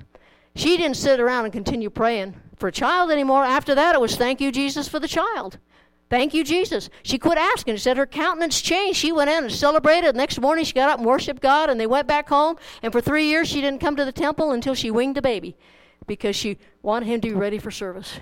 She 0.57 0.77
didn't 0.77 0.97
sit 0.97 1.21
around 1.21 1.45
and 1.45 1.53
continue 1.53 1.91
praying 1.91 2.35
for 2.57 2.67
a 2.67 2.73
child 2.73 3.13
anymore. 3.13 3.45
After 3.45 3.73
that, 3.77 3.95
it 3.95 4.01
was 4.01 4.17
thank 4.17 4.41
you, 4.41 4.51
Jesus, 4.51 4.89
for 4.89 4.99
the 4.99 5.07
child. 5.07 5.59
Thank 6.09 6.35
you, 6.35 6.45
Jesus. 6.45 6.89
She 7.03 7.19
quit 7.19 7.37
asking. 7.37 7.75
She 7.75 7.83
said 7.83 7.97
her 7.97 8.07
countenance 8.07 8.61
changed. 8.61 8.99
She 8.99 9.11
went 9.11 9.29
in 9.29 9.45
and 9.45 9.53
celebrated. 9.53 10.15
The 10.15 10.19
next 10.19 10.41
morning, 10.41 10.65
she 10.65 10.73
got 10.73 10.89
up 10.89 10.99
and 10.99 11.07
worshiped 11.07 11.43
God, 11.43 11.69
and 11.69 11.81
they 11.81 11.87
went 11.87 12.07
back 12.07 12.29
home. 12.29 12.57
And 12.83 12.93
for 12.93 13.01
three 13.01 13.27
years, 13.27 13.49
she 13.49 13.61
didn't 13.61 13.81
come 13.81 13.97
to 13.97 14.05
the 14.05 14.13
temple 14.13 14.53
until 14.53 14.75
she 14.75 14.91
winged 14.91 15.17
a 15.17 15.23
baby 15.23 15.57
because 16.07 16.37
she 16.37 16.59
wanted 16.83 17.07
him 17.07 17.21
to 17.23 17.29
be 17.29 17.35
ready 17.35 17.59
for 17.59 17.73
service. 17.73 18.21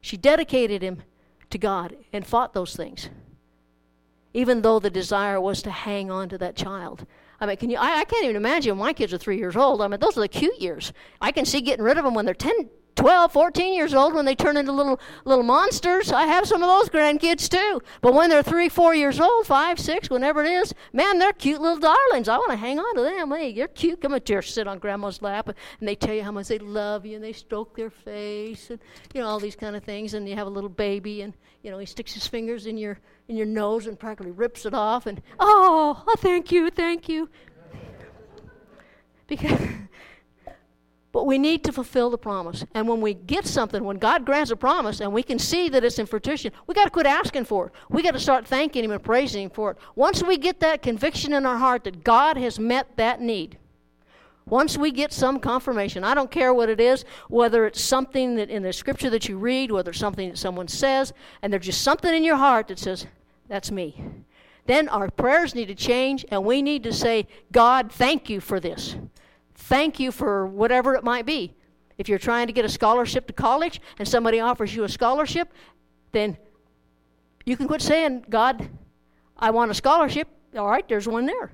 She 0.00 0.16
dedicated 0.16 0.82
him 0.82 1.02
to 1.50 1.58
God 1.58 1.96
and 2.12 2.26
fought 2.26 2.52
those 2.52 2.74
things, 2.74 3.08
even 4.32 4.62
though 4.62 4.80
the 4.80 4.90
desire 4.90 5.40
was 5.40 5.62
to 5.62 5.70
hang 5.70 6.10
on 6.10 6.28
to 6.30 6.38
that 6.38 6.56
child. 6.56 7.06
I 7.40 7.46
mean, 7.46 7.56
can 7.56 7.70
you? 7.70 7.76
I, 7.76 8.00
I 8.00 8.04
can't 8.04 8.24
even 8.24 8.36
imagine 8.36 8.76
my 8.76 8.92
kids 8.92 9.14
are 9.14 9.18
three 9.18 9.38
years 9.38 9.54
old. 9.54 9.80
I 9.80 9.88
mean, 9.88 10.00
those 10.00 10.16
are 10.16 10.20
the 10.20 10.28
cute 10.28 10.60
years. 10.60 10.92
I 11.20 11.30
can 11.30 11.44
see 11.44 11.60
getting 11.60 11.84
rid 11.84 11.96
of 11.96 12.04
them 12.04 12.14
when 12.14 12.24
they're 12.24 12.34
10, 12.34 12.68
12, 12.96 13.32
14 13.32 13.74
years 13.74 13.92
old 13.92 14.14
when 14.14 14.24
they 14.24 14.34
turn 14.34 14.56
into 14.56 14.72
little 14.72 15.00
little 15.24 15.42
monsters. 15.42 16.12
I 16.12 16.26
have 16.26 16.46
some 16.46 16.62
of 16.62 16.68
those 16.68 16.88
grandkids 16.88 17.48
too. 17.48 17.80
But 18.00 18.14
when 18.14 18.30
they're 18.30 18.42
three, 18.42 18.68
four 18.68 18.94
years 18.94 19.20
old, 19.20 19.46
five, 19.46 19.78
six, 19.78 20.08
whenever 20.08 20.44
it 20.44 20.50
is, 20.50 20.74
man, 20.92 21.18
they're 21.18 21.32
cute 21.32 21.60
little 21.60 21.78
darlings. 21.78 22.28
I 22.28 22.36
want 22.36 22.50
to 22.50 22.56
hang 22.56 22.78
on 22.78 22.94
to 22.96 23.02
them. 23.02 23.30
Hey, 23.32 23.52
they're 23.52 23.68
cute. 23.68 24.00
Come 24.00 24.18
here, 24.24 24.42
sit 24.42 24.68
on 24.68 24.78
grandma's 24.78 25.22
lap, 25.22 25.48
and 25.48 25.88
they 25.88 25.96
tell 25.96 26.14
you 26.14 26.22
how 26.22 26.32
much 26.32 26.48
they 26.48 26.58
love 26.58 27.04
you, 27.04 27.16
and 27.16 27.24
they 27.24 27.32
stroke 27.32 27.76
their 27.76 27.90
face, 27.90 28.70
and 28.70 28.78
you 29.12 29.20
know 29.20 29.26
all 29.26 29.40
these 29.40 29.56
kind 29.56 29.74
of 29.74 29.82
things. 29.82 30.14
And 30.14 30.28
you 30.28 30.36
have 30.36 30.46
a 30.46 30.50
little 30.50 30.70
baby, 30.70 31.22
and 31.22 31.34
you 31.62 31.70
know 31.70 31.78
he 31.78 31.86
sticks 31.86 32.14
his 32.14 32.26
fingers 32.26 32.66
in 32.66 32.76
your 32.76 32.98
in 33.28 33.36
your 33.36 33.46
nose 33.46 33.86
and 33.86 33.98
practically 33.98 34.30
rips 34.30 34.66
it 34.66 34.74
off, 34.74 35.06
and 35.06 35.20
oh, 35.40 36.04
oh 36.06 36.14
thank 36.18 36.52
you, 36.52 36.70
thank 36.70 37.08
you. 37.08 37.28
Because 39.26 39.58
but 41.24 41.28
we 41.28 41.38
need 41.38 41.64
to 41.64 41.72
fulfill 41.72 42.10
the 42.10 42.18
promise. 42.18 42.66
And 42.74 42.86
when 42.86 43.00
we 43.00 43.14
get 43.14 43.46
something, 43.46 43.82
when 43.82 43.96
God 43.96 44.26
grants 44.26 44.50
a 44.50 44.56
promise 44.56 45.00
and 45.00 45.10
we 45.10 45.22
can 45.22 45.38
see 45.38 45.70
that 45.70 45.82
it's 45.82 45.98
in 45.98 46.04
fruition, 46.04 46.52
we 46.66 46.74
got 46.74 46.84
to 46.84 46.90
quit 46.90 47.06
asking 47.06 47.46
for 47.46 47.68
it. 47.68 47.72
We 47.88 48.02
got 48.02 48.10
to 48.10 48.20
start 48.20 48.46
thanking 48.46 48.84
Him 48.84 48.90
and 48.90 49.02
praising 49.02 49.44
Him 49.44 49.48
for 49.50 49.70
it. 49.70 49.78
Once 49.94 50.22
we 50.22 50.36
get 50.36 50.60
that 50.60 50.82
conviction 50.82 51.32
in 51.32 51.46
our 51.46 51.56
heart 51.56 51.84
that 51.84 52.04
God 52.04 52.36
has 52.36 52.58
met 52.58 52.98
that 52.98 53.22
need, 53.22 53.56
once 54.44 54.76
we 54.76 54.90
get 54.90 55.14
some 55.14 55.40
confirmation, 55.40 56.04
I 56.04 56.12
don't 56.12 56.30
care 56.30 56.52
what 56.52 56.68
it 56.68 56.78
is, 56.78 57.06
whether 57.30 57.64
it's 57.64 57.80
something 57.80 58.36
that 58.36 58.50
in 58.50 58.62
the 58.62 58.74
scripture 58.74 59.08
that 59.08 59.26
you 59.26 59.38
read, 59.38 59.70
whether 59.70 59.92
it's 59.92 60.00
something 60.00 60.28
that 60.28 60.36
someone 60.36 60.68
says, 60.68 61.14
and 61.40 61.50
there's 61.50 61.64
just 61.64 61.80
something 61.80 62.14
in 62.14 62.22
your 62.22 62.36
heart 62.36 62.68
that 62.68 62.78
says, 62.78 63.06
That's 63.48 63.70
me. 63.70 63.98
Then 64.66 64.90
our 64.90 65.08
prayers 65.10 65.54
need 65.54 65.68
to 65.68 65.74
change, 65.74 66.26
and 66.30 66.44
we 66.44 66.60
need 66.60 66.82
to 66.82 66.92
say, 66.92 67.28
God, 67.50 67.90
thank 67.90 68.28
you 68.28 68.42
for 68.42 68.60
this 68.60 68.96
thank 69.54 70.00
you 70.00 70.12
for 70.12 70.46
whatever 70.46 70.94
it 70.94 71.04
might 71.04 71.26
be. 71.26 71.54
If 71.96 72.08
you're 72.08 72.18
trying 72.18 72.48
to 72.48 72.52
get 72.52 72.64
a 72.64 72.68
scholarship 72.68 73.26
to 73.28 73.32
college 73.32 73.80
and 73.98 74.06
somebody 74.06 74.40
offers 74.40 74.74
you 74.74 74.84
a 74.84 74.88
scholarship, 74.88 75.52
then 76.12 76.36
you 77.44 77.56
can 77.56 77.68
quit 77.68 77.82
saying, 77.82 78.26
God, 78.28 78.68
I 79.36 79.50
want 79.50 79.70
a 79.70 79.74
scholarship. 79.74 80.28
All 80.56 80.68
right, 80.68 80.86
there's 80.88 81.06
one 81.06 81.26
there. 81.26 81.52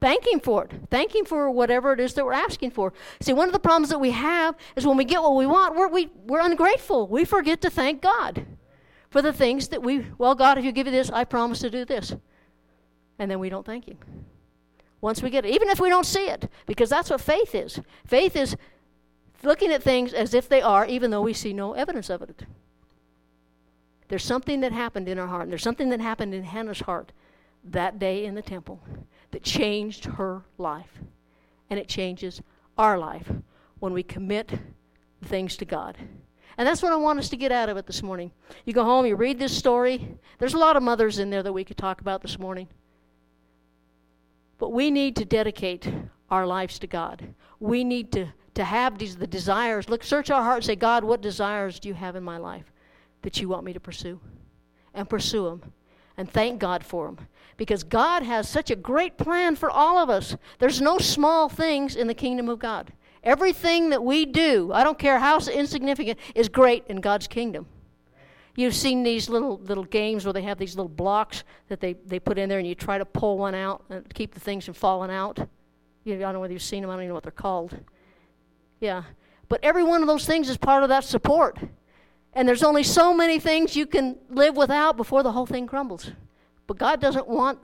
Thank 0.00 0.26
Him 0.26 0.40
for 0.40 0.64
it. 0.64 0.72
Thank 0.90 1.14
Him 1.14 1.24
for 1.24 1.50
whatever 1.50 1.92
it 1.92 2.00
is 2.00 2.14
that 2.14 2.24
we're 2.24 2.32
asking 2.32 2.72
for. 2.72 2.92
See, 3.20 3.32
one 3.32 3.48
of 3.48 3.52
the 3.52 3.60
problems 3.60 3.90
that 3.90 4.00
we 4.00 4.10
have 4.10 4.56
is 4.74 4.86
when 4.86 4.96
we 4.96 5.04
get 5.04 5.22
what 5.22 5.36
we 5.36 5.46
want, 5.46 5.76
we're, 5.76 5.88
we, 5.88 6.10
we're 6.26 6.40
ungrateful. 6.40 7.06
We 7.06 7.24
forget 7.24 7.60
to 7.62 7.70
thank 7.70 8.02
God 8.02 8.44
for 9.10 9.22
the 9.22 9.32
things 9.32 9.68
that 9.68 9.82
we, 9.82 10.04
well, 10.18 10.34
God, 10.34 10.58
if 10.58 10.64
you 10.64 10.72
give 10.72 10.86
me 10.86 10.92
this, 10.92 11.08
I 11.10 11.24
promise 11.24 11.60
to 11.60 11.70
do 11.70 11.84
this. 11.84 12.14
And 13.18 13.30
then 13.30 13.38
we 13.38 13.48
don't 13.48 13.64
thank 13.64 13.86
Him 13.86 13.98
once 15.02 15.22
we 15.22 15.28
get 15.28 15.44
it, 15.44 15.52
even 15.52 15.68
if 15.68 15.80
we 15.80 15.90
don't 15.90 16.06
see 16.06 16.28
it, 16.28 16.48
because 16.64 16.88
that's 16.88 17.10
what 17.10 17.20
faith 17.20 17.54
is. 17.54 17.78
Faith 18.06 18.34
is 18.34 18.56
looking 19.42 19.70
at 19.70 19.82
things 19.82 20.14
as 20.14 20.32
if 20.32 20.48
they 20.48 20.62
are, 20.62 20.86
even 20.86 21.10
though 21.10 21.20
we 21.20 21.34
see 21.34 21.52
no 21.52 21.74
evidence 21.74 22.08
of 22.08 22.22
it. 22.22 22.44
There's 24.08 24.24
something 24.24 24.60
that 24.60 24.72
happened 24.72 25.08
in 25.08 25.18
our 25.18 25.26
heart, 25.26 25.42
and 25.42 25.50
there's 25.50 25.62
something 25.62 25.90
that 25.90 26.00
happened 26.00 26.32
in 26.32 26.44
Hannah's 26.44 26.80
heart 26.80 27.12
that 27.64 27.98
day 27.98 28.24
in 28.24 28.34
the 28.34 28.42
temple 28.42 28.80
that 29.32 29.42
changed 29.42 30.04
her 30.04 30.42
life. 30.56 31.00
And 31.68 31.80
it 31.80 31.88
changes 31.88 32.40
our 32.78 32.98
life 32.98 33.30
when 33.80 33.92
we 33.92 34.02
commit 34.02 34.52
things 35.24 35.56
to 35.56 35.64
God. 35.64 35.96
And 36.58 36.68
that's 36.68 36.82
what 36.82 36.92
I 36.92 36.96
want 36.96 37.18
us 37.18 37.30
to 37.30 37.36
get 37.36 37.50
out 37.50 37.70
of 37.70 37.76
it 37.76 37.86
this 37.86 38.02
morning. 38.02 38.30
You 38.66 38.72
go 38.72 38.84
home, 38.84 39.06
you 39.06 39.16
read 39.16 39.38
this 39.38 39.56
story. 39.56 40.16
There's 40.38 40.54
a 40.54 40.58
lot 40.58 40.76
of 40.76 40.82
mothers 40.82 41.18
in 41.18 41.30
there 41.30 41.42
that 41.42 41.52
we 41.52 41.64
could 41.64 41.78
talk 41.78 42.00
about 42.00 42.20
this 42.20 42.38
morning. 42.38 42.68
But 44.62 44.70
we 44.70 44.92
need 44.92 45.16
to 45.16 45.24
dedicate 45.24 45.92
our 46.30 46.46
lives 46.46 46.78
to 46.78 46.86
God. 46.86 47.34
We 47.58 47.82
need 47.82 48.12
to, 48.12 48.28
to 48.54 48.62
have 48.62 48.96
these 48.96 49.16
the 49.16 49.26
desires. 49.26 49.88
Look, 49.88 50.04
search 50.04 50.30
our 50.30 50.40
heart 50.40 50.58
and 50.58 50.64
say, 50.64 50.76
God, 50.76 51.02
what 51.02 51.20
desires 51.20 51.80
do 51.80 51.88
you 51.88 51.94
have 51.94 52.14
in 52.14 52.22
my 52.22 52.38
life 52.38 52.72
that 53.22 53.40
you 53.40 53.48
want 53.48 53.64
me 53.64 53.72
to 53.72 53.80
pursue? 53.80 54.20
And 54.94 55.10
pursue 55.10 55.46
them. 55.46 55.72
And 56.16 56.30
thank 56.30 56.60
God 56.60 56.84
for 56.84 57.06
them. 57.06 57.26
Because 57.56 57.82
God 57.82 58.22
has 58.22 58.48
such 58.48 58.70
a 58.70 58.76
great 58.76 59.18
plan 59.18 59.56
for 59.56 59.68
all 59.68 59.98
of 59.98 60.08
us. 60.08 60.36
There's 60.60 60.80
no 60.80 60.98
small 60.98 61.48
things 61.48 61.96
in 61.96 62.06
the 62.06 62.14
kingdom 62.14 62.48
of 62.48 62.60
God. 62.60 62.92
Everything 63.24 63.90
that 63.90 64.04
we 64.04 64.24
do, 64.24 64.70
I 64.72 64.84
don't 64.84 64.96
care 64.96 65.18
how 65.18 65.40
insignificant, 65.40 66.20
is 66.36 66.48
great 66.48 66.84
in 66.86 67.00
God's 67.00 67.26
kingdom. 67.26 67.66
You've 68.54 68.74
seen 68.74 69.02
these 69.02 69.28
little 69.28 69.58
little 69.58 69.84
games 69.84 70.24
where 70.24 70.32
they 70.32 70.42
have 70.42 70.58
these 70.58 70.76
little 70.76 70.88
blocks 70.88 71.44
that 71.68 71.80
they, 71.80 71.94
they 71.94 72.18
put 72.20 72.38
in 72.38 72.48
there, 72.48 72.58
and 72.58 72.68
you 72.68 72.74
try 72.74 72.98
to 72.98 73.04
pull 73.04 73.38
one 73.38 73.54
out 73.54 73.84
and 73.88 74.12
keep 74.12 74.34
the 74.34 74.40
things 74.40 74.64
from 74.64 74.74
falling 74.74 75.10
out. 75.10 75.38
You, 76.04 76.16
I 76.16 76.18
don't 76.18 76.34
know 76.34 76.40
whether 76.40 76.52
you've 76.52 76.62
seen 76.62 76.82
them. 76.82 76.90
I 76.90 76.94
don't 76.94 77.02
even 77.02 77.08
know 77.08 77.14
what 77.14 77.22
they're 77.22 77.32
called. 77.32 77.78
Yeah, 78.80 79.04
but 79.48 79.60
every 79.62 79.84
one 79.84 80.02
of 80.02 80.08
those 80.08 80.26
things 80.26 80.50
is 80.50 80.56
part 80.56 80.82
of 80.82 80.90
that 80.90 81.04
support. 81.04 81.58
And 82.34 82.48
there's 82.48 82.62
only 82.62 82.82
so 82.82 83.12
many 83.12 83.38
things 83.38 83.76
you 83.76 83.86
can 83.86 84.16
live 84.30 84.56
without 84.56 84.96
before 84.96 85.22
the 85.22 85.32
whole 85.32 85.44
thing 85.46 85.66
crumbles. 85.66 86.10
But 86.66 86.78
God 86.78 87.00
doesn't 87.00 87.28
want 87.28 87.58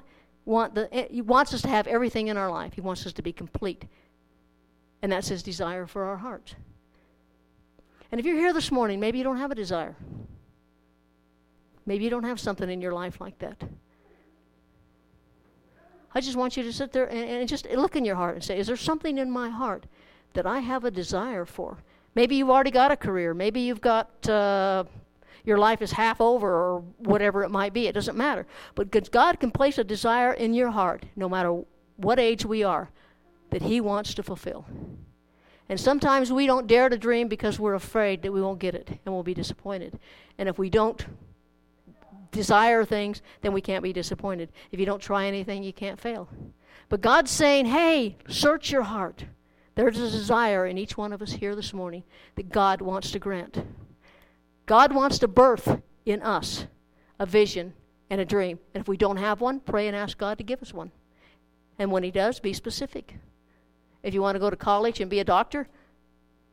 want 0.44 0.74
the 0.74 0.94
eh, 0.94 1.06
He 1.10 1.20
wants 1.20 1.52
us 1.52 1.62
to 1.62 1.68
have 1.68 1.86
everything 1.86 2.28
in 2.28 2.36
our 2.36 2.50
life. 2.50 2.72
He 2.72 2.80
wants 2.80 3.06
us 3.06 3.12
to 3.14 3.22
be 3.22 3.32
complete, 3.32 3.84
and 5.02 5.12
that's 5.12 5.28
His 5.28 5.42
desire 5.42 5.86
for 5.86 6.04
our 6.04 6.16
hearts. 6.16 6.54
And 8.10 8.18
if 8.18 8.24
you're 8.26 8.36
here 8.36 8.54
this 8.54 8.72
morning, 8.72 9.00
maybe 9.00 9.18
you 9.18 9.24
don't 9.24 9.36
have 9.36 9.50
a 9.50 9.54
desire. 9.54 9.94
Maybe 11.88 12.04
you 12.04 12.10
don't 12.10 12.24
have 12.24 12.38
something 12.38 12.68
in 12.68 12.82
your 12.82 12.92
life 12.92 13.18
like 13.18 13.38
that. 13.38 13.62
I 16.14 16.20
just 16.20 16.36
want 16.36 16.54
you 16.54 16.62
to 16.64 16.72
sit 16.72 16.92
there 16.92 17.06
and, 17.06 17.30
and, 17.30 17.48
just 17.48 17.66
look 17.70 17.96
in 17.96 18.04
your 18.04 18.14
heart 18.14 18.34
and 18.34 18.44
say, 18.44 18.58
Is 18.58 18.66
there 18.66 18.76
something 18.76 19.16
in 19.16 19.30
my 19.30 19.48
heart 19.48 19.86
that 20.34 20.44
I 20.44 20.58
have 20.58 20.84
a 20.84 20.90
desire 20.90 21.46
for? 21.46 21.78
Maybe 22.14 22.36
you've 22.36 22.50
already 22.50 22.70
got 22.70 22.90
a 22.90 22.96
career. 22.96 23.32
Maybe 23.32 23.60
you've 23.60 23.80
got, 23.80 24.28
uh, 24.28 24.84
your 25.44 25.56
life 25.56 25.80
is 25.80 25.92
half 25.92 26.20
over 26.20 26.46
or 26.46 26.80
whatever 26.98 27.42
it 27.42 27.50
might 27.50 27.72
be. 27.72 27.86
It 27.86 27.94
doesn't 27.94 28.18
matter. 28.18 28.46
But 28.74 28.90
God 29.10 29.40
can 29.40 29.50
place 29.50 29.78
a 29.78 29.84
desire 29.84 30.34
in 30.34 30.52
your 30.52 30.70
heart, 30.70 31.06
no 31.16 31.26
matter 31.26 31.62
what 31.96 32.18
age 32.18 32.44
we 32.44 32.62
are, 32.64 32.90
that 33.48 33.62
He 33.62 33.80
wants 33.80 34.12
to 34.12 34.22
fulfill. 34.22 34.66
And 35.70 35.80
sometimes 35.80 36.30
we 36.30 36.46
don't 36.46 36.66
dare 36.66 36.90
to 36.90 36.98
dream 36.98 37.28
because 37.28 37.58
we're 37.58 37.74
afraid 37.74 38.20
that 38.22 38.32
we 38.32 38.42
won't 38.42 38.58
get 38.58 38.74
it 38.74 38.90
and 38.90 39.14
we'll 39.14 39.22
be 39.22 39.32
disappointed. 39.32 39.98
And 40.36 40.50
if 40.50 40.58
we 40.58 40.68
don't 40.68 41.06
desire 42.30 42.84
things, 42.84 43.22
then 43.40 43.52
we 43.52 43.60
can't 43.60 43.82
be 43.82 43.92
disappointed. 43.92 44.50
If 44.70 44.80
you 44.80 44.86
don't 44.86 45.00
try 45.00 45.26
anything, 45.26 45.62
you 45.62 45.72
can't 45.72 46.00
fail. 46.00 46.28
But 46.88 47.00
God's 47.00 47.30
saying, 47.30 47.66
hey, 47.66 48.16
search 48.28 48.70
your 48.70 48.82
heart. 48.82 49.24
There's 49.74 49.98
a 49.98 50.10
desire 50.10 50.66
in 50.66 50.78
each 50.78 50.96
one 50.96 51.12
of 51.12 51.22
us 51.22 51.32
here 51.32 51.54
this 51.54 51.72
morning 51.72 52.02
that 52.34 52.50
God 52.50 52.80
wants 52.80 53.10
to 53.12 53.18
grant. 53.18 53.64
God 54.66 54.92
wants 54.92 55.18
to 55.20 55.28
birth 55.28 55.80
in 56.04 56.22
us 56.22 56.66
a 57.18 57.26
vision 57.26 57.74
and 58.10 58.20
a 58.20 58.24
dream. 58.24 58.58
And 58.74 58.80
if 58.80 58.88
we 58.88 58.96
don't 58.96 59.16
have 59.16 59.40
one, 59.40 59.60
pray 59.60 59.86
and 59.86 59.96
ask 59.96 60.18
God 60.18 60.38
to 60.38 60.44
give 60.44 60.62
us 60.62 60.74
one. 60.74 60.90
And 61.78 61.92
when 61.92 62.02
He 62.02 62.10
does, 62.10 62.40
be 62.40 62.52
specific. 62.52 63.14
If 64.02 64.14
you 64.14 64.22
want 64.22 64.36
to 64.36 64.40
go 64.40 64.50
to 64.50 64.56
college 64.56 65.00
and 65.00 65.10
be 65.10 65.20
a 65.20 65.24
doctor, 65.24 65.68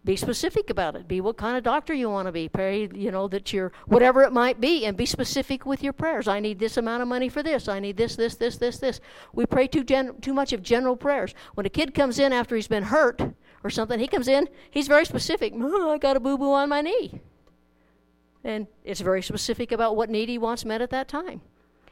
be 0.06 0.16
specific 0.16 0.70
about 0.70 0.95
it. 0.95 1.08
Be 1.08 1.20
what 1.20 1.36
kind 1.36 1.58
of 1.58 1.64
doctor 1.64 1.91
you 1.91 2.12
want 2.12 2.28
to 2.28 2.32
be. 2.32 2.47
Pray, 2.47 2.88
you 2.93 3.10
know, 3.10 3.28
that 3.30 3.51
you're 3.51 3.72
whatever 3.88 4.22
it 4.22 4.32
might 4.32 4.62
be, 4.62 4.86
and 4.86 4.95
be 4.95 5.08
specific 5.08 5.66
with 5.66 5.82
your 5.82 5.93
prayers. 5.93 6.28
I 6.28 6.39
need 6.39 6.60
this 6.60 6.78
amount 6.78 7.01
of 7.01 7.08
money 7.08 7.28
for 7.28 7.41
this. 7.41 7.68
I 7.68 7.80
need 7.80 7.97
this, 7.97 8.16
this, 8.16 8.36
this, 8.36 8.58
this, 8.58 8.78
this. 8.78 9.01
We 9.34 9.47
pray 9.47 9.66
too 9.68 9.84
gen- 9.84 10.22
too 10.22 10.34
much 10.34 10.53
of 10.53 10.62
general 10.62 10.95
prayers. 10.95 11.34
When 11.56 11.66
a 11.66 11.70
kid 11.70 11.95
comes 11.95 12.20
in 12.20 12.32
after 12.32 12.56
he's 12.56 12.68
been 12.68 12.84
hurt 12.84 13.20
or 13.64 13.72
something, 13.72 13.99
he 13.99 14.08
comes 14.08 14.28
in. 14.28 14.47
He's 14.70 14.88
very 14.88 15.06
specific. 15.06 15.53
I 15.56 15.97
got 15.97 16.16
a 16.16 16.20
boo 16.20 16.38
boo 16.38 16.53
on 16.53 16.70
my 16.70 16.82
knee, 16.82 17.20
and 18.43 18.68
it's 18.84 19.01
very 19.01 19.24
specific 19.24 19.72
about 19.72 19.95
what 19.95 20.12
need 20.12 20.30
he 20.30 20.38
wants 20.38 20.66
met 20.66 20.84
at 20.84 20.91
that 20.91 21.08
time. 21.08 21.41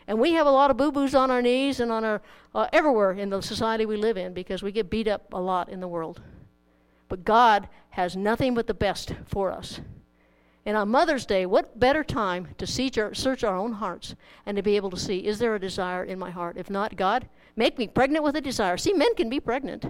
And 0.05 0.19
we 0.19 0.33
have 0.33 0.45
a 0.45 0.51
lot 0.51 0.69
of 0.69 0.77
boo 0.77 0.91
boos 0.91 1.15
on 1.15 1.31
our 1.31 1.41
knees 1.41 1.79
and 1.79 1.91
on 1.91 2.03
our 2.03 2.21
uh, 2.53 2.67
everywhere 2.71 3.13
in 3.13 3.31
the 3.31 3.41
society 3.41 3.87
we 3.87 3.97
live 3.97 4.17
in 4.17 4.33
because 4.33 4.61
we 4.61 4.71
get 4.71 4.91
beat 4.91 5.07
up 5.07 5.33
a 5.33 5.39
lot 5.39 5.69
in 5.69 5.79
the 5.79 5.87
world. 5.87 6.21
But 7.09 7.25
God 7.25 7.69
has 7.91 8.15
nothing 8.15 8.55
but 8.55 8.67
the 8.67 8.73
best 8.73 9.13
for 9.25 9.51
us. 9.51 9.81
And 10.65 10.77
on 10.77 10.89
Mother's 10.89 11.25
Day, 11.25 11.45
what 11.45 11.79
better 11.79 12.03
time 12.03 12.49
to 12.57 12.65
search 12.65 13.43
our 13.43 13.57
own 13.57 13.73
hearts 13.73 14.15
and 14.45 14.55
to 14.55 14.63
be 14.63 14.77
able 14.77 14.89
to 14.91 14.97
see, 14.97 15.25
is 15.25 15.37
there 15.37 15.55
a 15.55 15.59
desire 15.59 16.03
in 16.03 16.17
my 16.17 16.31
heart? 16.31 16.57
If 16.57 16.69
not, 16.69 16.95
God, 16.95 17.27
make 17.55 17.77
me 17.77 17.87
pregnant 17.87 18.23
with 18.23 18.37
a 18.37 18.41
desire. 18.41 18.77
See, 18.77 18.93
men 18.93 19.13
can 19.15 19.29
be 19.29 19.41
pregnant. 19.41 19.85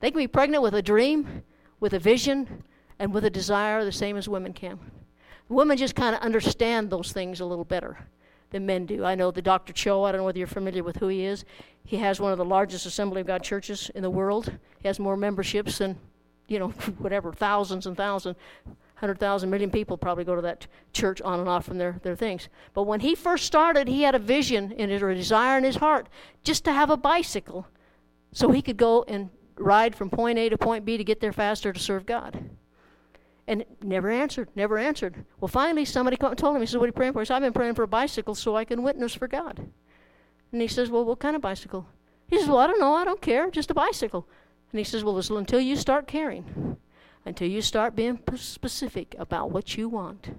They 0.00 0.10
can 0.10 0.18
be 0.18 0.26
pregnant 0.26 0.62
with 0.62 0.74
a 0.74 0.82
dream, 0.82 1.42
with 1.78 1.92
a 1.92 1.98
vision, 1.98 2.64
and 2.98 3.12
with 3.12 3.26
a 3.26 3.30
desire 3.30 3.84
the 3.84 3.92
same 3.92 4.16
as 4.16 4.28
women 4.28 4.54
can. 4.54 4.78
Women 5.50 5.76
just 5.76 5.94
kind 5.94 6.14
of 6.14 6.22
understand 6.22 6.88
those 6.88 7.12
things 7.12 7.40
a 7.40 7.44
little 7.44 7.64
better 7.64 7.98
than 8.50 8.64
men 8.64 8.86
do. 8.86 9.04
I 9.04 9.14
know 9.14 9.30
the 9.30 9.42
Dr. 9.42 9.74
Cho, 9.74 10.04
I 10.04 10.12
don't 10.12 10.20
know 10.20 10.24
whether 10.24 10.38
you're 10.38 10.46
familiar 10.46 10.82
with 10.82 10.96
who 10.96 11.08
he 11.08 11.26
is. 11.26 11.44
He 11.84 11.98
has 11.98 12.18
one 12.18 12.32
of 12.32 12.38
the 12.38 12.44
largest 12.46 12.86
Assembly 12.86 13.20
of 13.20 13.26
God 13.26 13.42
churches 13.42 13.90
in 13.94 14.02
the 14.02 14.08
world. 14.08 14.50
He 14.80 14.88
has 14.88 14.98
more 14.98 15.18
memberships 15.18 15.78
than, 15.78 15.98
you 16.48 16.58
know, 16.58 16.68
whatever, 16.98 17.32
thousands 17.32 17.86
and 17.86 17.96
thousands, 17.96 18.36
100,000 18.64 19.50
million 19.50 19.70
people 19.70 19.98
probably 19.98 20.24
go 20.24 20.34
to 20.34 20.42
that 20.42 20.66
church 20.92 21.20
on 21.22 21.40
and 21.40 21.48
off 21.48 21.64
from 21.64 21.78
their, 21.78 22.00
their 22.02 22.16
things. 22.16 22.48
But 22.72 22.84
when 22.84 23.00
he 23.00 23.14
first 23.14 23.44
started, 23.44 23.88
he 23.88 24.02
had 24.02 24.14
a 24.14 24.18
vision 24.18 24.72
and 24.78 24.90
a 24.90 25.14
desire 25.14 25.58
in 25.58 25.64
his 25.64 25.76
heart 25.76 26.08
just 26.42 26.64
to 26.64 26.72
have 26.72 26.90
a 26.90 26.96
bicycle 26.96 27.66
so 28.32 28.50
he 28.50 28.62
could 28.62 28.76
go 28.76 29.04
and 29.08 29.30
ride 29.56 29.94
from 29.94 30.10
point 30.10 30.38
A 30.38 30.48
to 30.48 30.58
point 30.58 30.84
B 30.84 30.96
to 30.96 31.04
get 31.04 31.20
there 31.20 31.32
faster 31.32 31.72
to 31.72 31.80
serve 31.80 32.06
God. 32.06 32.50
And 33.46 33.64
never 33.82 34.10
answered, 34.10 34.48
never 34.54 34.78
answered. 34.78 35.24
Well, 35.38 35.48
finally, 35.48 35.84
somebody 35.84 36.16
came 36.16 36.30
and 36.30 36.38
told 36.38 36.56
him, 36.56 36.62
he 36.62 36.66
said, 36.66 36.78
What 36.78 36.84
are 36.84 36.88
you 36.88 36.92
praying 36.92 37.12
for? 37.12 37.22
He 37.22 37.30
I've 37.30 37.42
been 37.42 37.52
praying 37.52 37.74
for 37.74 37.82
a 37.82 37.88
bicycle 37.88 38.34
so 38.34 38.56
I 38.56 38.64
can 38.64 38.82
witness 38.82 39.14
for 39.14 39.28
God. 39.28 39.66
And 40.50 40.62
he 40.62 40.68
says, 40.68 40.88
Well, 40.88 41.04
what 41.04 41.18
kind 41.18 41.36
of 41.36 41.42
bicycle? 41.42 41.86
He 42.28 42.38
says, 42.38 42.48
Well, 42.48 42.58
I 42.58 42.66
don't 42.66 42.80
know. 42.80 42.94
I 42.94 43.04
don't 43.04 43.20
care. 43.20 43.50
Just 43.50 43.70
a 43.70 43.74
bicycle. 43.74 44.26
And 44.74 44.80
he 44.80 44.84
says, 44.84 45.04
Well, 45.04 45.16
until 45.36 45.60
you 45.60 45.76
start 45.76 46.08
caring, 46.08 46.78
until 47.24 47.46
you 47.46 47.62
start 47.62 47.94
being 47.94 48.18
specific 48.34 49.14
about 49.20 49.52
what 49.52 49.76
you 49.76 49.88
want, 49.88 50.30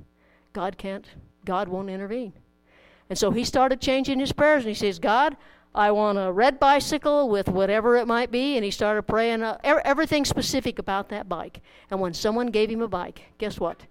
God 0.52 0.78
can't, 0.78 1.06
God 1.46 1.70
won't 1.70 1.90
intervene. 1.90 2.34
And 3.10 3.18
so 3.18 3.32
he 3.32 3.46
started 3.46 3.80
changing 3.80 4.20
his 4.20 4.34
prayers 4.34 4.66
and 4.66 4.68
he 4.68 4.74
says, 4.76 5.00
God, 5.00 5.38
I 5.74 5.92
want 5.92 6.18
a 6.18 6.34
red 6.34 6.60
bicycle 6.60 7.30
with 7.30 7.48
whatever 7.48 7.96
it 7.96 8.08
might 8.08 8.30
be. 8.30 8.58
And 8.58 8.66
he 8.66 8.72
started 8.72 9.04
praying 9.04 9.42
uh, 9.42 9.58
everything 9.64 10.26
specific 10.26 10.80
about 10.80 11.08
that 11.08 11.30
bike. 11.30 11.62
And 11.90 12.02
when 12.02 12.14
someone 12.14 12.48
gave 12.48 12.70
him 12.70 12.82
a 12.82 12.90
bike, 12.90 13.22
guess 13.38 13.58
what? 13.58 13.84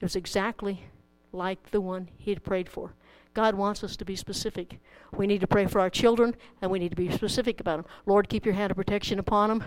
It 0.00 0.04
was 0.06 0.16
exactly 0.16 0.84
like 1.32 1.70
the 1.70 1.82
one 1.82 2.08
he 2.16 2.30
had 2.30 2.42
prayed 2.42 2.70
for. 2.70 2.94
God 3.34 3.56
wants 3.56 3.82
us 3.82 3.96
to 3.96 4.04
be 4.04 4.16
specific. 4.16 4.78
We 5.12 5.26
need 5.26 5.40
to 5.40 5.46
pray 5.46 5.66
for 5.66 5.80
our 5.80 5.90
children, 5.90 6.36
and 6.62 6.70
we 6.70 6.78
need 6.78 6.90
to 6.90 6.96
be 6.96 7.10
specific 7.10 7.60
about 7.60 7.78
them. 7.78 7.86
Lord, 8.06 8.28
keep 8.28 8.46
your 8.46 8.54
hand 8.54 8.70
of 8.70 8.76
protection 8.76 9.18
upon 9.18 9.48
them. 9.50 9.64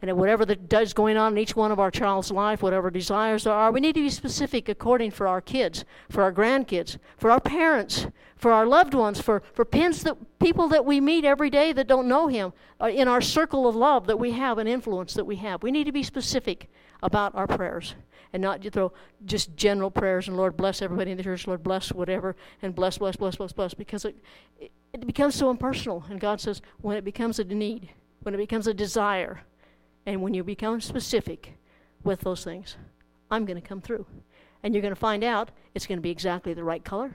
And 0.00 0.14
whatever 0.18 0.44
that 0.44 0.68
does 0.68 0.92
going 0.92 1.16
on 1.16 1.32
in 1.32 1.38
each 1.38 1.56
one 1.56 1.72
of 1.72 1.80
our 1.80 1.90
child's 1.90 2.30
life, 2.30 2.62
whatever 2.62 2.90
desires 2.90 3.44
there 3.44 3.54
are, 3.54 3.72
we 3.72 3.80
need 3.80 3.94
to 3.94 4.02
be 4.02 4.10
specific 4.10 4.68
according 4.68 5.12
for 5.12 5.26
our 5.26 5.40
kids, 5.40 5.86
for 6.10 6.22
our 6.22 6.32
grandkids, 6.32 6.98
for 7.16 7.30
our 7.30 7.40
parents, 7.40 8.06
for 8.36 8.52
our 8.52 8.66
loved 8.66 8.92
ones, 8.92 9.22
for, 9.22 9.42
for 9.54 9.64
pins 9.64 10.02
that, 10.02 10.16
people 10.38 10.68
that 10.68 10.84
we 10.84 11.00
meet 11.00 11.24
every 11.24 11.48
day 11.48 11.72
that 11.72 11.86
don't 11.86 12.06
know 12.06 12.28
Him, 12.28 12.52
uh, 12.78 12.88
in 12.88 13.08
our 13.08 13.22
circle 13.22 13.66
of 13.66 13.74
love 13.74 14.06
that 14.06 14.18
we 14.18 14.32
have 14.32 14.58
and 14.58 14.68
influence 14.68 15.14
that 15.14 15.24
we 15.24 15.36
have. 15.36 15.62
We 15.62 15.70
need 15.70 15.84
to 15.84 15.92
be 15.92 16.02
specific 16.02 16.68
about 17.02 17.34
our 17.34 17.46
prayers 17.46 17.94
and 18.36 18.42
not 18.42 18.62
throw 18.70 18.92
just 19.24 19.56
general 19.56 19.90
prayers 19.90 20.28
and 20.28 20.36
Lord 20.36 20.58
bless 20.58 20.82
everybody 20.82 21.10
in 21.10 21.16
the 21.16 21.22
church, 21.22 21.46
Lord 21.46 21.62
bless 21.62 21.90
whatever, 21.90 22.36
and 22.60 22.74
bless, 22.74 22.98
bless, 22.98 23.16
bless, 23.16 23.36
bless, 23.36 23.52
bless, 23.52 23.72
because 23.72 24.04
it, 24.04 24.14
it, 24.60 24.70
it 24.92 25.06
becomes 25.06 25.34
so 25.34 25.48
impersonal. 25.48 26.04
And 26.10 26.20
God 26.20 26.38
says 26.38 26.60
when 26.82 26.98
it 26.98 27.04
becomes 27.04 27.38
a 27.38 27.44
need, 27.44 27.88
when 28.20 28.34
it 28.34 28.36
becomes 28.36 28.66
a 28.66 28.74
desire, 28.74 29.40
and 30.04 30.20
when 30.20 30.34
you 30.34 30.44
become 30.44 30.82
specific 30.82 31.54
with 32.04 32.20
those 32.20 32.44
things, 32.44 32.76
I'm 33.30 33.46
going 33.46 33.58
to 33.58 33.66
come 33.66 33.80
through. 33.80 34.04
And 34.62 34.74
you're 34.74 34.82
going 34.82 34.94
to 34.94 35.00
find 35.00 35.24
out 35.24 35.50
it's 35.74 35.86
going 35.86 35.96
to 35.96 36.02
be 36.02 36.10
exactly 36.10 36.52
the 36.52 36.62
right 36.62 36.84
color, 36.84 37.10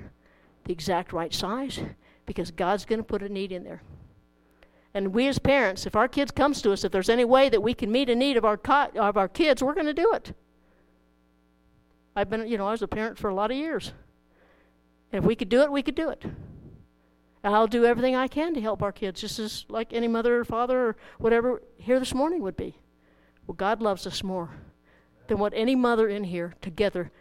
the 0.65 0.73
exact 0.73 1.13
right 1.13 1.31
size, 1.31 1.79
because 2.25 2.49
God's 2.49 2.83
going 2.83 2.97
to 2.97 3.03
put 3.03 3.21
a 3.21 3.29
need 3.29 3.51
in 3.51 3.63
there. 3.63 3.83
And 4.95 5.13
we 5.13 5.27
as 5.27 5.37
parents, 5.37 5.85
if 5.85 5.95
our 5.95 6.07
kids 6.07 6.31
comes 6.31 6.63
to 6.63 6.71
us, 6.71 6.83
if 6.83 6.91
there's 6.91 7.09
any 7.09 7.25
way 7.25 7.47
that 7.47 7.61
we 7.61 7.75
can 7.75 7.91
meet 7.91 8.09
a 8.09 8.15
need 8.15 8.37
of 8.37 8.43
our 8.43 8.57
co- 8.57 8.89
of 8.95 9.17
our 9.17 9.29
kids, 9.29 9.61
we're 9.61 9.75
going 9.75 9.85
to 9.85 9.93
do 9.93 10.11
it. 10.13 10.33
I've 12.15 12.29
been, 12.29 12.47
you 12.47 12.57
know, 12.57 12.67
I 12.67 12.71
was 12.71 12.81
a 12.81 12.87
parent 12.87 13.17
for 13.17 13.29
a 13.29 13.33
lot 13.33 13.51
of 13.51 13.57
years. 13.57 13.93
And 15.11 15.23
if 15.23 15.27
we 15.27 15.35
could 15.35 15.49
do 15.49 15.61
it, 15.61 15.71
we 15.71 15.81
could 15.81 15.95
do 15.95 16.09
it. 16.09 16.23
And 17.43 17.55
I'll 17.55 17.67
do 17.67 17.85
everything 17.85 18.15
I 18.15 18.27
can 18.27 18.53
to 18.53 18.61
help 18.61 18.83
our 18.83 18.91
kids, 18.91 19.21
just 19.21 19.39
as 19.39 19.65
like 19.67 19.93
any 19.93 20.07
mother 20.07 20.39
or 20.39 20.45
father 20.45 20.79
or 20.79 20.95
whatever 21.17 21.61
here 21.77 21.99
this 21.99 22.13
morning 22.13 22.41
would 22.43 22.57
be. 22.57 22.77
Well, 23.47 23.55
God 23.55 23.81
loves 23.81 24.05
us 24.05 24.23
more 24.23 24.51
than 25.27 25.39
what 25.39 25.53
any 25.55 25.75
mother 25.75 26.07
in 26.07 26.25
here 26.25 26.53
together 26.61 27.11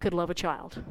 could 0.00 0.14
love 0.14 0.30
a 0.30 0.34
child. 0.34 0.82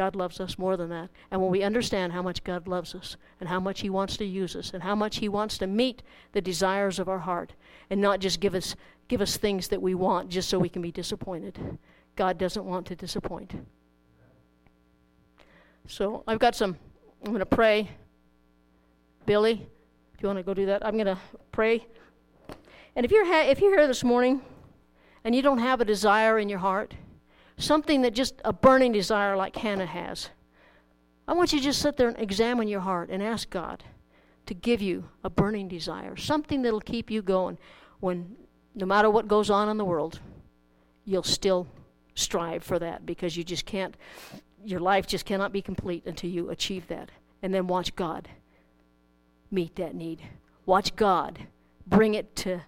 God 0.00 0.16
loves 0.16 0.40
us 0.40 0.56
more 0.56 0.78
than 0.78 0.88
that. 0.88 1.10
And 1.30 1.42
when 1.42 1.50
we 1.50 1.62
understand 1.62 2.14
how 2.14 2.22
much 2.22 2.42
God 2.42 2.66
loves 2.66 2.94
us 2.94 3.18
and 3.38 3.46
how 3.46 3.60
much 3.60 3.80
He 3.80 3.90
wants 3.90 4.16
to 4.16 4.24
use 4.24 4.56
us 4.56 4.70
and 4.72 4.82
how 4.82 4.94
much 4.94 5.18
He 5.18 5.28
wants 5.28 5.58
to 5.58 5.66
meet 5.66 6.02
the 6.32 6.40
desires 6.40 6.98
of 6.98 7.06
our 7.06 7.18
heart 7.18 7.52
and 7.90 8.00
not 8.00 8.18
just 8.18 8.40
give 8.40 8.54
us, 8.54 8.76
give 9.08 9.20
us 9.20 9.36
things 9.36 9.68
that 9.68 9.82
we 9.82 9.94
want 9.94 10.30
just 10.30 10.48
so 10.48 10.58
we 10.58 10.70
can 10.70 10.80
be 10.80 10.90
disappointed, 10.90 11.76
God 12.16 12.38
doesn't 12.38 12.64
want 12.64 12.86
to 12.86 12.96
disappoint. 12.96 13.52
So 15.86 16.24
I've 16.26 16.38
got 16.38 16.54
some, 16.54 16.78
I'm 17.22 17.32
going 17.32 17.40
to 17.40 17.44
pray. 17.44 17.90
Billy, 19.26 19.66
if 20.14 20.22
you 20.22 20.28
want 20.28 20.38
to 20.38 20.42
go 20.42 20.54
do 20.54 20.64
that, 20.64 20.82
I'm 20.82 20.94
going 20.94 21.14
to 21.14 21.18
pray. 21.52 21.86
And 22.96 23.04
if 23.04 23.12
you're, 23.12 23.26
ha- 23.26 23.50
if 23.50 23.60
you're 23.60 23.76
here 23.76 23.86
this 23.86 24.02
morning 24.02 24.40
and 25.24 25.34
you 25.34 25.42
don't 25.42 25.58
have 25.58 25.82
a 25.82 25.84
desire 25.84 26.38
in 26.38 26.48
your 26.48 26.60
heart, 26.60 26.94
something 27.60 28.02
that 28.02 28.14
just 28.14 28.40
a 28.44 28.52
burning 28.52 28.92
desire 28.92 29.36
like 29.36 29.56
Hannah 29.56 29.86
has, 29.86 30.30
I 31.28 31.34
want 31.34 31.52
you 31.52 31.58
to 31.58 31.64
just 31.64 31.80
sit 31.80 31.96
there 31.96 32.08
and 32.08 32.18
examine 32.18 32.66
your 32.66 32.80
heart 32.80 33.10
and 33.10 33.22
ask 33.22 33.48
God 33.50 33.84
to 34.46 34.54
give 34.54 34.82
you 34.82 35.08
a 35.22 35.30
burning 35.30 35.68
desire, 35.68 36.16
something 36.16 36.62
that'll 36.62 36.80
keep 36.80 37.10
you 37.10 37.22
going 37.22 37.58
when 38.00 38.34
no 38.74 38.86
matter 38.86 39.10
what 39.10 39.28
goes 39.28 39.50
on 39.50 39.68
in 39.68 39.76
the 39.76 39.84
world, 39.84 40.18
you'll 41.04 41.22
still 41.22 41.66
strive 42.14 42.64
for 42.64 42.78
that 42.78 43.06
because 43.06 43.36
you 43.36 43.44
just 43.44 43.66
can't, 43.66 43.96
your 44.64 44.80
life 44.80 45.06
just 45.06 45.24
cannot 45.24 45.52
be 45.52 45.62
complete 45.62 46.04
until 46.06 46.30
you 46.30 46.50
achieve 46.50 46.88
that. 46.88 47.10
And 47.42 47.54
then 47.54 47.66
watch 47.66 47.94
God 47.94 48.28
meet 49.50 49.76
that 49.76 49.94
need. 49.94 50.22
Watch 50.66 50.96
God 50.96 51.46
bring 51.86 52.14
it 52.14 52.34
to, 52.36 52.62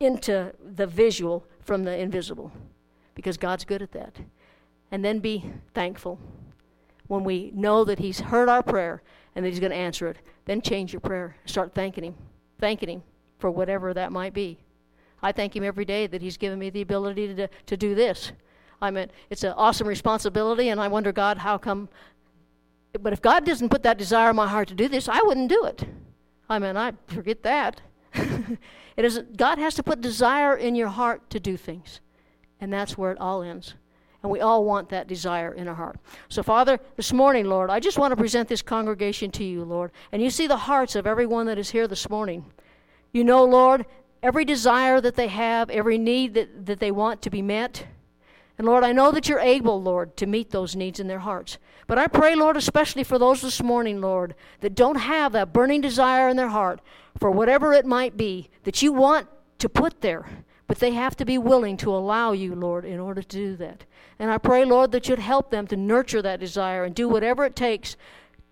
into 0.00 0.52
the 0.64 0.86
visual 0.86 1.44
from 1.60 1.84
the 1.84 1.96
invisible 1.96 2.52
because 3.18 3.36
God's 3.36 3.64
good 3.64 3.82
at 3.82 3.90
that. 3.90 4.14
And 4.92 5.04
then 5.04 5.18
be 5.18 5.44
thankful 5.74 6.20
when 7.08 7.24
we 7.24 7.50
know 7.52 7.82
that 7.82 7.98
He's 7.98 8.20
heard 8.20 8.48
our 8.48 8.62
prayer 8.62 9.02
and 9.34 9.44
that 9.44 9.50
He's 9.50 9.58
going 9.58 9.72
to 9.72 9.76
answer 9.76 10.06
it. 10.06 10.18
Then 10.44 10.62
change 10.62 10.92
your 10.92 11.00
prayer. 11.00 11.34
Start 11.44 11.74
thanking 11.74 12.04
Him, 12.04 12.14
thanking 12.60 12.88
Him 12.88 13.02
for 13.40 13.50
whatever 13.50 13.92
that 13.92 14.12
might 14.12 14.34
be. 14.34 14.56
I 15.20 15.32
thank 15.32 15.56
Him 15.56 15.64
every 15.64 15.84
day 15.84 16.06
that 16.06 16.22
He's 16.22 16.36
given 16.36 16.60
me 16.60 16.70
the 16.70 16.80
ability 16.80 17.34
to, 17.34 17.48
to 17.66 17.76
do 17.76 17.96
this. 17.96 18.30
I 18.80 18.92
mean, 18.92 19.08
it's 19.30 19.42
an 19.42 19.54
awesome 19.56 19.88
responsibility, 19.88 20.68
and 20.68 20.80
I 20.80 20.86
wonder, 20.86 21.10
God, 21.10 21.38
how 21.38 21.58
come? 21.58 21.88
But 23.00 23.12
if 23.12 23.20
God 23.20 23.44
doesn't 23.44 23.70
put 23.70 23.82
that 23.82 23.98
desire 23.98 24.30
in 24.30 24.36
my 24.36 24.46
heart 24.46 24.68
to 24.68 24.76
do 24.76 24.86
this, 24.86 25.08
I 25.08 25.20
wouldn't 25.22 25.48
do 25.48 25.64
it. 25.64 25.82
I 26.48 26.60
mean, 26.60 26.76
I 26.76 26.92
forget 27.08 27.42
that. 27.42 27.80
it 28.14 29.04
is 29.04 29.24
God 29.36 29.58
has 29.58 29.74
to 29.74 29.82
put 29.82 30.00
desire 30.00 30.56
in 30.56 30.76
your 30.76 30.86
heart 30.86 31.28
to 31.30 31.40
do 31.40 31.56
things, 31.56 32.00
and 32.60 32.72
that's 32.72 32.98
where 32.98 33.12
it 33.12 33.20
all 33.20 33.42
ends. 33.42 33.74
And 34.22 34.32
we 34.32 34.40
all 34.40 34.64
want 34.64 34.88
that 34.88 35.06
desire 35.06 35.52
in 35.52 35.68
our 35.68 35.74
heart. 35.74 35.96
So, 36.28 36.42
Father, 36.42 36.80
this 36.96 37.12
morning, 37.12 37.46
Lord, 37.46 37.70
I 37.70 37.78
just 37.78 37.98
want 37.98 38.10
to 38.12 38.16
present 38.16 38.48
this 38.48 38.62
congregation 38.62 39.30
to 39.32 39.44
you, 39.44 39.62
Lord. 39.62 39.92
And 40.10 40.20
you 40.20 40.30
see 40.30 40.48
the 40.48 40.56
hearts 40.56 40.96
of 40.96 41.06
everyone 41.06 41.46
that 41.46 41.58
is 41.58 41.70
here 41.70 41.86
this 41.86 42.10
morning. 42.10 42.44
You 43.12 43.22
know, 43.22 43.44
Lord, 43.44 43.86
every 44.22 44.44
desire 44.44 45.00
that 45.00 45.14
they 45.14 45.28
have, 45.28 45.70
every 45.70 45.98
need 45.98 46.34
that, 46.34 46.66
that 46.66 46.80
they 46.80 46.90
want 46.90 47.22
to 47.22 47.30
be 47.30 47.42
met. 47.42 47.86
And 48.58 48.66
Lord, 48.66 48.82
I 48.82 48.90
know 48.90 49.12
that 49.12 49.28
you're 49.28 49.38
able, 49.38 49.80
Lord, 49.80 50.16
to 50.16 50.26
meet 50.26 50.50
those 50.50 50.74
needs 50.74 50.98
in 50.98 51.06
their 51.06 51.20
hearts. 51.20 51.58
But 51.86 51.98
I 51.98 52.08
pray, 52.08 52.34
Lord, 52.34 52.56
especially 52.56 53.04
for 53.04 53.18
those 53.18 53.40
this 53.40 53.62
morning, 53.62 54.00
Lord, 54.00 54.34
that 54.60 54.74
don't 54.74 54.96
have 54.96 55.30
that 55.32 55.52
burning 55.52 55.80
desire 55.80 56.28
in 56.28 56.36
their 56.36 56.48
heart 56.48 56.80
for 57.20 57.30
whatever 57.30 57.72
it 57.72 57.86
might 57.86 58.16
be 58.16 58.50
that 58.64 58.82
you 58.82 58.92
want 58.92 59.28
to 59.58 59.68
put 59.68 60.00
there. 60.00 60.26
But 60.68 60.78
they 60.78 60.92
have 60.92 61.16
to 61.16 61.24
be 61.24 61.38
willing 61.38 61.78
to 61.78 61.90
allow 61.90 62.32
you, 62.32 62.54
Lord, 62.54 62.84
in 62.84 63.00
order 63.00 63.22
to 63.22 63.28
do 63.28 63.56
that. 63.56 63.84
And 64.18 64.30
I 64.30 64.38
pray, 64.38 64.64
Lord, 64.64 64.92
that 64.92 65.08
you'd 65.08 65.18
help 65.18 65.50
them 65.50 65.66
to 65.66 65.76
nurture 65.76 66.22
that 66.22 66.40
desire 66.40 66.84
and 66.84 66.94
do 66.94 67.08
whatever 67.08 67.44
it 67.44 67.56
takes 67.56 67.96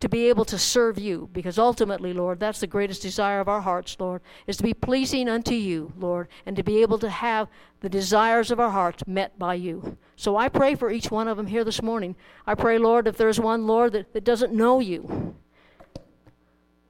to 0.00 0.08
be 0.08 0.28
able 0.28 0.46
to 0.46 0.58
serve 0.58 0.98
you. 0.98 1.28
Because 1.32 1.58
ultimately, 1.58 2.14
Lord, 2.14 2.40
that's 2.40 2.60
the 2.60 2.66
greatest 2.66 3.02
desire 3.02 3.40
of 3.40 3.48
our 3.48 3.60
hearts, 3.60 3.96
Lord, 4.00 4.22
is 4.46 4.56
to 4.56 4.62
be 4.62 4.72
pleasing 4.72 5.28
unto 5.28 5.54
you, 5.54 5.92
Lord, 5.98 6.28
and 6.46 6.56
to 6.56 6.62
be 6.62 6.80
able 6.80 6.98
to 7.00 7.10
have 7.10 7.48
the 7.80 7.88
desires 7.90 8.50
of 8.50 8.60
our 8.60 8.70
hearts 8.70 9.06
met 9.06 9.38
by 9.38 9.54
you. 9.54 9.98
So 10.16 10.38
I 10.38 10.48
pray 10.48 10.74
for 10.74 10.90
each 10.90 11.10
one 11.10 11.28
of 11.28 11.36
them 11.36 11.46
here 11.46 11.64
this 11.64 11.82
morning. 11.82 12.16
I 12.46 12.54
pray, 12.54 12.78
Lord, 12.78 13.06
if 13.06 13.18
there's 13.18 13.38
one, 13.38 13.66
Lord, 13.66 13.92
that, 13.92 14.14
that 14.14 14.24
doesn't 14.24 14.54
know 14.54 14.80
you, 14.80 15.34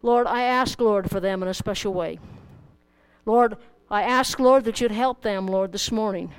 Lord, 0.03 0.29
I 0.29 0.43
ask, 0.43 0.81
Lord, 0.81 1.11
for 1.11 1.18
them 1.18 1.43
in 1.43 1.49
a 1.49 1.55
special 1.55 1.93
way. 1.93 2.20
Lord, 3.24 3.57
I 3.91 4.03
ask, 4.03 4.41
Lord, 4.41 4.64
that 4.64 4.80
you'd 4.80 4.91
help 4.91 5.22
them, 5.22 5.47
Lord, 5.47 5.72
this 5.72 5.93
morning 5.93 6.32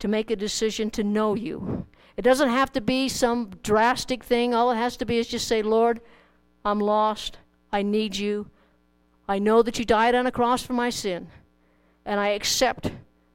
to 0.00 0.08
make 0.08 0.30
a 0.30 0.36
decision 0.36 0.90
to 0.90 1.04
know 1.04 1.34
you. 1.34 1.86
It 2.16 2.22
doesn't 2.22 2.48
have 2.48 2.72
to 2.72 2.80
be 2.80 3.08
some 3.08 3.50
drastic 3.62 4.24
thing. 4.24 4.52
All 4.52 4.72
it 4.72 4.76
has 4.76 4.96
to 4.96 5.06
be 5.06 5.18
is 5.18 5.28
just 5.28 5.46
say, 5.46 5.62
Lord, 5.62 6.00
I'm 6.64 6.80
lost. 6.80 7.38
I 7.70 7.82
need 7.82 8.16
you. 8.16 8.50
I 9.28 9.38
know 9.38 9.62
that 9.62 9.78
you 9.78 9.84
died 9.84 10.16
on 10.16 10.26
a 10.26 10.32
cross 10.32 10.62
for 10.62 10.72
my 10.72 10.90
sin, 10.90 11.28
and 12.04 12.18
I 12.18 12.28
accept 12.28 12.90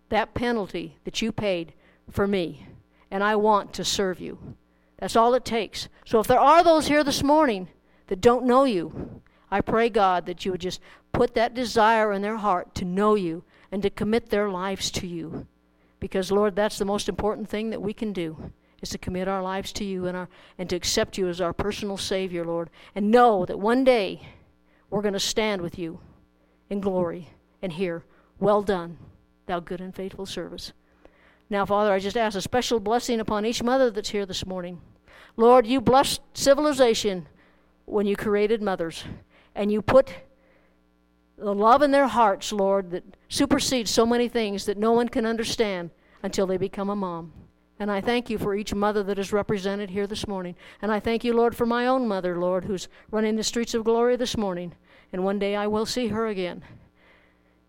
that 0.09 0.33
penalty 0.33 0.97
that 1.05 1.21
you 1.21 1.31
paid 1.31 1.73
for 2.11 2.27
me, 2.27 2.67
and 3.11 3.23
I 3.23 3.35
want 3.37 3.73
to 3.73 3.85
serve 3.85 4.19
you. 4.19 4.55
That's 4.97 5.15
all 5.15 5.35
it 5.35 5.45
takes. 5.45 5.87
So 6.05 6.19
if 6.19 6.27
there 6.27 6.39
are 6.39 6.63
those 6.63 6.87
here 6.87 7.03
this 7.03 7.23
morning 7.23 7.69
that 8.07 8.21
don't 8.21 8.45
know 8.45 8.65
you, 8.65 9.21
I 9.51 9.61
pray, 9.61 9.89
God, 9.89 10.25
that 10.25 10.43
you 10.43 10.51
would 10.51 10.61
just 10.61 10.81
put 11.11 11.35
that 11.35 11.53
desire 11.53 12.11
in 12.11 12.21
their 12.21 12.37
heart 12.37 12.73
to 12.75 12.85
know 12.85 13.15
you 13.15 13.43
and 13.73 13.81
to 13.81 13.89
commit 13.89 14.29
their 14.29 14.51
lives 14.51 14.91
to 14.91 15.07
you. 15.07 15.47
Because, 15.99 16.31
Lord, 16.31 16.55
that's 16.55 16.77
the 16.77 16.85
most 16.85 17.09
important 17.09 17.49
thing 17.49 17.71
that 17.71 17.81
we 17.81 17.91
can 17.91 18.13
do 18.13 18.51
is 18.83 18.89
to 18.89 18.99
commit 18.99 19.27
our 19.27 19.41
lives 19.41 19.73
to 19.73 19.83
you 19.83 20.05
and, 20.05 20.15
our, 20.15 20.29
and 20.59 20.69
to 20.69 20.75
accept 20.75 21.17
you 21.17 21.27
as 21.27 21.41
our 21.41 21.53
personal 21.53 21.97
Savior, 21.97 22.45
Lord. 22.45 22.69
And 22.93 23.09
know 23.09 23.45
that 23.47 23.57
one 23.57 23.83
day 23.83 24.21
we're 24.91 25.01
going 25.01 25.15
to 25.15 25.19
stand 25.19 25.59
with 25.59 25.79
you 25.79 25.99
in 26.69 26.81
glory 26.81 27.29
and 27.63 27.73
hear, 27.73 28.03
Well 28.39 28.61
done, 28.61 28.99
thou 29.47 29.59
good 29.59 29.81
and 29.81 29.95
faithful 29.95 30.27
service. 30.27 30.71
Now, 31.49 31.65
Father, 31.65 31.91
I 31.91 31.97
just 31.97 32.15
ask 32.15 32.37
a 32.37 32.41
special 32.41 32.79
blessing 32.79 33.19
upon 33.19 33.43
each 33.43 33.63
mother 33.63 33.89
that's 33.89 34.09
here 34.09 34.27
this 34.27 34.45
morning. 34.45 34.81
Lord, 35.35 35.65
you 35.65 35.81
blessed 35.81 36.21
civilization 36.35 37.27
when 37.85 38.05
you 38.05 38.15
created 38.15 38.61
mothers, 38.61 39.03
and 39.55 39.71
you 39.71 39.81
put 39.81 40.13
the 41.43 41.53
love 41.53 41.81
in 41.81 41.91
their 41.91 42.07
hearts, 42.07 42.51
Lord, 42.51 42.91
that 42.91 43.03
supersedes 43.29 43.91
so 43.91 44.05
many 44.05 44.29
things 44.29 44.65
that 44.65 44.77
no 44.77 44.93
one 44.93 45.09
can 45.09 45.25
understand 45.25 45.91
until 46.21 46.47
they 46.47 46.57
become 46.57 46.89
a 46.89 46.95
mom. 46.95 47.33
And 47.79 47.91
I 47.91 48.01
thank 48.01 48.29
you 48.29 48.37
for 48.37 48.55
each 48.55 48.73
mother 48.73 49.03
that 49.03 49.19
is 49.19 49.33
represented 49.33 49.89
here 49.89 50.07
this 50.07 50.27
morning. 50.27 50.55
And 50.81 50.91
I 50.91 50.99
thank 50.99 51.23
you, 51.23 51.33
Lord, 51.33 51.55
for 51.55 51.65
my 51.65 51.87
own 51.87 52.07
mother, 52.07 52.39
Lord, 52.39 52.65
who's 52.65 52.87
running 53.11 53.35
the 53.35 53.43
streets 53.43 53.73
of 53.73 53.83
glory 53.83 54.15
this 54.15 54.37
morning. 54.37 54.73
And 55.11 55.23
one 55.23 55.39
day 55.39 55.55
I 55.55 55.67
will 55.67 55.85
see 55.85 56.07
her 56.07 56.27
again. 56.27 56.63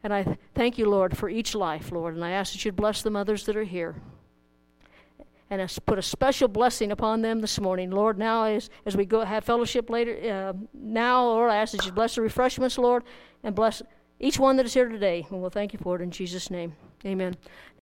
And 0.04 0.12
I 0.12 0.36
thank 0.54 0.78
you, 0.78 0.88
Lord, 0.88 1.16
for 1.16 1.28
each 1.28 1.54
life, 1.54 1.90
Lord. 1.90 2.14
And 2.14 2.24
I 2.24 2.30
ask 2.30 2.52
that 2.52 2.64
you'd 2.64 2.76
bless 2.76 3.02
the 3.02 3.10
mothers 3.10 3.44
that 3.46 3.56
are 3.56 3.64
here. 3.64 3.96
And 5.51 5.61
I 5.61 5.68
put 5.86 5.99
a 5.99 6.03
special 6.03 6.49
blessing 6.49 6.90
upon 6.90 7.22
them 7.22 7.40
this 7.40 7.61
morning. 7.61 7.90
Lord, 7.90 8.18
now 8.18 8.45
as, 8.45 8.70
as 8.86 8.97
we 8.97 9.05
go 9.05 9.24
have 9.24 9.45
fellowship 9.45 9.90
later, 9.90 10.18
uh, 10.32 10.53
now, 10.72 11.24
Lord, 11.24 11.51
I 11.51 11.57
ask 11.57 11.72
that 11.76 11.84
you 11.84 11.92
bless 11.92 12.14
the 12.14 12.22
refreshments, 12.22 12.78
Lord, 12.78 13.05
and 13.42 13.55
bless 13.55 13.82
each 14.18 14.38
one 14.38 14.57
that 14.57 14.66
is 14.66 14.74
here 14.74 14.88
today. 14.88 15.26
And 15.30 15.40
we'll 15.40 15.51
thank 15.51 15.72
you 15.72 15.78
for 15.82 15.97
it 15.97 16.03
in 16.03 16.11
Jesus' 16.11 16.51
name. 16.51 16.74
Amen. 17.05 17.36